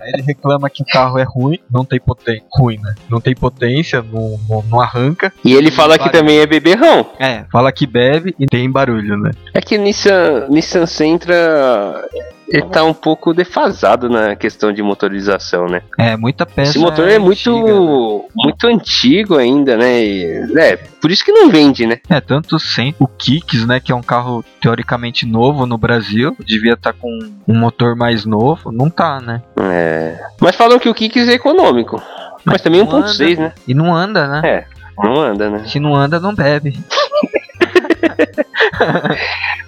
Aí 0.01 0.13
ele 0.13 0.23
reclama 0.23 0.69
que 0.69 0.83
o 0.83 0.87
carro 0.87 1.19
é 1.19 1.25
ruim, 1.25 1.59
não 1.71 1.85
tem 1.85 1.99
potência. 1.99 2.45
Ruim, 2.55 2.79
né? 2.79 2.95
Não 3.09 3.21
tem 3.21 3.35
potência, 3.35 4.03
não, 4.03 4.39
não, 4.49 4.63
não 4.71 4.81
arranca. 4.81 5.33
E 5.43 5.55
ele 5.55 5.71
fala 5.71 5.99
que 5.99 6.11
também 6.11 6.39
é 6.39 6.47
beberrão. 6.47 7.07
É, 7.19 7.45
fala 7.51 7.73
que 7.73 7.87
bebe 7.87 8.35
e 8.39 8.47
tem 8.47 8.71
barulho, 8.71 9.17
né? 9.17 9.31
É 9.55 9.61
que 9.63 9.79
Nissan, 9.79 10.49
Nissan 10.51 10.85
Sentra 10.85 12.05
ele 12.53 12.69
tá 12.69 12.85
um 12.85 12.93
pouco 12.93 13.33
defasado 13.33 14.11
na 14.11 14.37
questão 14.37 14.75
de 14.75 14.83
motorização, 14.83 15.67
né? 15.67 15.81
É, 15.99 16.19
muita 16.19 16.45
peça. 16.45 16.73
Esse 16.73 16.79
motor 16.79 17.09
é, 17.09 17.19
muito, 17.19 17.51
antiga, 17.51 17.73
né? 17.73 18.21
muito 18.35 18.67
antigo 18.67 19.39
ainda, 19.39 19.79
né? 19.79 20.05
E, 20.05 20.59
é, 20.59 20.77
por 20.77 21.11
isso 21.11 21.25
que 21.25 21.33
não 21.33 21.49
vende, 21.49 21.87
né? 21.87 21.99
É, 22.11 22.21
tanto 22.21 22.59
sem 22.59 22.95
o 22.99 23.07
Kicks, 23.07 23.67
né, 23.67 23.81
que 23.81 23.91
é 23.91 23.95
um 23.95 24.03
carro 24.03 24.45
teoricamente 24.61 25.25
novo 25.25 25.65
no 25.65 25.79
Brasil, 25.79 26.37
devia 26.45 26.75
estar 26.75 26.93
com 26.93 27.09
um 27.49 27.59
motor 27.59 27.97
mais 27.97 28.27
novo, 28.27 28.71
não 28.71 28.91
tá, 28.91 29.19
né? 29.19 29.41
É. 29.59 30.19
Mas 30.39 30.55
falam 30.55 30.79
que 30.79 30.91
o 30.91 30.95
Kicks 30.95 31.29
é 31.29 31.33
econômico. 31.33 32.03
Mas, 32.45 32.55
Mas 32.55 32.61
também 32.61 32.85
não 32.85 33.03
1.6, 33.03 33.39
né? 33.39 33.55
E 33.67 33.73
não 33.73 33.95
anda, 33.95 34.29
né? 34.29 34.43
É, 34.45 34.67
não 35.03 35.19
anda, 35.19 35.49
né? 35.49 35.65
Se 35.67 35.81
não 35.81 35.95
anda, 35.95 36.21
não 36.21 36.35
bebe. 36.35 36.79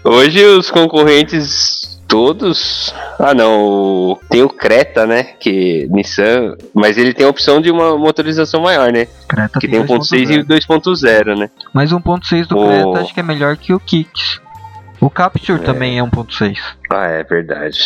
Hoje 0.04 0.44
os 0.44 0.70
concorrentes 0.70 1.83
todos. 2.08 2.94
Ah 3.18 3.34
não, 3.34 4.18
tem 4.30 4.42
o 4.42 4.48
Creta, 4.48 5.06
né? 5.06 5.22
Que 5.40 5.86
Nissan. 5.90 6.56
Mas 6.74 6.96
ele 6.98 7.12
tem 7.12 7.26
a 7.26 7.28
opção 7.30 7.60
de 7.60 7.70
uma 7.70 7.96
motorização 7.98 8.62
maior, 8.62 8.92
né? 8.92 9.06
Creta 9.28 9.58
Que 9.58 9.68
tem 9.68 9.80
1.6 9.84 10.30
e 10.30 10.42
2.0, 10.44 11.36
né? 11.38 11.50
Mas 11.72 11.92
1.6 11.92 12.46
do 12.46 12.58
O- 12.58 12.66
Creta 12.68 13.00
acho 13.04 13.14
que 13.14 13.20
é 13.20 13.22
melhor 13.24 13.56
que 13.56 13.72
o 13.72 13.80
Kicks. 13.80 14.40
O 15.00 15.10
Capture 15.10 15.60
também 15.62 15.98
é 15.98 16.02
1.6. 16.02 16.56
Ah, 16.90 17.06
é 17.06 17.24
verdade. 17.24 17.78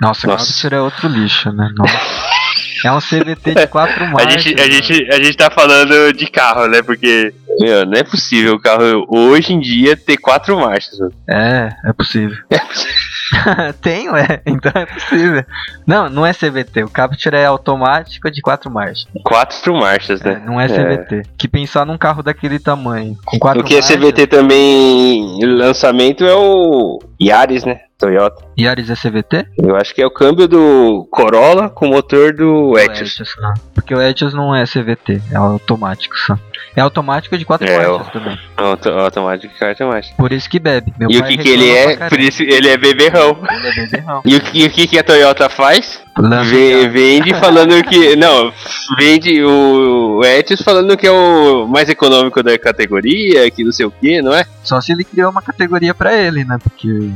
Nossa, 0.00 0.26
o 0.26 0.30
Nossa. 0.30 0.46
Capture 0.46 0.74
é 0.74 0.80
outro 0.80 1.08
lixo, 1.08 1.50
né? 1.52 1.68
Nossa. 1.76 1.92
É 2.82 2.90
um 2.90 2.98
CVT 2.98 3.52
de 3.56 3.66
4 3.66 4.04
A 4.04 4.08
marchas. 4.08 4.42
gente, 4.42 4.58
a, 4.58 4.64
né? 4.66 4.72
gente, 4.72 5.12
a 5.12 5.16
gente 5.22 5.36
tá 5.36 5.50
falando 5.50 6.14
de 6.14 6.26
carro, 6.28 6.66
né? 6.66 6.80
Porque, 6.80 7.30
meu, 7.60 7.84
não 7.84 7.92
é 7.92 8.02
possível 8.02 8.54
o 8.54 8.58
carro 8.58 9.04
hoje 9.06 9.52
em 9.52 9.60
dia 9.60 9.94
ter 9.98 10.16
quatro 10.16 10.58
marchas. 10.58 10.98
mano. 10.98 11.12
É, 11.28 11.68
é 11.84 11.92
possível. 11.92 12.38
É 12.48 12.58
possível. 12.58 12.94
Tem, 13.80 14.08
ué. 14.10 14.40
Então 14.46 14.72
é 14.74 14.86
possível. 14.86 15.44
Não, 15.86 16.08
não 16.08 16.26
é 16.26 16.32
CVT. 16.32 16.84
O 16.84 16.90
Capture 16.90 17.36
é 17.36 17.44
automático 17.44 18.30
de 18.30 18.40
4 18.42 18.70
marchas. 18.70 19.06
Quatro 19.24 19.74
marchas, 19.74 20.20
É, 20.24 20.34
né? 20.34 20.42
não 20.44 20.60
é 20.60 20.66
CVT. 20.68 21.22
Que 21.38 21.48
pensar 21.48 21.84
num 21.86 21.98
carro 21.98 22.22
daquele 22.22 22.58
tamanho. 22.58 23.16
Com 23.24 23.38
4 23.38 23.60
O 23.60 23.64
que 23.64 23.76
é 23.76 23.80
CVT 23.80 24.26
também 24.26 25.38
lançamento 25.44 26.24
é 26.24 26.34
o 26.34 26.98
Yaris, 27.20 27.64
né? 27.64 27.80
Toyota. 28.00 28.44
Yaris 28.58 28.90
é 28.90 28.94
CVT? 28.94 29.46
Eu 29.58 29.76
acho 29.76 29.94
que 29.94 30.02
é 30.02 30.06
o 30.06 30.10
câmbio 30.10 30.48
do 30.48 31.06
Corolla 31.10 31.68
com 31.68 31.86
o 31.86 31.90
motor 31.90 32.32
do 32.32 32.76
Etios. 32.78 33.12
Etios, 33.12 33.34
não. 33.40 33.52
Porque 33.74 33.94
o 33.94 34.00
Etios 34.00 34.34
não 34.34 34.54
é 34.54 34.64
CVT, 34.64 35.20
é 35.30 35.36
automático 35.36 36.16
só. 36.18 36.36
É 36.76 36.80
automático 36.80 37.36
de 37.36 37.44
4 37.44 37.66
É, 37.68 37.76
marchas 37.88 38.12
também. 38.12 38.38
Auto, 38.56 38.88
automático 38.90 39.52
e 39.60 39.64
automático. 39.64 40.16
Por 40.16 40.32
isso 40.32 40.48
que 40.48 40.58
bebe. 40.60 40.92
Meu 40.98 41.10
E 41.10 41.18
o 41.18 41.24
que, 41.24 41.36
que 41.36 41.48
ele 41.48 41.68
é? 41.68 41.96
Por 42.08 42.20
isso 42.20 42.42
ele 42.44 42.68
é 42.68 42.76
beberrão. 42.76 43.36
Ele 43.50 43.66
é 43.68 43.74
beberrão. 43.74 44.22
E 44.24 44.36
o, 44.36 44.40
que- 44.40 44.66
o 44.66 44.70
que, 44.70 44.86
que 44.86 44.98
a 44.98 45.02
Toyota 45.02 45.48
faz? 45.48 46.00
O 46.16 46.90
vende 46.90 47.34
falando 47.34 47.82
que. 47.82 48.14
Não, 48.16 48.52
vende 48.98 49.42
o, 49.42 50.18
o 50.20 50.24
Etios 50.24 50.60
falando 50.62 50.96
que 50.96 51.06
é 51.06 51.10
o 51.10 51.66
mais 51.66 51.88
econômico 51.88 52.40
da 52.42 52.56
categoria, 52.58 53.50
que 53.50 53.64
não 53.64 53.72
sei 53.72 53.86
o 53.86 53.90
que, 53.90 54.20
não 54.22 54.32
é? 54.34 54.44
Só 54.62 54.80
se 54.80 54.92
ele 54.92 55.02
criou 55.04 55.30
uma 55.30 55.42
categoria 55.42 55.94
pra 55.94 56.14
ele, 56.14 56.44
né? 56.44 56.56
Porque. 56.62 57.10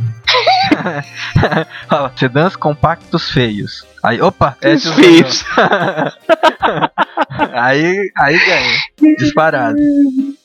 Sedãs 2.16 2.56
compactos 2.56 3.30
feios. 3.30 3.86
Aí, 4.02 4.20
opa, 4.20 4.56
Etios 4.62 4.94
feios. 4.94 5.44
aí, 7.52 7.96
aí 8.16 8.38
ganha. 8.38 9.16
Disparado. 9.18 9.78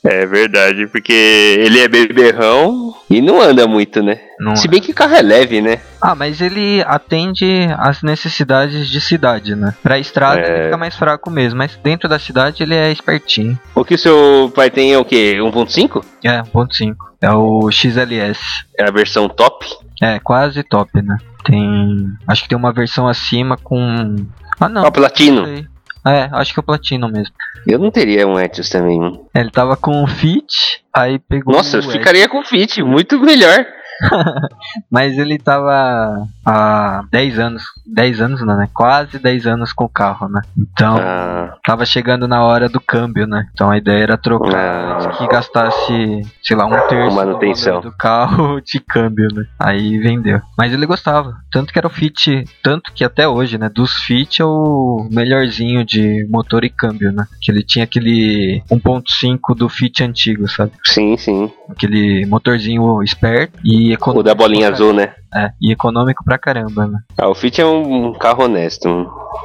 É 0.02 0.24
verdade, 0.24 0.86
porque 0.86 1.12
ele 1.12 1.78
é 1.80 1.88
beberrão 1.88 2.94
e 3.08 3.20
não 3.20 3.40
anda 3.40 3.66
muito, 3.66 4.02
né? 4.02 4.18
Não 4.38 4.56
Se 4.56 4.66
é. 4.66 4.70
bem 4.70 4.80
que 4.80 4.92
o 4.92 4.94
carro 4.94 5.14
é 5.14 5.20
leve, 5.20 5.60
né? 5.60 5.78
Ah, 6.00 6.14
mas 6.14 6.40
ele 6.40 6.82
atende 6.86 7.68
às 7.76 8.02
necessidades 8.02 8.88
de 8.88 8.98
cidade, 9.00 9.54
né? 9.54 9.74
Pra 9.82 9.98
estrada 9.98 10.40
É. 10.40 10.54
ele 10.54 10.64
fica 10.64 10.76
mais 10.78 10.96
fraco 10.96 11.30
mesmo, 11.30 11.58
mas 11.58 11.76
dentro 11.82 12.08
da 12.08 12.18
cidade 12.18 12.62
ele 12.62 12.74
é 12.74 12.90
espertinho. 12.90 13.58
O 13.74 13.84
que 13.84 13.94
o 13.94 13.98
seu 13.98 14.50
pai 14.54 14.70
tem 14.70 14.92
é 14.94 14.98
o 14.98 15.04
quê? 15.04 15.36
1.5? 15.38 16.02
É, 16.24 16.40
1.5. 16.42 16.94
É 17.20 17.30
o 17.32 17.70
XLS. 17.70 18.40
É 18.78 18.84
a 18.88 18.90
versão 18.90 19.28
top? 19.28 19.66
É, 20.00 20.18
quase 20.18 20.62
top, 20.62 21.02
né? 21.02 21.18
Tem. 21.44 22.12
Acho 22.26 22.42
que 22.42 22.48
tem 22.48 22.58
uma 22.58 22.72
versão 22.72 23.06
acima 23.06 23.56
com. 23.56 24.16
Ah, 24.58 24.68
não. 24.68 24.82
O 24.82 24.92
Platino. 24.92 25.46
É, 26.06 26.30
acho 26.32 26.54
que 26.54 26.60
é 26.60 26.62
o 26.62 26.64
Platino 26.64 27.08
mesmo. 27.08 27.34
Eu 27.66 27.78
não 27.78 27.90
teria 27.90 28.26
um 28.26 28.40
Etios 28.40 28.70
também. 28.70 29.20
É, 29.34 29.40
Ele 29.40 29.50
tava 29.50 29.76
com 29.76 30.02
o 30.02 30.06
Fit, 30.06 30.82
aí 30.94 31.18
pegou. 31.18 31.54
Nossa, 31.54 31.76
eu 31.76 31.80
o 31.80 31.90
ficaria 31.90 32.28
com 32.28 32.42
Fit, 32.42 32.82
muito 32.82 33.20
melhor. 33.20 33.66
Mas 34.90 35.18
ele 35.18 35.38
tava 35.38 36.26
há 36.44 37.02
10 37.10 37.38
anos. 37.38 37.62
10 37.86 38.20
anos 38.20 38.40
não, 38.46 38.56
né? 38.56 38.68
Quase 38.72 39.18
10 39.18 39.46
anos 39.46 39.72
com 39.72 39.84
o 39.84 39.88
carro, 39.88 40.28
né? 40.28 40.40
Então. 40.56 40.96
Ah, 40.98 41.54
Tava 41.64 41.84
chegando 41.84 42.26
na 42.26 42.42
hora 42.42 42.68
do 42.68 42.80
câmbio, 42.80 43.26
né? 43.26 43.46
Então 43.52 43.70
a 43.70 43.76
ideia 43.78 44.02
era 44.02 44.16
trocar 44.18 45.06
Ah. 45.06 45.08
que 45.18 45.26
gastasse, 45.28 46.22
sei 46.42 46.56
lá, 46.56 46.66
um 46.66 46.88
terço 46.88 47.16
Manutenção. 47.16 47.80
do 47.80 47.92
carro 47.92 48.60
de 48.64 48.80
câmbio, 48.80 49.28
né? 49.34 49.44
Aí 49.58 49.98
vendeu. 49.98 50.40
Mas 50.58 50.72
ele 50.72 50.86
gostava. 50.86 51.36
Tanto 51.50 51.72
que 51.72 51.78
era 51.78 51.86
o 51.86 51.90
Fit, 51.90 52.44
tanto 52.62 52.92
que 52.92 53.04
até 53.04 53.28
hoje, 53.28 53.58
né? 53.58 53.68
Dos 53.68 53.94
Fit 53.94 54.40
é 54.40 54.44
o 54.44 55.08
melhorzinho 55.10 55.84
de 55.84 56.26
motor 56.30 56.64
e 56.64 56.70
câmbio, 56.70 57.12
né? 57.12 57.26
Que 57.40 57.50
ele 57.50 57.62
tinha 57.62 57.84
aquele 57.84 58.62
1.5 58.70 59.54
do 59.56 59.68
Fit 59.68 60.02
antigo, 60.02 60.48
sabe? 60.48 60.72
sim, 60.86 61.16
sim. 61.16 61.50
Aquele 61.68 62.26
motorzinho 62.26 63.02
esperto 63.02 63.58
e 63.64 63.89
econômico. 63.92 64.20
O 64.20 64.22
da 64.22 64.34
bolinha 64.34 64.68
azul, 64.68 64.92
né? 64.92 65.14
É, 65.34 65.50
e 65.60 65.72
econômico 65.72 66.24
pra 66.24 66.38
caramba, 66.38 66.86
né? 66.86 66.98
Ah, 67.16 67.28
o 67.28 67.34
Fit 67.34 67.60
é 67.60 67.66
um 67.66 68.12
carro 68.14 68.44
honesto. 68.44 68.88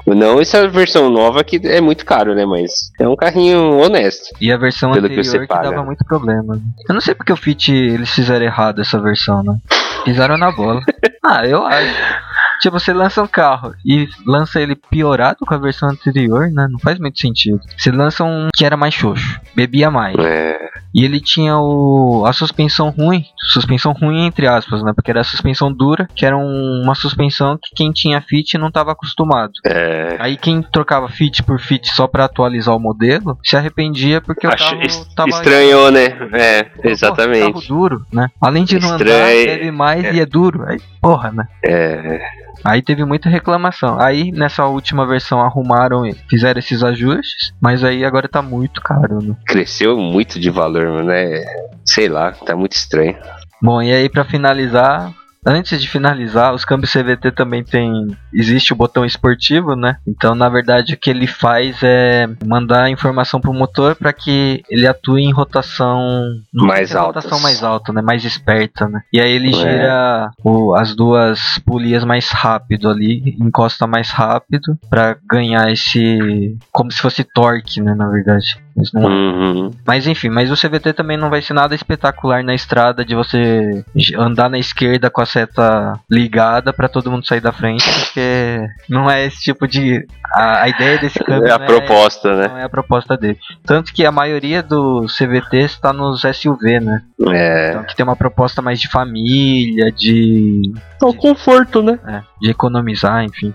Não 0.08 0.42
essa 0.42 0.68
versão 0.68 1.10
nova 1.10 1.44
que 1.44 1.60
é 1.64 1.80
muito 1.80 2.06
caro, 2.06 2.34
né? 2.34 2.46
Mas 2.46 2.92
é 3.00 3.08
um 3.08 3.16
carrinho 3.16 3.80
honesto. 3.80 4.36
E 4.42 4.52
a 4.52 4.58
versão 4.58 4.92
Pelo 4.92 5.08
que 5.08 5.14
anterior 5.14 5.32
você 5.32 5.48
que, 5.48 5.62
dava 5.62 5.84
muito 5.84 6.04
problema. 6.06 6.60
Eu 6.88 6.94
não 6.94 7.02
sei 7.02 7.14
porque 7.14 7.34
o 7.34 7.38
Fit 7.38 7.72
eles 7.72 8.10
fizeram 8.10 8.46
errado 8.46 8.82
essa 8.82 9.00
versão, 9.00 9.44
né? 9.44 9.58
Pisaram 10.04 10.38
na 10.38 10.52
bola. 10.52 10.82
ah, 11.26 11.46
eu 11.46 11.66
acho. 11.66 12.26
Tipo, 12.62 12.80
você 12.80 12.94
lança 12.94 13.22
um 13.22 13.28
carro 13.28 13.74
e 13.86 14.08
lança 14.26 14.62
ele 14.62 14.76
piorado 14.76 15.46
com 15.46 15.54
a 15.54 15.58
versão 15.58 15.90
anterior, 15.90 16.50
né? 16.52 16.68
Não 16.70 16.80
faz 16.80 16.98
muito 17.00 17.20
sentido. 17.20 17.60
Você 17.78 17.92
lança 17.92 18.24
um 18.24 18.48
que 18.56 18.66
era 18.66 18.78
mais 18.78 18.94
xoxo, 18.94 19.40
bebia 19.56 19.92
mais. 19.92 20.16
É, 20.18 20.58
E 20.96 21.04
ele 21.04 21.20
tinha 21.20 21.58
o 21.60 22.24
a 22.26 22.32
suspensão 22.32 22.90
ruim, 22.90 23.26
suspensão 23.52 23.92
ruim 23.92 24.26
entre 24.26 24.48
aspas, 24.48 24.82
né? 24.82 24.94
Porque 24.96 25.12
era 25.12 25.20
a 25.22 25.26
suspensão 25.26 25.72
dura, 25.72 26.08
que 26.16 26.26
era 26.26 26.38
um- 26.38 26.82
uma 26.84 26.96
suspensão 26.96 27.58
que 27.62 27.76
quem 27.76 27.92
tinha 27.92 28.22
Fit 28.22 28.58
não 28.58 28.70
estava 28.70 28.94
acostumado. 28.94 29.52
é. 29.66 30.16
Aí 30.20 30.38
quem 30.38 30.62
trocava 30.62 31.10
Fit 31.10 31.44
por 31.44 31.60
Fit 31.60 31.88
só 31.94 32.08
pra 32.08 32.26
atualizar 32.26 32.74
o 32.76 32.80
modelo, 32.80 33.38
se 33.44 33.58
arrependia 33.58 34.22
porque 34.22 34.48
o 34.48 34.54
Acho 34.54 34.70
carro 34.72 34.82
es- 34.84 35.06
tava 35.14 35.30
estranhou, 35.30 35.92
né? 35.92 36.06
É, 36.34 36.64
Pô, 36.64 36.70
carro 36.82 36.90
exatamente. 36.90 37.68
duro, 37.68 38.06
né? 38.14 38.30
Além 38.42 38.64
de 38.64 38.80
não 38.80 38.90
andar, 38.92 39.02
Estranho. 39.06 39.46
bebe 39.46 39.72
mais 39.72 40.04
É. 40.06 40.14
e 40.14 40.20
é 40.22 40.26
duro. 40.26 40.64
Aí, 40.68 40.80
porra, 41.02 41.32
né? 41.32 41.46
É, 41.66 42.22
Aí 42.64 42.82
teve 42.82 43.06
muita 43.06 43.30
reclamação. 43.30 44.00
Aí 44.02 44.32
nessa 44.32 44.66
última 44.66 45.06
versão 45.06 45.40
arrumaram 45.40 46.04
e 46.04 46.16
fizeram 46.28 46.58
esses 46.58 46.82
ajustes, 46.82 47.54
mas 47.62 47.84
aí 47.84 48.04
agora 48.04 48.28
tá 48.28 48.42
muito 48.42 48.82
caro, 48.82 49.20
né? 49.22 49.36
cresceu 49.46 49.96
muito 49.98 50.40
de 50.40 50.50
valor, 50.50 50.85
mano. 50.92 51.12
É, 51.12 51.44
sei 51.86 52.08
lá, 52.08 52.32
tá 52.32 52.56
muito 52.56 52.74
estranho. 52.74 53.16
Bom, 53.62 53.82
e 53.82 53.92
aí 53.92 54.10
pra 54.10 54.26
finalizar, 54.26 55.12
antes 55.46 55.82
de 55.82 55.88
finalizar, 55.88 56.54
os 56.54 56.66
câmbios 56.66 56.92
CVT 56.92 57.32
também 57.32 57.64
tem 57.64 57.92
existe 58.34 58.74
o 58.74 58.76
botão 58.76 59.06
esportivo, 59.06 59.76
né? 59.76 59.98
Então, 60.06 60.36
na 60.36 60.50
verdade, 60.50 60.94
o 60.94 60.98
que 60.98 61.10
ele 61.10 61.26
faz 61.26 61.78
é 61.82 62.28
mandar 62.46 62.90
informação 62.90 63.40
pro 63.40 63.54
motor 63.54 63.96
para 63.96 64.12
que 64.12 64.62
ele 64.70 64.86
atue 64.86 65.22
em 65.24 65.32
rotação 65.32 66.22
Mais 66.54 66.90
se 66.90 66.98
é 66.98 67.00
rotação 67.00 67.40
mais 67.40 67.64
alta, 67.64 67.94
né? 67.94 68.02
Mais 68.02 68.26
esperta, 68.26 68.88
né? 68.90 69.02
E 69.14 69.20
aí 69.22 69.32
ele 69.32 69.50
É. 69.50 69.54
gira 69.54 70.30
o- 70.44 70.76
as 70.76 70.94
duas 70.96 71.58
polias 71.66 72.04
mais 72.04 72.30
rápido 72.30 72.90
ali, 72.90 73.36
encosta 73.40 73.88
mais 73.88 74.10
rápido 74.12 74.78
para 74.90 75.16
ganhar 75.30 75.72
esse 75.72 76.58
como 76.72 76.92
se 76.92 77.00
fosse 77.02 77.24
torque, 77.24 77.80
né, 77.82 77.96
na 77.96 78.10
verdade. 78.10 78.58
Isso 78.78 78.94
não 78.94 79.10
é. 79.10 79.14
Uhum. 79.14 79.72
Mas 79.86 80.06
enfim, 80.08 80.30
mas 80.30 80.52
o 80.52 80.56
CVT 80.56 80.94
também 80.94 81.18
não 81.18 81.30
vai 81.30 81.42
ser 81.42 81.54
nada 81.54 81.74
espetacular 81.74 82.44
na 82.44 82.54
estrada 82.54 83.06
de 83.06 83.16
você 83.16 83.84
andar 84.18 84.50
na 84.50 84.60
esquerda 84.60 85.10
com 85.10 85.22
a 85.22 85.26
seta 85.26 86.00
ligada 86.10 86.74
pra 86.74 86.90
todo 86.90 87.10
mundo 87.10 87.26
sair 87.26 87.40
da 87.42 87.54
frente, 87.54 87.86
porque 88.00 88.68
não 88.90 89.10
é 89.10 89.26
esse 89.26 89.40
tipo 89.42 89.68
de. 89.68 90.06
A, 90.34 90.64
a 90.64 90.70
ideia 90.70 90.98
desse 90.98 91.20
câmbio 91.20 91.48
É 91.48 91.52
a 91.52 91.58
não 91.60 91.66
proposta, 91.66 92.36
né? 92.36 92.48
não 92.50 92.58
é 92.58 92.64
a 92.64 92.70
proposta 92.70 93.16
dele. 93.16 93.38
Tanto 93.66 93.94
que 93.94 94.06
a 94.06 94.12
maioria 94.12 94.62
dos 94.62 95.16
CVTs 95.18 95.72
está 95.72 95.94
nos 95.94 96.24
SUV, 96.24 96.80
né? 96.82 97.02
É. 97.30 97.70
Então 97.70 97.84
que 97.86 97.96
tem 97.96 98.04
uma 98.04 98.16
proposta 98.16 98.62
mais 98.62 98.80
de 98.82 98.90
família, 98.90 99.92
de, 99.92 100.74
É 101.02 101.06
o 101.06 101.14
conforto, 101.14 101.82
né? 101.82 101.98
é, 102.06 102.22
de 102.42 102.50
economizar, 102.52 103.24
enfim. 103.24 103.54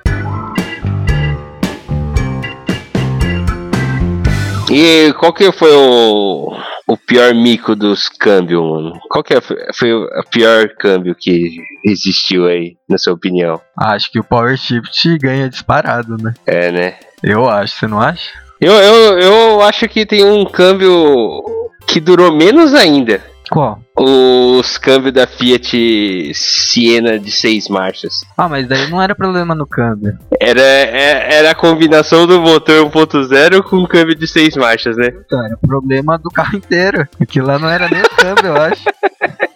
E 4.70 5.12
qual 5.14 5.32
que 5.32 5.50
foi 5.50 5.72
o, 5.74 6.56
o 6.86 6.96
pior 6.96 7.34
mico 7.34 7.74
dos 7.74 8.08
câmbios, 8.08 8.62
mano? 8.62 8.92
Qual 9.10 9.22
que 9.24 9.34
é- 9.34 9.40
foi 9.74 9.92
o 9.92 10.08
pior 10.30 10.68
câmbio 10.78 11.14
que 11.18 11.56
existiu 11.84 12.46
aí, 12.46 12.76
na 12.88 12.96
sua 12.96 13.12
opinião? 13.14 13.60
Acho 13.76 14.10
que 14.12 14.20
o 14.20 14.24
Power 14.24 14.56
Shift 14.56 15.18
ganha 15.18 15.48
disparado, 15.48 16.16
né? 16.16 16.34
É, 16.46 16.70
né? 16.70 16.94
Eu 17.22 17.48
acho, 17.48 17.74
você 17.76 17.86
não 17.88 18.00
acha? 18.00 18.30
Eu, 18.60 18.72
eu, 18.74 19.18
eu 19.18 19.62
acho 19.62 19.88
que 19.88 20.06
tem 20.06 20.24
um 20.24 20.44
câmbio 20.44 21.42
que 21.86 21.98
durou 21.98 22.32
menos 22.32 22.72
ainda. 22.72 23.20
Qual? 23.50 23.80
Os 23.96 24.78
câmbios 24.78 25.12
da 25.12 25.26
Fiat 25.26 26.32
Siena 26.34 27.18
de 27.18 27.30
seis 27.32 27.68
marchas. 27.68 28.20
Ah, 28.36 28.48
mas 28.48 28.66
daí 28.68 28.88
não 28.88 29.02
era 29.02 29.14
problema 29.14 29.54
no 29.54 29.66
câmbio. 29.66 30.16
Era, 30.40 30.60
é- 30.62 31.34
era 31.34 31.50
a 31.50 31.54
combinação 31.54 32.26
do 32.26 32.40
motor 32.40 32.76
1.0 32.90 33.62
com 33.62 33.76
o 33.78 33.88
câmbio 33.88 34.14
de 34.14 34.26
seis 34.26 34.56
marchas, 34.56 34.96
né? 34.96 35.08
Então, 35.08 35.44
era 35.44 35.56
problema 35.56 36.16
do 36.16 36.30
carro 36.30 36.56
inteiro. 36.56 37.06
Aquilo 37.20 37.46
lá 37.48 37.58
não 37.58 37.68
era 37.68 37.88
nem 37.88 38.00
o 38.00 38.08
câmbio, 38.10 38.46
eu 38.46 38.56
acho. 38.56 38.84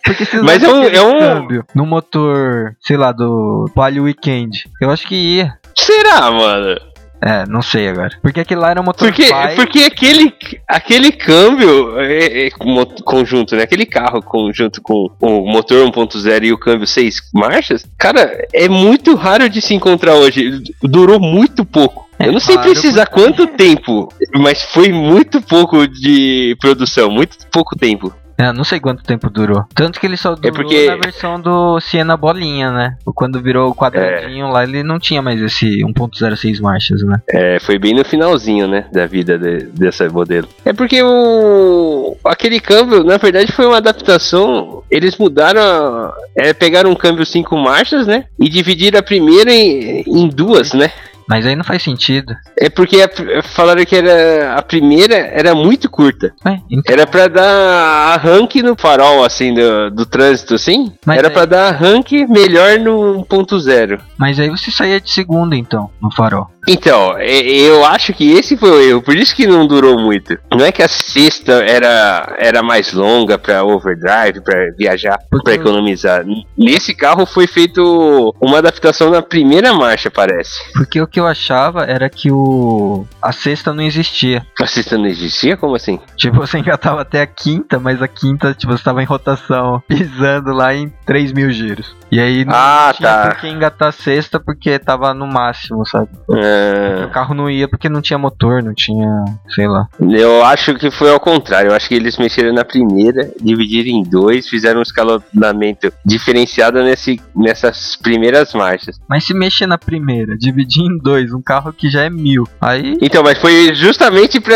Porque 0.05 0.24
se 0.26 0.36
Mas 0.42 0.62
é 0.62 0.68
um- 0.68 0.82
é 0.84 1.01
um- 1.03 1.18
câmbio 1.20 1.64
no 1.74 1.86
motor, 1.86 2.76
sei 2.80 2.97
lá, 2.97 3.11
do 3.12 3.70
Palio 3.74 4.03
Weekend, 4.05 4.64
eu 4.80 4.90
acho 4.90 5.07
que 5.07 5.14
ia. 5.14 5.55
Será, 5.76 6.30
mano? 6.30 6.78
É, 7.26 7.46
não 7.48 7.62
sei 7.62 7.88
agora. 7.88 8.10
Porque 8.20 8.40
aquele 8.40 8.60
lá 8.60 8.70
era 8.70 8.80
um 8.80 8.84
motor 8.84 9.08
Porque, 9.08 9.30
pai. 9.30 9.54
porque 9.54 9.78
aquele, 9.84 10.30
aquele 10.68 11.10
câmbio 11.10 11.98
é, 11.98 12.48
é 12.48 12.50
mo- 12.62 12.84
conjunto, 13.02 13.56
né? 13.56 13.62
Aquele 13.62 13.86
carro 13.86 14.20
conjunto 14.22 14.82
com 14.82 15.08
o 15.20 15.46
motor 15.50 15.86
1.0 15.90 16.44
e 16.44 16.52
o 16.52 16.58
câmbio 16.58 16.86
6 16.86 17.16
marchas, 17.32 17.86
cara, 17.98 18.46
é 18.52 18.68
muito 18.68 19.14
raro 19.14 19.48
de 19.48 19.62
se 19.62 19.72
encontrar 19.74 20.16
hoje. 20.16 20.62
Durou 20.82 21.18
muito 21.18 21.64
pouco. 21.64 22.04
É 22.18 22.28
Eu 22.28 22.32
não 22.32 22.40
sei 22.40 22.58
precisar 22.58 23.06
porque- 23.06 23.22
quanto 23.22 23.46
tempo, 23.46 24.08
mas 24.36 24.62
foi 24.62 24.90
muito 24.92 25.40
pouco 25.40 25.88
de 25.88 26.56
produção, 26.60 27.10
muito 27.10 27.36
pouco 27.50 27.74
tempo. 27.76 28.12
É, 28.37 28.53
não 28.53 28.64
sei 28.64 28.80
quanto 28.80 29.03
tempo 29.05 29.30
durou. 29.30 29.64
Tanto 29.74 30.01
que 30.01 30.07
ele 30.07 30.16
só 30.16 30.35
durou 30.35 30.53
porque- 30.57 30.87
na 30.87 30.97
versão 30.97 31.41
do 31.41 31.78
Siena 31.80 32.16
Bolinha, 32.16 32.70
né? 32.72 32.97
Quando 33.14 33.41
virou 33.41 33.70
o 33.70 33.74
quadradinho 33.74 34.49
lá, 34.49 34.64
ele 34.64 34.82
não 34.82 34.99
tinha 34.99 35.22
mais 35.22 35.41
esse 35.41 35.85
1.06 35.85 36.61
marchas, 36.61 37.03
né? 37.03 37.20
É, 37.28 37.59
foi 37.61 37.78
bem 37.78 37.95
no 37.95 38.05
finalzinho, 38.05 38.66
né, 38.66 38.87
da 38.93 39.07
vida 39.07 39.39
de- 39.39 39.66
dessa 39.66 40.09
modelo. 40.09 40.49
É 40.64 40.72
porque 40.72 41.01
o 41.03 42.16
aquele 42.24 42.61
câmbio, 42.61 43.05
na 43.05 43.16
verdade, 43.16 43.53
foi 43.53 43.66
uma 43.66 43.76
adaptação. 43.78 44.82
Eles 44.91 45.16
mudaram, 45.16 45.61
a- 45.61 46.14
é, 46.37 46.53
pegaram 46.53 46.91
um 46.91 46.95
câmbio 46.97 47.24
cinco 47.24 47.57
marchas, 47.57 48.07
né, 48.07 48.24
e 48.39 48.49
dividiram 48.49 48.99
a 48.99 49.03
primeira 49.03 49.53
em, 49.53 50.03
em 50.07 50.28
duas, 50.28 50.72
né. 50.72 50.91
Mas 51.28 51.46
aí 51.46 51.56
não 51.56 51.64
faz 51.64 51.82
sentido. 51.82 52.34
É 52.58 52.68
porque 52.68 53.00
a- 53.02 53.42
falaram 53.42 53.84
que 53.84 53.96
era 53.96 54.54
a 54.56 54.62
primeira 54.62 55.14
era 55.16 55.54
muito 55.54 55.88
curta. 55.90 56.32
Ué, 56.44 56.60
então, 56.70 56.92
Era 56.94 57.06
pra 57.06 57.28
dar 57.28 58.14
arranque 58.14 58.62
no 58.62 58.76
farol, 58.76 59.24
assim, 59.24 59.54
do, 59.54 59.90
do 59.90 60.06
trânsito, 60.06 60.54
assim. 60.54 60.92
Mas 61.04 61.18
era 61.18 61.28
aí- 61.28 61.34
pra 61.34 61.44
dar 61.44 61.68
arranque 61.68 62.26
melhor 62.26 62.78
no 62.78 63.24
1.0. 63.24 64.00
mas 64.24 64.40
aí 64.40 64.48
você 64.48 64.70
saía 64.70 64.98
de 64.98 65.10
segunda, 65.12 65.54
então, 65.54 65.90
no 66.00 66.10
farol. 66.10 66.48
Então, 66.66 67.18
eu 67.20 67.84
acho 67.84 68.14
que 68.14 68.32
esse 68.32 68.56
foi 68.56 68.70
o 68.70 68.80
erro, 68.80 69.02
por 69.02 69.14
isso 69.14 69.36
que 69.36 69.46
não 69.46 69.66
durou 69.66 70.00
muito. 70.00 70.38
Não 70.50 70.64
é 70.64 70.72
que 70.72 70.82
a 70.82 70.88
sexta 70.88 71.52
era, 71.62 72.34
era 72.38 72.62
mais 72.62 72.90
longa 72.94 73.36
pra 73.36 73.62
overdrive, 73.62 74.40
pra 74.42 74.54
viajar, 74.78 75.18
pra 75.44 75.52
economizar. 75.52 76.24
Nesse 76.56 76.94
carro 76.94 77.26
foi 77.26 77.46
feito 77.46 78.34
uma 78.40 78.58
adaptação 78.58 79.10
na 79.10 79.20
primeira 79.20 79.74
marcha, 79.74 80.10
parece. 80.10 80.52
Porque 80.72 80.98
o 81.02 81.06
que 81.06 81.20
eu 81.20 81.26
achava 81.26 81.84
era 81.84 82.08
que 82.08 82.32
o 82.32 83.04
a 83.20 83.30
sexta 83.30 83.74
não 83.74 83.82
existia. 83.82 84.46
A 84.58 84.66
sexta 84.66 84.96
não 84.96 85.04
existia? 85.06 85.58
Como 85.58 85.74
assim? 85.74 86.00
Tipo, 86.16 86.38
você 86.38 86.58
engatava 86.58 87.02
até 87.02 87.20
a 87.20 87.26
quinta, 87.26 87.78
mas 87.78 88.00
a 88.00 88.08
quinta, 88.08 88.54
tipo, 88.54 88.72
você 88.74 88.82
tava 88.82 89.02
em 89.02 89.06
rotação, 89.06 89.82
pisando 89.86 90.50
lá 90.54 90.74
em 90.74 90.90
3 91.04 91.30
mil 91.32 91.50
giros. 91.52 91.94
E 92.10 92.18
aí 92.20 92.44
não 92.44 92.54
Ah, 92.54 92.92
tinha 92.96 93.08
tá. 93.08 93.26
por 93.28 93.40
que 93.40 93.48
engatar 93.48 93.88
a 93.88 93.92
sexta 93.92 94.13
porque 94.40 94.78
tava 94.78 95.12
no 95.14 95.26
máximo, 95.26 95.84
sabe? 95.86 96.08
O 96.28 96.34
Ah, 96.34 97.08
carro 97.12 97.34
não 97.34 97.48
ia 97.50 97.68
porque 97.68 97.88
não 97.88 98.00
tinha 98.00 98.18
motor, 98.18 98.62
não 98.62 98.74
tinha, 98.74 99.24
sei 99.54 99.66
lá. 99.68 99.88
eu 100.00 100.44
acho 100.44 100.74
que 100.74 100.90
foi 100.90 101.10
ao 101.10 101.20
contrário. 101.20 101.70
Eu 101.70 101.74
acho 101.76 101.88
que 101.88 101.94
eles 101.94 102.16
mexeram 102.18 102.52
na 102.52 102.64
primeira, 102.64 103.30
dividiram 103.40 103.88
em 103.90 104.02
dois, 104.02 104.48
fizeram 104.48 104.80
um 104.80 104.82
escalonamento 104.82 105.92
diferenciado 106.04 106.82
nesse, 106.82 107.20
nessas 107.34 107.96
primeiras 107.96 108.52
marchas. 108.54 108.98
Mas 109.08 109.24
se 109.24 109.34
mexer 109.34 109.66
na 109.66 109.78
primeira, 109.78 110.36
dividir 110.36 110.82
em 110.84 110.98
dois, 110.98 111.32
um 111.32 111.42
carro 111.42 111.72
que 111.72 111.88
já 111.90 112.02
é 112.02 112.10
mil, 112.10 112.44
aí 112.60 112.96
Então, 113.00 113.22
mas 113.22 113.38
foi 113.38 113.74
justamente 113.74 114.40
pra 114.40 114.54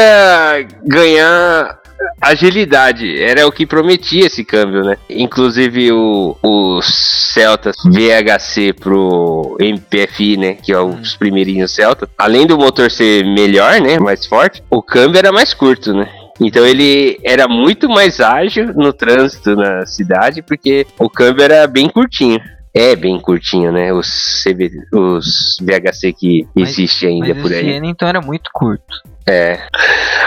ganhar 0.86 1.78
agilidade. 2.20 3.20
Era 3.20 3.46
o 3.46 3.53
que 3.53 3.66
prometia 3.66 4.26
esse 4.26 4.44
câmbio, 4.44 4.84
né? 4.84 4.96
Inclusive 5.09 5.92
o, 5.92 6.36
o 6.42 6.80
Celta 6.82 7.72
VHC 7.84 8.72
pro 8.72 9.57
MPFI, 9.61 10.36
né? 10.36 10.55
Que 10.55 10.72
é 10.72 10.80
os 10.80 11.16
primeirinhos 11.16 11.72
Celta. 11.74 12.09
Além 12.16 12.46
do 12.46 12.59
motor 12.59 12.90
ser 12.90 13.24
melhor, 13.24 13.80
né? 13.80 13.99
Mais 13.99 14.26
forte, 14.26 14.62
o 14.70 14.82
câmbio 14.82 15.18
era 15.18 15.32
mais 15.32 15.55
curto, 15.55 15.92
né? 15.94 16.09
Então 16.40 16.64
ele 16.64 17.18
era 17.24 17.49
muito 17.49 17.88
mais 17.88 18.20
ágil 18.20 18.72
no 18.74 18.92
trânsito 18.92 19.57
na 19.57 19.84
cidade, 19.86 20.40
porque 20.40 20.86
o 20.99 21.11
câmbio 21.11 21.42
era 21.42 21.66
bem 21.66 21.88
curtinho. 21.88 22.40
É 22.72 22.94
bem 22.94 23.18
curtinho, 23.18 23.72
né? 23.72 23.92
Os, 23.92 24.44
CB, 24.44 24.70
os 24.92 25.57
VHC 25.61 26.12
que 26.12 26.46
Mas- 26.55 26.70
existe 26.70 27.07
ainda 27.07 27.34
mas 27.34 27.42
por 27.42 27.53
aí. 27.53 27.64
Siena 27.64 27.86
então 27.86 28.07
era 28.07 28.20
muito 28.20 28.51
curto. 28.53 28.84
É. 29.29 29.61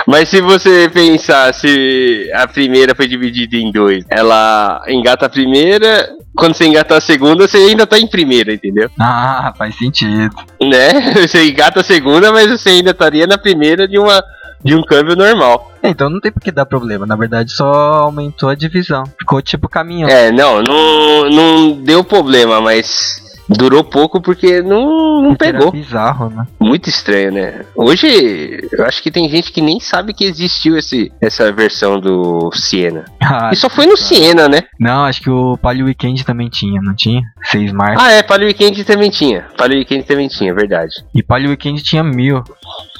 Mas 0.07 0.29
se 0.29 0.41
você 0.41 0.89
pensar 0.89 1.53
se 1.53 2.29
a 2.33 2.47
primeira 2.47 2.95
foi 2.95 3.07
dividida 3.07 3.55
em 3.55 3.71
dois, 3.71 4.03
ela 4.09 4.81
engata 4.87 5.25
a 5.25 5.29
primeira, 5.29 6.09
quando 6.35 6.53
você 6.55 6.65
engata 6.65 6.97
a 6.97 7.01
segunda, 7.01 7.47
você 7.47 7.57
ainda 7.57 7.85
tá 7.85 7.99
em 7.99 8.07
primeira, 8.07 8.53
entendeu? 8.53 8.89
Ah, 8.99 9.53
faz 9.57 9.77
sentido. 9.77 10.35
Né? 10.61 11.13
Você 11.15 11.49
engata 11.49 11.81
a 11.81 11.83
segunda, 11.83 12.31
mas 12.31 12.49
você 12.49 12.69
ainda 12.69 12.91
estaria 12.91 13.25
na 13.27 13.37
primeira 13.37 13.87
de 13.87 13.97
uma 13.97 14.23
de 14.63 14.75
um 14.75 14.83
câmbio 14.83 15.15
normal. 15.15 15.71
É, 15.81 15.89
Então 15.89 16.09
não 16.09 16.19
tem 16.19 16.31
por 16.31 16.39
que 16.39 16.51
dar 16.51 16.65
problema, 16.65 17.05
na 17.05 17.15
verdade 17.15 17.51
só 17.51 17.65
aumentou 18.03 18.49
a 18.49 18.55
divisão. 18.55 19.03
Ficou 19.19 19.41
tipo 19.41 19.67
caminhão. 19.67 20.09
É, 20.09 20.31
não, 20.31 20.61
não, 20.61 21.29
não 21.29 21.71
deu 21.81 22.03
problema, 22.03 22.61
mas 22.61 23.19
durou 23.49 23.83
pouco 23.83 24.21
porque 24.21 24.61
não, 24.61 25.21
não 25.21 25.35
Porque 25.35 25.51
pegou. 25.51 25.71
bizarro, 25.71 26.29
né? 26.29 26.45
Muito 26.59 26.89
estranho, 26.89 27.31
né? 27.31 27.65
Hoje, 27.75 28.67
eu 28.71 28.85
acho 28.85 29.01
que 29.03 29.11
tem 29.11 29.29
gente 29.29 29.51
que 29.51 29.61
nem 29.61 29.79
sabe 29.79 30.13
que 30.13 30.23
existiu 30.25 30.77
esse, 30.77 31.11
essa 31.21 31.51
versão 31.51 31.99
do 31.99 32.49
Siena. 32.53 33.05
Ah, 33.21 33.49
E 33.51 33.55
só 33.55 33.69
foi 33.69 33.85
no 33.85 33.97
Siena, 33.97 34.47
né? 34.47 34.61
Não, 34.79 35.03
acho 35.05 35.21
que 35.21 35.29
o 35.29 35.57
Palio 35.57 35.85
Weekend 35.85 36.23
também 36.25 36.49
tinha, 36.49 36.81
não 36.81 36.95
tinha? 36.95 37.21
Seis 37.45 37.71
marcas. 37.71 38.03
Ah, 38.03 38.11
é, 38.11 38.23
Palio 38.23 38.47
Weekend 38.47 38.83
também 38.83 39.09
tinha. 39.09 39.45
Palio 39.57 39.77
Weekend 39.77 40.03
também 40.05 40.27
tinha, 40.27 40.53
verdade. 40.53 40.93
E 41.13 41.21
Palio 41.21 41.49
Weekend 41.49 41.81
tinha 41.83 42.03
mil. 42.03 42.43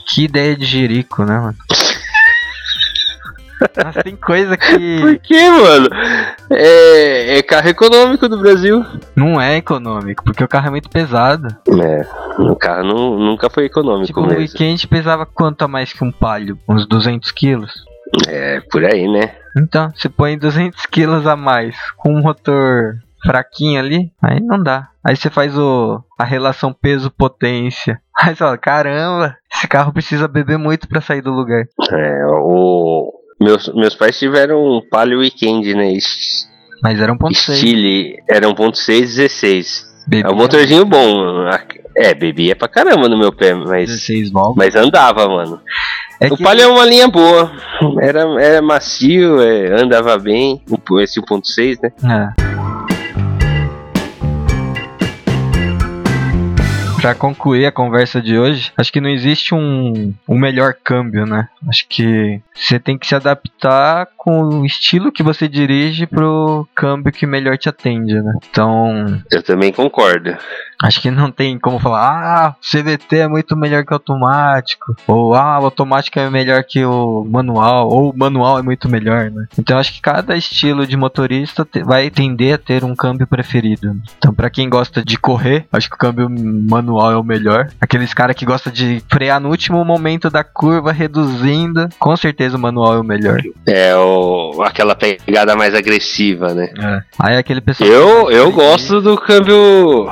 Que 0.07 0.23
ideia 0.23 0.55
de 0.55 0.65
jerico, 0.65 1.23
né, 1.23 1.39
mano? 1.39 1.55
Mas 3.84 4.03
tem 4.03 4.16
coisa 4.16 4.57
Por 4.57 4.68
que 4.68 5.20
que, 5.20 5.49
mano? 5.49 5.88
É, 6.49 7.38
é 7.38 7.43
carro 7.43 7.70
econômico 7.70 8.28
do 8.28 8.39
Brasil. 8.39 8.86
não 9.16 9.39
é 9.39 9.57
econômico, 9.57 10.24
porque 10.24 10.43
o 10.43 10.47
carro 10.47 10.68
é 10.68 10.72
muito 10.72 10.89
pesado. 10.89 11.47
É, 11.68 12.05
o 12.41 12.55
carro 12.55 12.84
não, 12.84 13.18
nunca 13.18 13.49
foi 13.49 13.66
econômico 13.66 14.07
Tipo, 14.07 14.22
o 14.22 14.24
mesmo. 14.24 14.39
Weekend 14.39 14.88
pesava 14.88 15.26
quanto 15.26 15.64
a 15.64 15.68
mais 15.68 15.93
que 15.93 16.03
um 16.03 16.12
Palio? 16.12 16.57
Uns 16.68 16.88
200 16.88 17.32
quilos? 17.32 17.86
É, 18.28 18.59
por 18.70 18.84
aí, 18.84 19.07
né? 19.07 19.36
Então, 19.57 19.91
você 19.95 20.09
põe 20.09 20.38
200 20.38 20.86
quilos 20.86 21.26
a 21.26 21.36
mais 21.36 21.76
com 21.97 22.14
um 22.14 22.22
motor 22.22 22.95
fraquinho 23.24 23.80
ali, 23.80 24.12
aí 24.22 24.39
não 24.39 24.62
dá. 24.62 24.89
Aí 25.03 25.16
você 25.16 25.30
faz 25.30 25.57
o, 25.57 26.03
a 26.20 26.24
relação 26.24 26.74
peso-potência. 26.74 27.99
Aí 28.22 28.36
você 28.36 28.36
fala, 28.36 28.57
caramba, 28.57 29.36
esse 29.51 29.68
carro 29.68 29.91
precisa 29.91 30.28
beber 30.28 30.57
muito 30.57 30.88
pra 30.88 31.01
sair 31.01 31.22
do 31.22 31.32
lugar. 31.32 31.66
É, 31.91 32.26
o... 32.28 33.12
Meus, 33.41 33.67
meus 33.73 33.95
pais 33.95 34.19
tiveram 34.19 34.63
um 34.63 34.81
Palio 34.87 35.19
Weekend, 35.19 35.73
né? 35.73 35.91
Mas 36.83 36.99
era 36.99 37.11
1.6. 37.11 37.55
Stile, 37.55 38.21
era 38.29 38.47
1.6, 38.47 38.99
16. 38.99 39.91
Bebia 40.05 40.29
É 40.29 40.31
um 40.31 40.35
motorzinho 40.35 40.85
bom. 40.85 41.49
É, 41.97 42.13
bebia 42.13 42.55
pra 42.55 42.67
caramba 42.67 43.09
no 43.09 43.17
meu 43.17 43.31
pé, 43.31 43.55
mas, 43.55 43.89
16 43.89 44.31
válvulas. 44.31 44.55
mas 44.57 44.75
andava, 44.75 45.27
mano. 45.27 45.59
É 46.19 46.27
o 46.31 46.37
que... 46.37 46.43
Palio 46.43 46.65
é 46.65 46.67
uma 46.67 46.85
linha 46.85 47.07
boa. 47.07 47.51
Era, 47.99 48.21
era 48.39 48.61
macio, 48.61 49.41
é, 49.41 49.81
andava 49.81 50.17
bem. 50.19 50.61
Esse 51.01 51.19
1.6, 51.19 51.79
né? 51.81 51.91
É. 52.37 52.51
Pra 57.02 57.16
concluir 57.16 57.66
a 57.66 57.72
conversa 57.72 58.22
de 58.22 58.38
hoje, 58.38 58.72
acho 58.78 58.93
que 58.93 59.02
não 59.02 59.10
existe 59.10 59.56
um, 59.56 60.14
um 60.30 60.38
melhor 60.38 60.76
câmbio, 60.84 61.26
né? 61.26 61.49
Acho 61.68 61.88
que 61.89 62.39
você 62.54 62.80
tem 62.80 62.95
que 62.95 63.08
se 63.08 63.16
adaptar 63.16 64.08
com 64.16 64.60
o 64.60 64.66
estilo 64.68 65.12
que 65.12 65.24
você 65.24 65.47
dirige 65.47 66.06
pro 66.06 66.68
câmbio 66.76 67.12
que 67.12 67.26
melhor 67.26 67.58
te 67.58 67.68
atende, 67.68 68.14
né? 68.14 68.34
Então. 68.52 69.20
Eu 69.32 69.41
também 69.41 69.74
concordo. 69.74 70.38
Acho 70.84 71.02
que 71.02 71.12
não 71.12 71.32
tem 71.32 71.60
como 71.60 71.80
falar, 71.80 72.47
ah, 72.47 72.56
CVT 72.60 73.18
é 73.18 73.28
muito 73.28 73.56
melhor 73.56 73.86
que 73.86 73.93
automático, 73.93 74.95
ou 75.06 75.36
ah, 75.36 75.60
o 75.60 75.66
automático 75.66 76.20
é 76.20 76.28
melhor 76.30 76.64
que 76.64 76.84
o 76.84 77.24
manual, 77.24 77.88
ou 77.88 78.10
o 78.10 78.18
manual 78.18 78.58
é 78.58 78.64
muito 78.64 78.89
melhor, 78.89 79.30
né? 79.30 79.45
Então 79.60 79.78
acho 79.78 79.93
que 79.93 80.02
cada 80.02 80.36
estilo 80.36 80.88
de 80.88 80.97
motorista 80.97 81.68
vai 81.86 82.10
tender 82.10 82.56
a 82.56 82.58
ter 82.58 82.84
um 82.84 82.95
câmbio 82.95 83.28
preferido. 83.28 83.95
Então 84.18 84.34
para 84.34 84.49
quem 84.49 84.70
gosta 84.70 85.06
de 85.06 85.18
correr, 85.18 85.68
acho 85.72 85.88
que 85.88 85.95
o 85.95 85.99
câmbio 85.99 86.28
manual 86.30 86.90
é 86.99 87.15
o 87.15 87.23
melhor. 87.23 87.69
Aqueles 87.79 88.13
caras 88.13 88.35
que 88.35 88.45
gostam 88.45 88.73
de 88.73 89.03
frear 89.11 89.39
no 89.39 89.49
último 89.49 89.83
momento 89.85 90.29
da 90.29 90.43
curva, 90.43 90.91
reduzindo, 90.91 91.87
com 91.99 92.15
certeza 92.17 92.57
o 92.57 92.59
manual 92.59 92.95
é 92.95 92.99
o 92.99 93.03
melhor. 93.03 93.41
É, 93.65 93.95
o, 93.95 94.61
aquela 94.63 94.95
pegada 94.95 95.55
mais 95.55 95.75
agressiva, 95.75 96.53
né? 96.53 96.69
É. 96.77 97.01
Aí 97.19 97.37
aquele 97.37 97.61
pessoal. 97.61 97.89
Eu, 97.89 98.31
eu 98.31 98.51
gosto 98.51 99.01
do 99.01 99.15
câmbio 99.17 100.11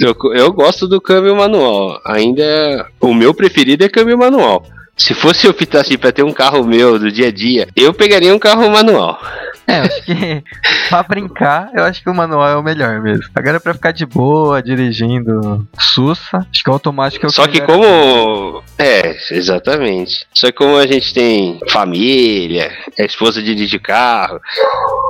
eu, 0.00 0.16
eu 0.34 0.52
gosto 0.52 0.86
do 0.86 1.00
câmbio 1.00 1.36
manual. 1.36 2.00
Ainda 2.04 2.42
é, 2.42 2.84
o 3.00 3.14
meu 3.14 3.32
preferido 3.32 3.84
é 3.84 3.88
câmbio 3.88 4.18
manual. 4.18 4.64
Se 4.96 5.14
fosse 5.14 5.46
eu 5.46 5.52
optasse 5.52 5.96
pra 5.96 6.10
ter 6.10 6.24
um 6.24 6.32
carro 6.32 6.64
meu 6.64 6.98
do 6.98 7.10
dia 7.10 7.28
a 7.28 7.32
dia, 7.32 7.68
eu 7.76 7.94
pegaria 7.94 8.34
um 8.34 8.38
carro 8.38 8.68
manual. 8.68 9.18
É, 9.68 9.80
acho 9.80 10.02
que 10.02 10.42
pra 10.88 11.02
brincar, 11.02 11.70
eu 11.74 11.84
acho 11.84 12.02
que 12.02 12.08
o 12.08 12.14
manual 12.14 12.48
é 12.48 12.56
o 12.56 12.62
melhor 12.62 13.00
mesmo. 13.02 13.24
Agora 13.34 13.60
pra 13.60 13.74
ficar 13.74 13.92
de 13.92 14.06
boa, 14.06 14.62
dirigindo 14.62 15.68
sussa, 15.78 16.38
acho 16.50 16.64
que 16.64 16.70
o 16.70 16.72
automático 16.72 17.26
é 17.26 17.28
o 17.28 17.32
Só 17.32 17.46
que, 17.46 17.60
que 17.60 17.66
como. 17.66 18.62
É, 18.78 19.14
exatamente. 19.30 20.26
Só 20.34 20.46
que 20.46 20.54
como 20.54 20.76
a 20.76 20.86
gente 20.86 21.12
tem 21.12 21.60
família, 21.70 22.72
a 22.98 23.04
esposa 23.04 23.42
dirige 23.42 23.78
carro, 23.78 24.40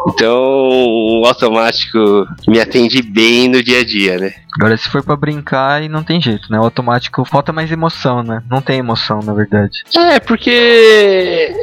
então 0.09 0.37
o 0.37 1.23
automático 1.25 2.27
me 2.49 2.61
atende 2.61 3.01
bem 3.01 3.49
no 3.49 3.63
dia 3.63 3.81
a 3.81 3.85
dia, 3.85 4.19
né? 4.19 4.35
Agora, 4.59 4.77
se 4.77 4.89
for 4.89 5.05
para 5.05 5.15
brincar, 5.15 5.85
e 5.85 5.89
não 5.89 6.03
tem 6.03 6.21
jeito, 6.21 6.51
né? 6.51 6.59
O 6.59 6.65
automático 6.65 7.25
falta 7.25 7.53
mais 7.53 7.71
emoção, 7.71 8.25
né? 8.25 8.43
Não 8.51 8.61
tem 8.61 8.79
emoção, 8.79 9.21
na 9.21 9.33
verdade. 9.33 9.85
É, 9.97 10.19
porque 10.19 11.55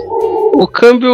o 0.54 0.66
câmbio 0.66 1.12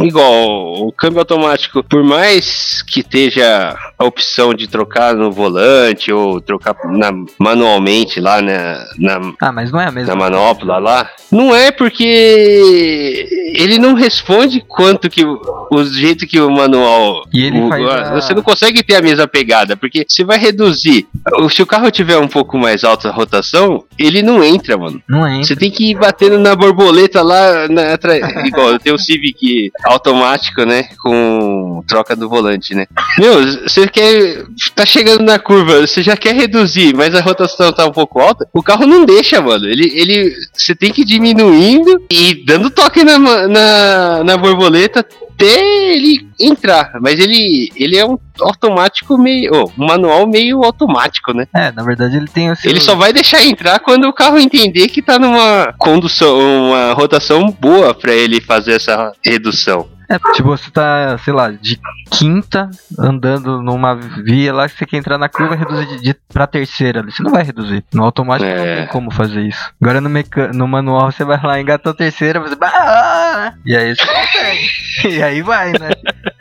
igual 0.00 0.86
o 0.86 0.92
câmbio 0.92 1.20
automático, 1.20 1.82
por 1.82 2.02
mais 2.02 2.82
que 2.82 3.00
esteja 3.00 3.76
a 3.98 4.04
opção 4.04 4.54
de 4.54 4.66
trocar 4.66 5.14
no 5.14 5.30
volante 5.30 6.12
ou 6.12 6.40
trocar 6.40 6.74
na, 6.84 7.12
manualmente 7.38 8.20
lá 8.20 8.40
na, 8.40 8.84
na 8.98 9.32
ah, 9.40 9.52
mas 9.52 9.70
não 9.70 9.80
é 9.80 9.86
a 9.86 9.92
mesma 9.92 10.14
na 10.14 10.20
manopla 10.20 10.78
lá, 10.78 11.10
não 11.30 11.54
é 11.54 11.70
porque 11.70 13.26
ele 13.54 13.78
não 13.78 13.94
responde 13.94 14.60
quanto 14.60 15.08
que 15.08 15.24
o 15.24 15.84
jeito 15.84 16.26
que 16.26 16.40
o 16.40 16.50
manual 16.50 17.24
e 17.32 17.44
ele 17.44 17.60
o, 17.60 17.68
faz 17.68 17.88
a... 17.88 18.14
você 18.14 18.34
não 18.34 18.42
consegue 18.42 18.82
ter 18.82 18.96
a 18.96 19.02
mesma 19.02 19.26
pegada, 19.26 19.76
porque 19.76 20.04
você 20.06 20.24
vai 20.24 20.38
reduzir. 20.38 21.06
Se 21.50 21.62
o 21.62 21.66
carro 21.66 21.90
tiver 21.90 22.18
um 22.18 22.28
pouco 22.28 22.58
mais 22.58 22.84
alta 22.84 23.10
rotação, 23.10 23.84
ele 23.98 24.22
não 24.22 24.42
entra, 24.42 24.76
mano. 24.76 25.02
Não 25.08 25.26
entra. 25.26 25.44
Você 25.44 25.56
tem 25.56 25.70
que 25.70 25.90
ir 25.90 25.94
batendo 25.94 26.38
na 26.38 26.54
borboleta 26.54 27.22
lá 27.22 27.68
na, 27.68 27.94
igual 28.44 28.70
eu 28.70 28.78
tenho 28.78 28.96
o 28.96 28.98
Civic 28.98 29.63
automático, 29.84 30.64
né? 30.64 30.88
Com 31.02 31.82
troca 31.86 32.16
do 32.16 32.28
volante, 32.28 32.74
né? 32.74 32.86
Meu, 33.18 33.62
você 33.62 33.86
quer. 33.88 34.44
Tá 34.74 34.84
chegando 34.84 35.22
na 35.22 35.38
curva, 35.38 35.86
você 35.86 36.02
já 36.02 36.16
quer 36.16 36.34
reduzir, 36.34 36.94
mas 36.94 37.14
a 37.14 37.20
rotação 37.20 37.72
tá 37.72 37.86
um 37.86 37.92
pouco 37.92 38.20
alta. 38.20 38.48
O 38.52 38.62
carro 38.62 38.86
não 38.86 39.04
deixa, 39.04 39.40
mano. 39.40 39.66
Ele. 39.66 39.90
ele 39.94 40.34
você 40.52 40.74
tem 40.74 40.92
que 40.92 41.02
ir 41.02 41.04
diminuindo 41.04 42.02
e 42.10 42.44
dando 42.44 42.70
toque 42.70 43.04
na, 43.04 43.18
na, 43.18 44.24
na 44.24 44.36
borboleta 44.36 45.04
até 45.34 45.94
ele 45.94 46.26
entrar, 46.40 46.92
mas 47.00 47.18
ele, 47.18 47.70
ele 47.76 47.96
é 47.96 48.06
um 48.06 48.18
automático 48.40 49.18
meio. 49.18 49.50
Oh, 49.52 49.82
um 49.82 49.86
manual 49.86 50.26
meio 50.26 50.64
automático, 50.64 51.32
né? 51.32 51.46
É, 51.54 51.70
na 51.72 51.82
verdade 51.82 52.16
ele 52.16 52.28
tem 52.28 52.52
Ele 52.64 52.80
só 52.80 52.94
vai 52.94 53.12
deixar 53.12 53.44
entrar 53.44 53.78
quando 53.80 54.04
o 54.04 54.12
carro 54.12 54.38
entender 54.38 54.88
que 54.88 55.02
tá 55.02 55.18
numa 55.18 55.74
condução, 55.78 56.38
uma 56.70 56.92
rotação 56.92 57.50
boa 57.50 57.94
para 57.94 58.12
ele 58.12 58.40
fazer 58.40 58.74
essa 58.74 59.12
redução. 59.24 59.88
É, 60.08 60.18
tipo, 60.34 60.48
você 60.48 60.70
tá, 60.70 61.16
sei 61.18 61.32
lá, 61.32 61.50
de 61.50 61.80
quinta, 62.10 62.70
andando 62.98 63.62
numa 63.62 63.94
via 63.94 64.52
lá 64.52 64.68
que 64.68 64.76
você 64.76 64.86
quer 64.86 64.98
entrar 64.98 65.18
na 65.18 65.28
curva 65.28 65.54
e 65.54 65.58
reduzir 65.58 65.86
de, 65.86 66.02
de 66.02 66.14
pra 66.32 66.46
terceira. 66.46 67.02
Você 67.02 67.22
não 67.22 67.30
vai 67.30 67.42
reduzir. 67.42 67.84
No 67.92 68.04
automático 68.04 68.48
é. 68.48 68.56
não 68.56 68.76
tem 68.76 68.86
como 68.88 69.10
fazer 69.10 69.42
isso. 69.42 69.72
Agora 69.80 70.00
no, 70.00 70.08
meca 70.08 70.52
no 70.52 70.68
manual 70.68 71.10
você 71.10 71.24
vai 71.24 71.40
lá, 71.42 71.60
engatou 71.60 71.92
a 71.92 71.94
terceira, 71.94 72.40
você. 72.40 72.56
Ah! 72.62 73.54
E 73.64 73.76
aí 73.76 73.94
você 73.94 74.06
consegue. 74.06 74.68
e 75.16 75.22
aí 75.22 75.42
vai, 75.42 75.72
né? 75.72 75.90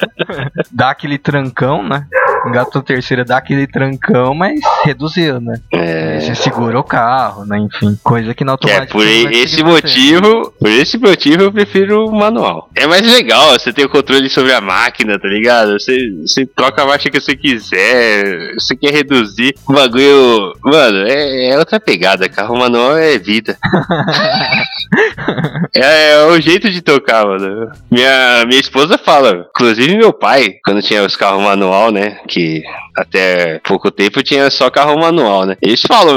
dá 0.72 0.90
aquele 0.90 1.18
trancão, 1.18 1.84
né? 1.84 2.06
Engatou 2.46 2.82
a 2.82 2.84
terceira, 2.84 3.24
dá 3.24 3.38
aquele 3.38 3.68
trancão, 3.68 4.34
mas 4.34 4.60
reduziu, 4.84 5.40
né? 5.40 5.56
É. 5.72 6.13
Você 6.24 6.36
segura 6.36 6.80
o 6.80 6.84
carro, 6.84 7.46
né? 7.46 7.60
Enfim, 7.60 7.98
coisa 8.04 8.34
que 8.34 8.44
no 8.44 8.52
automático. 8.52 8.84
É, 8.84 8.88
por 8.88 9.34
esse 9.34 9.64
motivo, 9.64 10.54
por 10.60 10.70
esse 10.70 10.98
motivo 10.98 11.44
eu 11.44 11.52
prefiro 11.52 12.08
o 12.08 12.16
manual. 12.16 12.70
É 12.76 12.88
mais 12.88 13.02
legal, 13.02 13.52
você 13.52 13.74
tem 13.74 13.86
o 13.86 13.90
controle 13.90 14.30
sobre 14.30 14.54
a 14.54 14.62
máquina, 14.62 15.20
tá 15.20 15.28
ligado? 15.28 15.74
Você, 15.74 15.98
você 16.26 16.46
troca 16.46 16.84
a 16.84 16.86
marcha 16.86 17.10
que 17.10 17.20
você 17.20 17.36
quiser, 17.36 18.54
você 18.54 18.76
quer 18.76 18.94
reduzir 18.94 19.56
o 19.68 19.74
bagulho. 19.74 20.54
Mano, 20.64 21.08
é, 21.08 21.50
é 21.50 21.58
outra 21.58 21.80
pegada, 21.80 22.30
carro 22.30 22.58
manual 22.58 22.98
é 22.98 23.18
vida. 23.18 23.58
é, 25.76 26.14
é 26.14 26.26
o 26.26 26.40
jeito 26.40 26.70
de 26.70 26.82
tocar, 26.82 27.26
mano. 27.26 27.72
Minha, 27.92 28.46
minha 28.46 28.60
esposa 28.60 28.98
fala, 28.98 29.48
inclusive 29.50 29.98
meu 29.98 30.14
pai, 30.14 30.56
quando 30.64 30.82
tinha 30.82 31.04
os 31.04 31.16
carros 31.16 31.44
manual, 31.44 31.92
né? 31.92 32.20
Que 32.28 32.64
até 32.96 33.60
pouco 33.60 33.92
tempo 33.92 34.24
tinha 34.24 34.50
só 34.50 34.70
carro 34.70 35.00
manual, 35.00 35.46
né? 35.46 35.58
Eles 35.62 35.82
falam, 35.82 36.13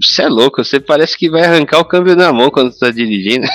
você 0.00 0.22
é 0.22 0.28
louco, 0.28 0.64
você 0.64 0.80
parece 0.80 1.16
que 1.16 1.30
vai 1.30 1.44
arrancar 1.44 1.78
o 1.78 1.84
câmbio 1.84 2.16
na 2.16 2.32
mão 2.32 2.50
quando 2.50 2.72
você 2.72 2.78
tá 2.78 2.90
dirigindo. 2.90 3.46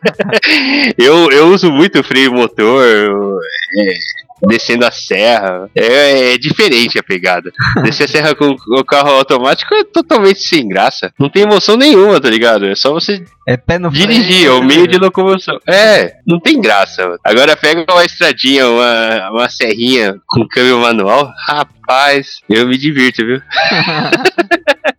eu, 0.98 1.30
eu 1.30 1.48
uso 1.48 1.70
muito 1.70 2.02
freio 2.02 2.32
motor, 2.32 2.84
é, 2.84 3.94
descendo 4.42 4.84
a 4.84 4.90
serra. 4.90 5.68
É, 5.74 6.34
é, 6.34 6.38
diferente 6.38 6.98
a 6.98 7.02
pegada. 7.02 7.52
Descer 7.82 8.04
a 8.04 8.08
serra 8.08 8.34
com 8.34 8.54
o 8.68 8.84
carro 8.84 9.10
automático 9.10 9.74
é 9.74 9.84
totalmente 9.84 10.40
sem 10.40 10.68
graça. 10.68 11.12
Não 11.18 11.28
tem 11.28 11.42
emoção 11.42 11.76
nenhuma, 11.76 12.20
tá 12.20 12.28
ligado? 12.28 12.66
É 12.66 12.74
só 12.74 12.92
você 12.92 13.24
é 13.46 13.56
pé 13.56 13.78
no 13.78 13.90
dirigir, 13.90 14.46
é 14.46 14.50
o 14.50 14.62
meio 14.62 14.86
de 14.86 14.98
locomoção. 14.98 15.58
É, 15.66 16.16
não 16.26 16.40
tem 16.40 16.60
graça. 16.60 17.16
Agora 17.24 17.56
pega 17.56 17.86
uma 17.90 18.04
estradinha, 18.04 18.68
uma, 18.68 19.30
uma 19.30 19.48
serrinha 19.48 20.16
com 20.26 20.46
câmbio 20.48 20.80
manual. 20.80 21.32
Rapaz, 21.46 22.40
eu 22.48 22.66
me 22.66 22.76
divirto, 22.76 23.24
viu? 23.24 23.40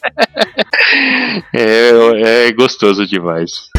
é, 1.54 2.48
é 2.48 2.52
gostoso 2.52 3.06
demais. 3.06 3.70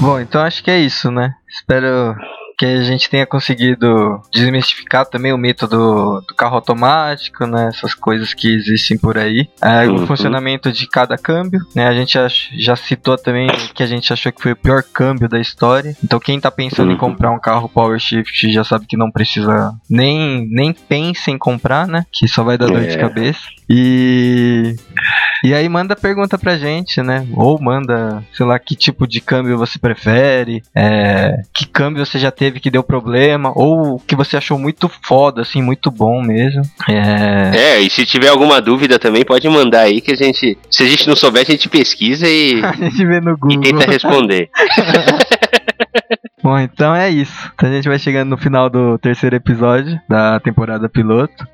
Bom, 0.00 0.18
então 0.18 0.40
acho 0.40 0.64
que 0.64 0.70
é 0.70 0.80
isso, 0.80 1.10
né? 1.10 1.34
Espero 1.48 2.16
que 2.60 2.66
a 2.66 2.82
gente 2.82 3.08
tenha 3.08 3.24
conseguido 3.24 4.20
desmistificar 4.30 5.06
também 5.06 5.32
o 5.32 5.38
mito 5.38 5.66
do, 5.66 6.20
do 6.20 6.34
carro 6.34 6.56
automático, 6.56 7.46
né? 7.46 7.68
Essas 7.68 7.94
coisas 7.94 8.34
que 8.34 8.54
existem 8.54 8.98
por 8.98 9.16
aí. 9.16 9.48
É, 9.62 9.88
uhum. 9.88 10.04
O 10.04 10.06
funcionamento 10.06 10.70
de 10.70 10.86
cada 10.86 11.16
câmbio, 11.16 11.58
né? 11.74 11.88
A 11.88 11.94
gente 11.94 12.18
já 12.58 12.76
citou 12.76 13.16
também 13.16 13.48
que 13.72 13.82
a 13.82 13.86
gente 13.86 14.12
achou 14.12 14.30
que 14.30 14.42
foi 14.42 14.52
o 14.52 14.56
pior 14.56 14.82
câmbio 14.82 15.26
da 15.26 15.40
história. 15.40 15.96
Então 16.04 16.20
quem 16.20 16.38
tá 16.38 16.50
pensando 16.50 16.88
uhum. 16.88 16.96
em 16.96 16.98
comprar 16.98 17.30
um 17.30 17.40
carro 17.40 17.66
Power 17.66 17.98
Shift 17.98 18.52
já 18.52 18.62
sabe 18.62 18.84
que 18.84 18.94
não 18.94 19.10
precisa 19.10 19.72
nem, 19.88 20.46
nem 20.50 20.74
pense 20.74 21.30
em 21.30 21.38
comprar, 21.38 21.88
né? 21.88 22.04
Que 22.12 22.28
só 22.28 22.44
vai 22.44 22.58
dar 22.58 22.66
dor 22.66 22.82
de 22.82 22.90
é. 22.90 22.98
cabeça. 22.98 23.40
E 23.70 24.76
e 25.42 25.54
aí 25.54 25.68
manda 25.68 25.96
pergunta 25.96 26.36
pra 26.36 26.56
gente, 26.56 27.00
né? 27.02 27.26
Ou 27.32 27.60
manda, 27.60 28.22
sei 28.34 28.44
lá, 28.44 28.58
que 28.58 28.74
tipo 28.74 29.06
de 29.06 29.20
câmbio 29.20 29.56
você 29.56 29.78
prefere, 29.78 30.62
é, 30.74 31.42
que 31.54 31.66
câmbio 31.66 32.04
você 32.04 32.18
já 32.18 32.30
teve 32.30 32.49
que 32.58 32.70
deu 32.70 32.82
problema, 32.82 33.52
ou 33.54 34.00
que 34.00 34.16
você 34.16 34.36
achou 34.36 34.58
muito 34.58 34.90
foda, 35.02 35.42
assim, 35.42 35.62
muito 35.62 35.90
bom 35.90 36.22
mesmo. 36.22 36.62
É... 36.88 37.56
é, 37.56 37.80
e 37.80 37.90
se 37.90 38.06
tiver 38.06 38.28
alguma 38.28 38.60
dúvida 38.60 38.98
também, 38.98 39.24
pode 39.24 39.48
mandar 39.48 39.82
aí 39.82 40.00
que 40.00 40.12
a 40.12 40.16
gente, 40.16 40.58
se 40.70 40.82
a 40.82 40.86
gente 40.86 41.06
não 41.06 41.14
souber, 41.14 41.42
a 41.42 41.50
gente 41.50 41.68
pesquisa 41.68 42.26
e, 42.26 42.60
a 42.64 42.72
gente 42.72 43.04
vê 43.06 43.20
no 43.20 43.36
Google. 43.36 43.60
e 43.62 43.72
tenta 43.72 43.90
responder. 43.90 44.48
Bom, 46.42 46.58
então 46.58 46.94
é 46.94 47.10
isso. 47.10 47.50
Então 47.54 47.68
a 47.68 47.72
gente 47.72 47.88
vai 47.88 47.98
chegando 47.98 48.30
no 48.30 48.38
final 48.38 48.70
do 48.70 48.98
terceiro 48.98 49.36
episódio 49.36 50.00
da 50.08 50.40
temporada 50.40 50.88
piloto. 50.88 51.46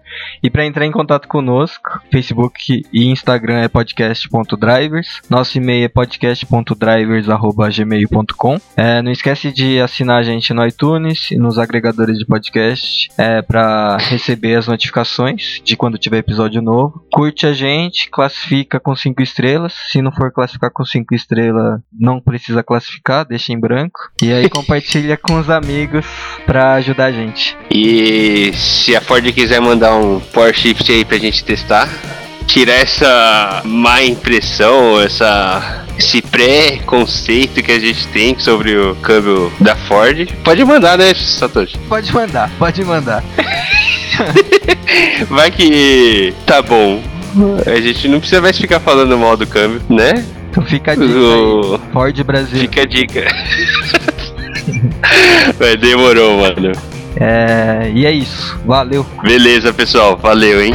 E 0.42 0.50
para 0.50 0.66
entrar 0.66 0.86
em 0.86 0.90
contato 0.90 1.28
conosco, 1.28 2.00
Facebook 2.10 2.82
e 2.92 3.10
Instagram 3.10 3.60
é 3.60 3.68
podcast.drivers. 3.68 5.20
Nosso 5.28 5.58
e-mail 5.58 5.84
é 5.84 5.88
podcast.drivers.gmail.com. 5.88 8.60
É, 8.76 9.02
não 9.02 9.10
esquece 9.10 9.50
de 9.52 9.80
assinar 9.80 10.20
a 10.20 10.22
gente 10.22 10.52
no 10.52 10.64
iTunes 10.66 11.30
e 11.30 11.36
nos 11.36 11.58
agregadores 11.58 12.18
de 12.18 12.26
podcast 12.26 13.08
é, 13.18 13.42
para 13.42 13.96
receber 13.96 14.56
as 14.56 14.66
notificações 14.66 15.60
de 15.64 15.76
quando 15.76 15.98
tiver 15.98 16.18
episódio 16.18 16.62
novo. 16.62 17.04
Curte 17.12 17.46
a 17.46 17.52
gente, 17.52 18.08
classifica 18.10 18.80
com 18.80 18.94
5 18.94 19.22
estrelas. 19.22 19.74
Se 19.90 20.02
não 20.02 20.12
for 20.12 20.30
classificar 20.32 20.70
com 20.70 20.84
5 20.84 21.14
estrelas, 21.14 21.80
não 21.92 22.20
precisa 22.20 22.62
classificar, 22.62 23.26
deixa 23.26 23.52
em 23.52 23.58
branco. 23.58 23.98
E 24.22 24.32
aí 24.32 24.48
compartilha 24.50 25.16
com 25.16 25.38
os 25.38 25.50
amigos 25.50 26.06
para 26.44 26.74
ajudar 26.74 27.06
a 27.06 27.12
gente. 27.12 27.56
E 27.70 28.52
se 28.54 28.94
a 28.94 29.00
Ford 29.00 29.24
quiser 29.32 29.60
mandar 29.60 29.96
um 29.96 30.05
Power 30.32 30.54
Shift 30.54 30.90
aí 30.90 31.04
pra 31.04 31.18
gente 31.18 31.44
testar, 31.44 31.88
tirar 32.46 32.74
essa 32.74 33.62
má 33.64 34.02
impressão, 34.02 35.00
essa 35.00 35.84
esse 35.98 36.20
pré-conceito 36.20 37.62
que 37.62 37.72
a 37.72 37.80
gente 37.80 38.06
tem 38.08 38.38
sobre 38.38 38.76
o 38.76 38.94
câmbio 38.96 39.50
da 39.58 39.74
Ford, 39.74 40.30
pode 40.44 40.62
mandar, 40.64 40.98
né, 40.98 41.14
Satoshi? 41.14 41.78
Pode 41.88 42.12
mandar, 42.12 42.50
pode 42.58 42.84
mandar. 42.84 43.24
Vai 45.28 45.50
que 45.50 46.34
tá 46.44 46.60
bom. 46.62 47.02
A 47.66 47.80
gente 47.80 48.08
não 48.08 48.18
precisa 48.18 48.40
mais 48.40 48.58
ficar 48.58 48.80
falando 48.80 49.16
mal 49.18 49.36
do 49.36 49.46
câmbio, 49.46 49.82
né? 49.88 50.24
Então 50.50 50.64
fica 50.64 50.92
a 50.92 50.94
dica 50.94 51.18
O-. 51.18 51.78
Ford 51.92 52.24
Brasil. 52.24 52.60
Fica 52.60 52.82
a 52.82 52.86
dica. 52.86 53.26
Vai, 55.58 55.76
demorou, 55.76 56.38
mano. 56.38 56.72
É, 57.18 57.90
e 57.94 58.04
é 58.06 58.12
isso. 58.12 58.58
Valeu. 58.64 59.06
Beleza, 59.22 59.72
pessoal. 59.72 60.16
Valeu, 60.16 60.62
hein? 60.62 60.72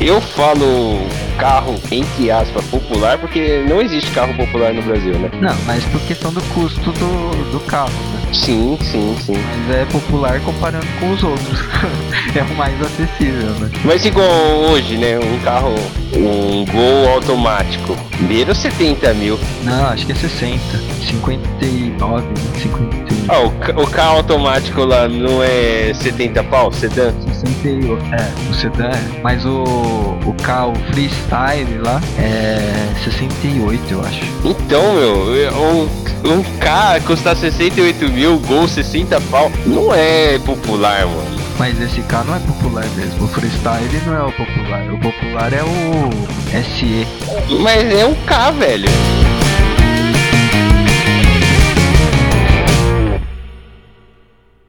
Eu 0.00 0.20
falo 0.20 1.06
carro, 1.38 1.74
entre 1.90 2.30
aspas, 2.30 2.64
popular, 2.66 3.18
porque 3.18 3.64
não 3.68 3.80
existe 3.80 4.10
carro 4.12 4.34
popular 4.34 4.72
no 4.74 4.82
Brasil, 4.82 5.14
né? 5.18 5.30
Não, 5.40 5.56
mas 5.66 5.84
por 5.86 6.00
questão 6.02 6.32
do 6.32 6.42
custo 6.54 6.92
do, 6.92 7.52
do 7.52 7.60
carro, 7.60 7.90
né? 7.90 8.19
Sim, 8.32 8.78
sim, 8.80 9.16
sim. 9.24 9.34
Mas 9.34 9.76
é 9.76 9.84
popular 9.86 10.40
comparando 10.40 10.86
com 10.98 11.10
os 11.10 11.22
outros. 11.22 11.58
é 12.34 12.42
o 12.42 12.56
mais 12.56 12.80
acessível, 12.80 13.50
né? 13.60 13.70
Mas 13.84 14.04
igual 14.04 14.30
hoje, 14.70 14.96
né? 14.96 15.18
Um 15.18 15.38
carro, 15.40 15.74
um 16.14 16.64
Gol 16.64 17.08
automático, 17.14 17.96
beira 18.20 18.52
os 18.52 18.58
70 18.58 19.14
mil. 19.14 19.38
Não, 19.64 19.86
acho 19.86 20.06
que 20.06 20.12
é 20.12 20.14
60. 20.14 20.60
59, 21.06 22.22
né? 22.22 22.34
51. 22.62 23.10
Ah, 23.28 23.40
o, 23.40 23.82
o 23.82 23.86
carro 23.86 24.18
automático 24.18 24.84
lá 24.84 25.08
não 25.08 25.42
é 25.42 25.92
70 25.94 26.42
pau, 26.44 26.72
sedã? 26.72 27.12
68. 27.32 28.14
É, 28.14 28.50
o 28.50 28.54
sedã 28.54 28.90
é. 28.90 29.20
Mas 29.22 29.44
o, 29.44 29.62
o 29.62 30.34
carro 30.42 30.74
freestyle 30.90 31.78
lá 31.78 32.00
é 32.18 32.60
68, 33.04 33.92
eu 33.92 34.00
acho. 34.00 34.20
Então, 34.44 34.94
meu, 34.94 35.52
um, 35.62 35.88
um 36.24 36.42
carro 36.58 37.00
custar 37.02 37.36
68 37.36 38.08
mil, 38.08 38.19
Gol 38.28 38.68
60 38.68 39.18
pau, 39.30 39.50
não 39.66 39.94
é 39.94 40.38
popular, 40.40 41.06
mano. 41.06 41.40
Mas 41.58 41.80
esse 41.80 42.02
carro 42.02 42.26
não 42.26 42.36
é 42.36 42.40
popular 42.40 42.84
mesmo. 42.96 43.24
O 43.24 43.28
freestyle 43.28 44.02
não 44.06 44.14
é 44.14 44.22
o 44.22 44.32
popular. 44.32 44.92
O 44.92 44.98
popular 44.98 45.52
é 45.52 45.62
o 45.62 46.10
SE. 46.62 47.06
Mas 47.60 47.90
é 47.92 48.04
um 48.04 48.14
K, 48.26 48.50
velho. 48.50 48.88